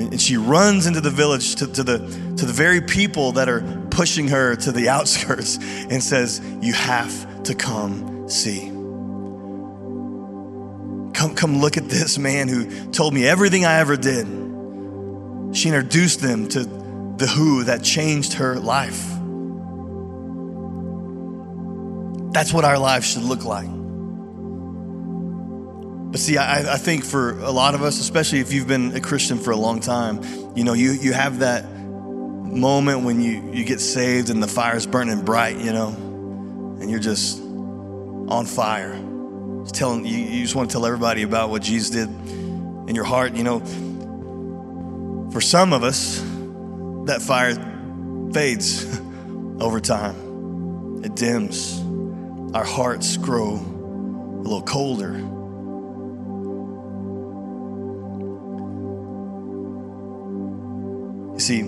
And 0.00 0.20
she 0.20 0.36
runs 0.36 0.86
into 0.86 1.00
the 1.00 1.10
village 1.10 1.56
to, 1.56 1.66
to, 1.66 1.82
the, 1.82 1.98
to 1.98 2.46
the 2.46 2.52
very 2.52 2.80
people 2.80 3.32
that 3.32 3.48
are 3.48 3.60
pushing 3.90 4.28
her 4.28 4.56
to 4.56 4.72
the 4.72 4.88
outskirts 4.96 5.58
and 5.58 6.02
says, 6.02 6.40
You 6.60 6.72
have 6.72 7.42
to 7.44 7.54
come 7.54 8.28
see. 8.28 8.68
Come, 11.12 11.34
come 11.34 11.58
look 11.58 11.76
at 11.76 11.88
this 11.88 12.16
man 12.18 12.48
who 12.48 12.90
told 12.92 13.12
me 13.12 13.26
everything 13.26 13.66
I 13.66 13.80
ever 13.80 13.96
did. 13.96 14.26
She 15.54 15.68
introduced 15.68 16.20
them 16.20 16.48
to 16.48 16.64
the 16.64 17.26
who 17.26 17.64
that 17.64 17.82
changed 17.82 18.34
her 18.34 18.58
life. 18.58 19.06
That's 22.32 22.52
what 22.52 22.64
our 22.64 22.78
lives 22.78 23.06
should 23.06 23.24
look 23.24 23.44
like. 23.44 23.79
But 26.10 26.18
see, 26.18 26.36
I, 26.38 26.74
I, 26.74 26.76
think 26.76 27.04
for 27.04 27.38
a 27.38 27.52
lot 27.52 27.76
of 27.76 27.82
us, 27.82 28.00
especially 28.00 28.40
if 28.40 28.52
you've 28.52 28.66
been 28.66 28.96
a 28.96 29.00
Christian 29.00 29.38
for 29.38 29.52
a 29.52 29.56
long 29.56 29.78
time, 29.78 30.20
you 30.56 30.64
know, 30.64 30.72
you, 30.72 30.90
you 30.90 31.12
have 31.12 31.38
that 31.38 31.70
moment 31.70 33.04
when 33.04 33.20
you, 33.20 33.52
you 33.52 33.64
get 33.64 33.80
saved 33.80 34.28
and 34.28 34.42
the 34.42 34.48
fire's 34.48 34.86
burning 34.86 35.24
bright, 35.24 35.56
you 35.58 35.72
know, 35.72 35.88
and 36.80 36.90
you're 36.90 36.98
just 36.98 37.40
on 37.40 38.44
fire. 38.44 38.92
Just 39.62 39.76
telling 39.76 40.04
you, 40.04 40.16
you 40.16 40.42
just 40.42 40.56
want 40.56 40.70
to 40.70 40.74
tell 40.74 40.84
everybody 40.84 41.22
about 41.22 41.50
what 41.50 41.62
Jesus 41.62 41.90
did 41.90 42.08
in 42.08 42.94
your 42.96 43.04
heart. 43.04 43.34
You 43.34 43.44
know, 43.44 43.60
for 45.32 45.40
some 45.40 45.72
of 45.72 45.84
us, 45.84 46.20
that 47.06 47.22
fire 47.22 47.54
fades 48.32 49.00
over 49.60 49.78
time. 49.78 51.04
It 51.04 51.14
dims. 51.14 51.80
Our 52.52 52.64
hearts 52.64 53.16
grow 53.16 53.54
a 53.54 54.42
little 54.42 54.62
colder. 54.62 55.12
See, 61.50 61.62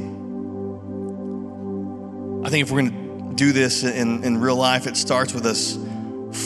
I 2.44 2.50
think 2.50 2.62
if 2.62 2.70
we're 2.70 2.82
going 2.82 3.30
to 3.30 3.34
do 3.34 3.50
this 3.50 3.82
in, 3.82 4.22
in 4.22 4.38
real 4.38 4.54
life, 4.54 4.86
it 4.86 4.96
starts 4.96 5.34
with 5.34 5.44
us 5.44 5.76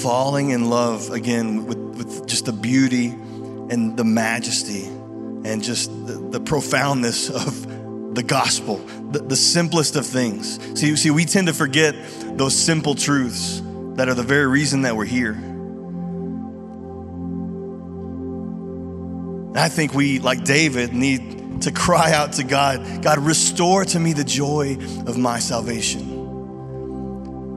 falling 0.02 0.50
in 0.50 0.70
love 0.70 1.10
again 1.10 1.66
with, 1.66 1.76
with 1.98 2.26
just 2.26 2.46
the 2.46 2.52
beauty 2.52 3.08
and 3.08 3.94
the 3.94 4.04
majesty 4.04 4.84
and 4.86 5.62
just 5.62 5.90
the, 6.06 6.14
the 6.14 6.40
profoundness 6.40 7.28
of 7.28 8.14
the 8.14 8.22
gospel, 8.22 8.78
the, 9.10 9.18
the 9.18 9.36
simplest 9.36 9.96
of 9.96 10.06
things. 10.06 10.58
See, 10.78 10.96
see, 10.96 11.10
we 11.10 11.26
tend 11.26 11.48
to 11.48 11.52
forget 11.52 11.94
those 12.38 12.56
simple 12.56 12.94
truths 12.94 13.60
that 13.96 14.08
are 14.08 14.14
the 14.14 14.22
very 14.22 14.46
reason 14.46 14.80
that 14.82 14.96
we're 14.96 15.04
here. 15.04 15.32
And 19.52 19.58
I 19.58 19.68
think 19.68 19.92
we, 19.92 20.20
like 20.20 20.42
David, 20.44 20.94
need 20.94 21.45
to 21.62 21.72
cry 21.72 22.12
out 22.12 22.34
to 22.34 22.44
God 22.44 23.02
God, 23.02 23.18
restore 23.18 23.84
to 23.86 24.00
me 24.00 24.12
the 24.12 24.24
joy 24.24 24.76
of 25.06 25.16
my 25.16 25.38
salvation. 25.38 26.16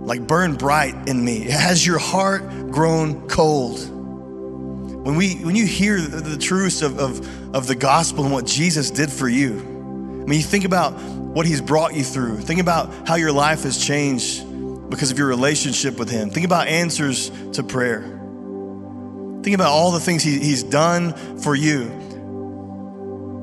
Like 0.05 0.25
burn 0.25 0.55
bright 0.55 1.07
in 1.07 1.23
me. 1.23 1.41
Has 1.41 1.85
your 1.85 1.99
heart 1.99 2.47
grown 2.71 3.27
cold? 3.27 3.79
When, 5.05 5.15
we, 5.15 5.35
when 5.35 5.55
you 5.55 5.65
hear 5.65 6.01
the, 6.01 6.17
the 6.17 6.37
truths 6.37 6.81
of, 6.81 6.99
of, 6.99 7.55
of 7.55 7.67
the 7.67 7.75
gospel 7.75 8.25
and 8.25 8.33
what 8.33 8.45
Jesus 8.45 8.91
did 8.91 9.11
for 9.11 9.29
you, 9.29 9.57
I 9.57 10.25
mean, 10.25 10.39
you 10.39 10.43
think 10.43 10.65
about 10.65 10.93
what 10.99 11.45
he's 11.45 11.61
brought 11.61 11.95
you 11.95 12.03
through. 12.03 12.37
Think 12.37 12.59
about 12.59 13.07
how 13.07 13.15
your 13.15 13.31
life 13.31 13.63
has 13.63 13.77
changed 13.83 14.43
because 14.89 15.11
of 15.11 15.17
your 15.17 15.27
relationship 15.27 15.97
with 15.97 16.09
him. 16.09 16.29
Think 16.29 16.45
about 16.45 16.67
answers 16.67 17.31
to 17.53 17.63
prayer. 17.63 18.01
Think 18.01 19.55
about 19.55 19.69
all 19.69 19.91
the 19.91 19.99
things 19.99 20.21
he, 20.21 20.39
he's 20.39 20.63
done 20.63 21.13
for 21.37 21.55
you. 21.55 21.98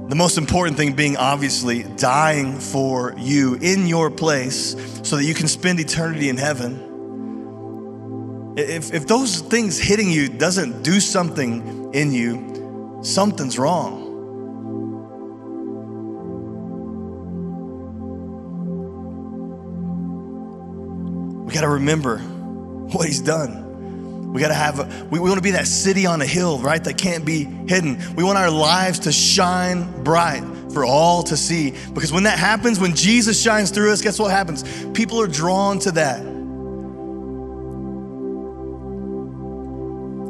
The 0.08 0.14
most 0.14 0.38
important 0.38 0.76
thing 0.76 0.92
being 0.92 1.16
obviously 1.16 1.82
dying 1.82 2.60
for 2.60 3.12
you 3.18 3.54
in 3.54 3.88
your 3.88 4.08
place 4.08 4.76
so 5.02 5.16
that 5.16 5.24
you 5.24 5.34
can 5.34 5.48
spend 5.48 5.80
eternity 5.80 6.28
in 6.28 6.36
heaven. 6.36 8.54
If, 8.56 8.94
if 8.94 9.08
those 9.08 9.40
things 9.40 9.78
hitting 9.78 10.08
you 10.08 10.28
doesn't 10.28 10.82
do 10.82 11.00
something 11.00 11.92
in 11.92 12.12
you, 12.12 13.00
something's 13.02 13.58
wrong. 13.58 14.04
We 21.46 21.52
got 21.52 21.62
to 21.62 21.68
remember 21.68 22.18
what 22.18 23.08
he's 23.08 23.20
done. 23.20 23.65
We 24.36 24.42
got 24.42 24.48
to 24.48 24.54
have, 24.54 24.80
a, 24.80 25.04
we, 25.06 25.18
we 25.18 25.30
want 25.30 25.38
to 25.38 25.42
be 25.42 25.52
that 25.52 25.66
city 25.66 26.04
on 26.04 26.20
a 26.20 26.26
hill, 26.26 26.58
right? 26.58 26.84
That 26.84 26.98
can't 26.98 27.24
be 27.24 27.44
hidden. 27.44 27.98
We 28.16 28.22
want 28.22 28.36
our 28.36 28.50
lives 28.50 28.98
to 29.00 29.12
shine 29.12 30.04
bright 30.04 30.44
for 30.74 30.84
all 30.84 31.22
to 31.22 31.38
see. 31.38 31.70
Because 31.94 32.12
when 32.12 32.24
that 32.24 32.38
happens, 32.38 32.78
when 32.78 32.94
Jesus 32.94 33.42
shines 33.42 33.70
through 33.70 33.94
us, 33.94 34.02
guess 34.02 34.18
what 34.18 34.30
happens? 34.30 34.62
People 34.92 35.22
are 35.22 35.26
drawn 35.26 35.78
to 35.78 35.92
that. 35.92 36.20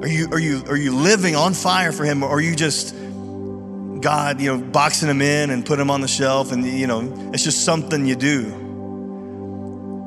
Are 0.04 0.08
you, 0.08 0.28
are 0.30 0.38
you, 0.38 0.62
are 0.68 0.76
you 0.76 0.94
living 0.94 1.34
on 1.34 1.52
fire 1.52 1.90
for 1.90 2.04
him 2.04 2.22
or 2.22 2.28
are 2.28 2.40
you 2.40 2.54
just 2.54 2.94
God, 4.00 4.40
you 4.40 4.56
know, 4.56 4.64
boxing 4.64 5.08
him 5.08 5.20
in 5.20 5.50
and 5.50 5.66
put 5.66 5.80
him 5.80 5.90
on 5.90 6.00
the 6.00 6.06
shelf 6.06 6.52
and, 6.52 6.64
you 6.64 6.86
know, 6.86 7.32
it's 7.34 7.42
just 7.42 7.64
something 7.64 8.06
you 8.06 8.14
do. 8.14 8.42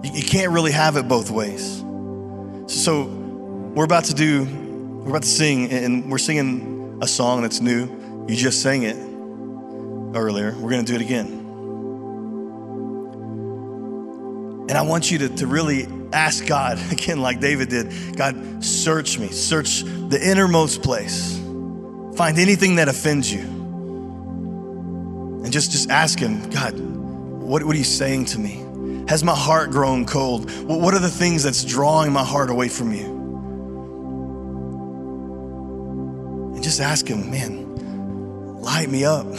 You, 0.06 0.12
you 0.14 0.24
can't 0.24 0.54
really 0.54 0.72
have 0.72 0.96
it 0.96 1.10
both 1.10 1.30
ways. 1.30 1.84
So 2.68 3.19
we're 3.76 3.86
about 3.86 4.06
to 4.06 4.14
do, 4.14 4.44
we're 4.46 5.10
about 5.10 5.22
to 5.24 5.28
sing 5.28 5.72
and 5.72 6.12
we're 6.12 6.18
singing 6.18 7.00
a 7.02 7.08
song 7.08 7.42
that's 7.42 7.62
new. 7.62 8.26
You 8.28 8.36
just 8.36 8.62
sang 8.62 8.84
it 8.84 8.96
earlier. 10.16 10.54
We're 10.54 10.72
going 10.72 10.84
to 10.86 10.92
do 10.92 10.96
it 10.96 11.02
again. 11.02 11.28
And 14.70 14.78
I 14.78 14.82
want 14.84 15.10
you 15.10 15.20
to, 15.20 15.30
to 15.30 15.48
really 15.48 15.88
ask 16.14 16.46
God, 16.46 16.80
again, 16.92 17.22
like 17.22 17.40
David 17.40 17.70
did 17.70 17.92
God, 18.16 18.64
search 18.64 19.18
me, 19.18 19.30
search 19.30 19.82
the 19.82 20.20
innermost 20.22 20.84
place. 20.84 21.38
Find 22.16 22.38
anything 22.38 22.76
that 22.76 22.88
offends 22.88 23.32
you. 23.32 23.42
And 25.44 25.52
just, 25.52 25.72
just 25.72 25.90
ask 25.90 26.20
Him, 26.20 26.50
God, 26.50 26.78
what, 26.78 27.64
what 27.64 27.76
are 27.76 27.80
you 27.80 27.84
saying 27.84 28.26
to 28.26 28.40
me? 28.40 28.66
Has 29.08 29.24
my 29.24 29.36
heart 29.36 29.72
grown 29.72 30.06
cold? 30.06 30.52
What 30.68 30.94
are 30.94 31.00
the 31.00 31.10
things 31.10 31.44
that's 31.44 31.64
drawing 31.64 32.12
my 32.12 32.24
heart 32.24 32.50
away 32.52 32.68
from 32.68 32.94
you? 32.94 33.19
Just 36.70 36.82
ask 36.82 37.08
Him, 37.08 37.32
man, 37.32 38.62
light 38.62 38.88
me 38.92 39.04
up. 39.04 39.26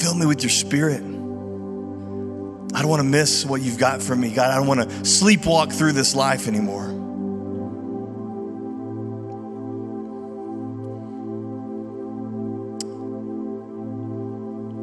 Fill 0.00 0.14
me 0.14 0.24
with 0.24 0.42
your 0.42 0.48
spirit. 0.48 1.02
I 1.02 2.80
don't 2.80 2.88
want 2.88 3.00
to 3.00 3.08
miss 3.08 3.44
what 3.44 3.60
you've 3.60 3.76
got 3.76 4.00
for 4.00 4.16
me. 4.16 4.32
God, 4.32 4.50
I 4.50 4.54
don't 4.54 4.66
want 4.66 4.80
to 4.80 4.86
sleepwalk 5.00 5.70
through 5.70 5.92
this 5.92 6.14
life 6.14 6.48
anymore. 6.48 6.86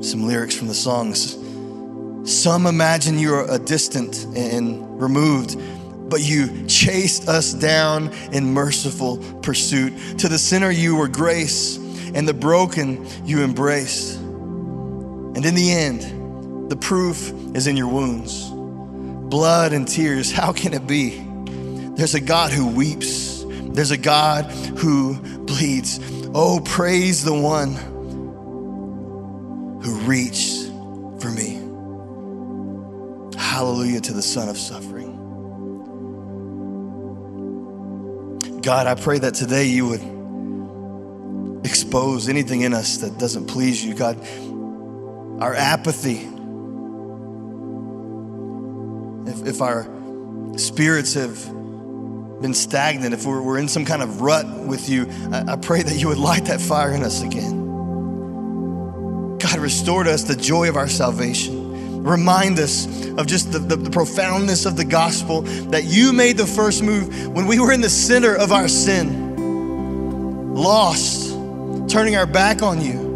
Some 0.04 0.28
lyrics 0.28 0.56
from 0.56 0.68
the 0.68 0.76
songs. 0.76 1.40
Some 2.24 2.68
imagine 2.68 3.18
you 3.18 3.34
are 3.34 3.50
a 3.50 3.58
distant 3.58 4.26
and 4.38 5.02
removed, 5.02 5.60
but 6.12 6.22
you 6.22 6.68
chased 6.68 7.30
us 7.30 7.54
down 7.54 8.10
in 8.34 8.54
merciful 8.54 9.18
pursuit. 9.42 10.20
To 10.20 10.28
the 10.28 10.38
sinner, 10.38 10.70
you 10.70 10.98
were 10.98 11.08
grace, 11.08 11.78
and 12.14 12.28
the 12.28 12.34
broken 12.34 13.08
you 13.26 13.42
embraced. 13.42 14.18
And 14.18 15.46
in 15.46 15.56
the 15.56 15.72
end, 15.72 16.70
the 16.70 16.76
proof 16.76 17.32
is 17.56 17.66
in 17.66 17.78
your 17.78 17.88
wounds. 17.88 18.50
Blood 19.30 19.72
and 19.72 19.88
tears, 19.88 20.32
how 20.40 20.52
can 20.52 20.74
it 20.74 20.86
be? 20.86 21.26
There's 21.96 22.14
a 22.14 22.22
God 22.22 22.52
who 22.52 22.68
weeps, 22.68 23.46
there's 23.74 23.92
a 23.92 23.98
God 23.98 24.46
who 24.78 25.16
bleeds. 25.46 26.00
Oh, 26.34 26.62
praise 26.66 27.24
the 27.24 27.34
one 27.34 27.76
who 29.82 29.96
reached 30.02 30.66
for 31.22 31.30
me. 31.30 31.56
Hallelujah 33.40 34.02
to 34.02 34.14
the 34.14 34.22
Son 34.22 34.50
of 34.50 34.58
Suffering. 34.58 35.01
God, 38.62 38.86
I 38.86 38.96
pray 38.96 39.18
that 39.20 39.34
today 39.34 39.66
you 39.66 39.88
would 39.88 41.66
expose 41.66 42.30
anything 42.30 42.62
in 42.62 42.74
us 42.74 42.98
that 42.98 43.18
doesn't 43.18 43.48
please 43.48 43.84
you. 43.84 43.96
God, 43.96 44.20
our 45.42 45.56
apathy, 45.56 46.20
if, 49.30 49.48
if 49.48 49.62
our 49.62 49.88
spirits 50.58 51.16
have 51.16 51.44
been 52.42 52.54
stagnant, 52.54 53.14
if 53.14 53.26
we're, 53.26 53.42
we're 53.42 53.58
in 53.58 53.68
some 53.68 53.86
kind 53.86 54.04
of 54.04 54.22
rut 54.22 54.48
with 54.60 54.90
you, 54.90 55.08
I, 55.32 55.54
I 55.54 55.56
pray 55.56 55.82
that 55.82 55.96
you 55.96 56.10
would 56.10 56.20
light 56.20 56.46
that 56.46 56.62
fire 56.62 56.92
in 56.92 57.02
us 57.04 57.24
again. 57.24 57.60
God, 59.40 59.58
restore 59.58 60.04
to 60.04 60.12
us 60.12 60.24
the 60.24 60.36
joy 60.36 60.70
of 60.70 60.78
our 60.78 60.88
salvation. 60.88 61.61
Remind 62.04 62.60
us 62.60 62.88
of 63.18 63.28
just 63.28 63.52
the, 63.52 63.60
the, 63.60 63.76
the, 63.76 63.90
profoundness 63.92 64.66
of 64.66 64.76
the 64.76 64.86
gospel 64.86 65.42
that 65.70 65.84
you 65.84 66.14
made 66.14 66.36
the 66.36 66.48
first 66.48 66.82
move 66.82 67.28
when 67.28 67.46
we 67.46 67.60
were 67.60 67.72
in 67.72 67.82
the 67.82 67.90
center 67.90 68.36
of 68.36 68.52
our 68.52 68.68
sin, 68.68 69.36
lost, 70.56 71.32
turning 71.88 72.16
our 72.16 72.26
back 72.26 72.64
on 72.64 72.82
you. 72.82 73.12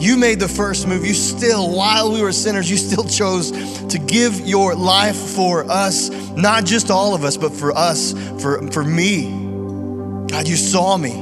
You 0.00 0.16
made 0.16 0.40
the 0.40 0.48
first 0.48 0.86
move. 0.88 1.04
You 1.04 1.12
still, 1.12 1.74
while 1.76 2.10
we 2.10 2.22
were 2.22 2.32
sinners, 2.32 2.70
you 2.70 2.78
still 2.78 3.04
chose 3.04 3.50
to 3.88 3.98
give 3.98 4.40
your 4.40 4.74
life 4.74 5.16
for 5.16 5.70
us, 5.70 6.10
not 6.30 6.64
just 6.64 6.90
all 6.90 7.14
of 7.14 7.22
us, 7.22 7.36
but 7.36 7.52
for 7.52 7.72
us, 7.72 8.12
for, 8.42 8.66
for 8.72 8.82
me. 8.82 9.24
God, 10.28 10.48
you 10.48 10.56
saw 10.56 10.96
me. 10.96 11.12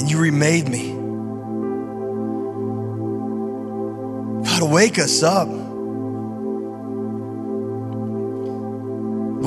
And 0.00 0.10
you 0.10 0.18
remade 0.18 0.68
me. 0.68 0.89
God, 4.60 4.70
wake 4.70 4.98
us 4.98 5.22
up. 5.22 5.48
We 5.48 5.54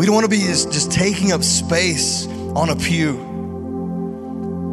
don't 0.07 0.15
want 0.15 0.25
to 0.25 0.29
be 0.29 0.39
just, 0.39 0.71
just 0.71 0.91
taking 0.91 1.31
up 1.31 1.43
space 1.43 2.25
on 2.55 2.69
a 2.69 2.75
pew. 2.75 3.13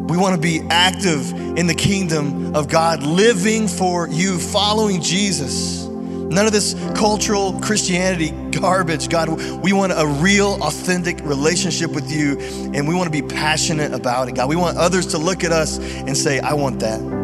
We 0.08 0.16
want 0.16 0.34
to 0.34 0.40
be 0.40 0.62
active 0.70 1.30
in 1.58 1.66
the 1.66 1.74
kingdom 1.74 2.56
of 2.56 2.68
God, 2.68 3.02
living 3.02 3.68
for 3.68 4.08
you, 4.08 4.38
following 4.38 5.02
Jesus. 5.02 5.86
None 5.86 6.46
of 6.46 6.52
this 6.52 6.74
cultural 6.94 7.52
Christianity 7.60 8.30
garbage. 8.50 9.08
God, 9.08 9.28
we 9.62 9.72
want 9.72 9.92
a 9.92 10.06
real, 10.06 10.62
authentic 10.62 11.20
relationship 11.20 11.90
with 11.90 12.10
you, 12.10 12.38
and 12.72 12.88
we 12.88 12.94
want 12.94 13.12
to 13.12 13.22
be 13.22 13.22
passionate 13.22 13.92
about 13.92 14.28
it. 14.28 14.36
God, 14.36 14.48
we 14.48 14.56
want 14.56 14.78
others 14.78 15.08
to 15.08 15.18
look 15.18 15.44
at 15.44 15.52
us 15.52 15.78
and 15.78 16.16
say, 16.16 16.40
I 16.40 16.54
want 16.54 16.80
that. 16.80 17.19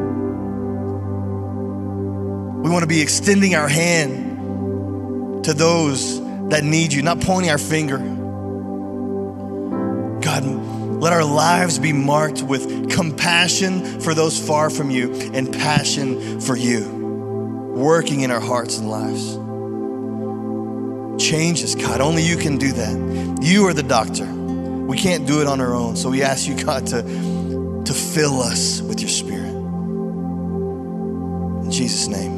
We 2.66 2.72
want 2.72 2.82
to 2.82 2.88
be 2.88 3.00
extending 3.00 3.54
our 3.54 3.68
hand 3.68 5.44
to 5.44 5.54
those 5.54 6.20
that 6.48 6.64
need 6.64 6.92
you, 6.92 7.00
not 7.00 7.20
pointing 7.20 7.48
our 7.52 7.58
finger. 7.58 7.98
God, 10.20 10.44
let 11.00 11.12
our 11.12 11.22
lives 11.22 11.78
be 11.78 11.92
marked 11.92 12.42
with 12.42 12.90
compassion 12.90 14.00
for 14.00 14.14
those 14.14 14.44
far 14.44 14.68
from 14.68 14.90
you 14.90 15.14
and 15.14 15.52
passion 15.52 16.40
for 16.40 16.56
you, 16.56 16.88
working 17.76 18.22
in 18.22 18.32
our 18.32 18.40
hearts 18.40 18.78
and 18.78 18.90
lives. 18.90 19.36
Change 21.24 21.62
us, 21.62 21.76
God. 21.76 22.00
Only 22.00 22.22
you 22.22 22.36
can 22.36 22.56
do 22.56 22.72
that. 22.72 23.38
You 23.42 23.68
are 23.68 23.74
the 23.74 23.84
doctor. 23.84 24.26
We 24.26 24.98
can't 24.98 25.24
do 25.24 25.40
it 25.40 25.46
on 25.46 25.60
our 25.60 25.72
own. 25.72 25.94
So 25.94 26.10
we 26.10 26.24
ask 26.24 26.48
you, 26.48 26.56
God, 26.64 26.88
to, 26.88 27.02
to 27.84 27.92
fill 27.92 28.40
us 28.40 28.80
with 28.80 28.98
your 29.00 29.10
spirit. 29.10 29.54
In 31.62 31.70
Jesus' 31.70 32.08
name. 32.08 32.35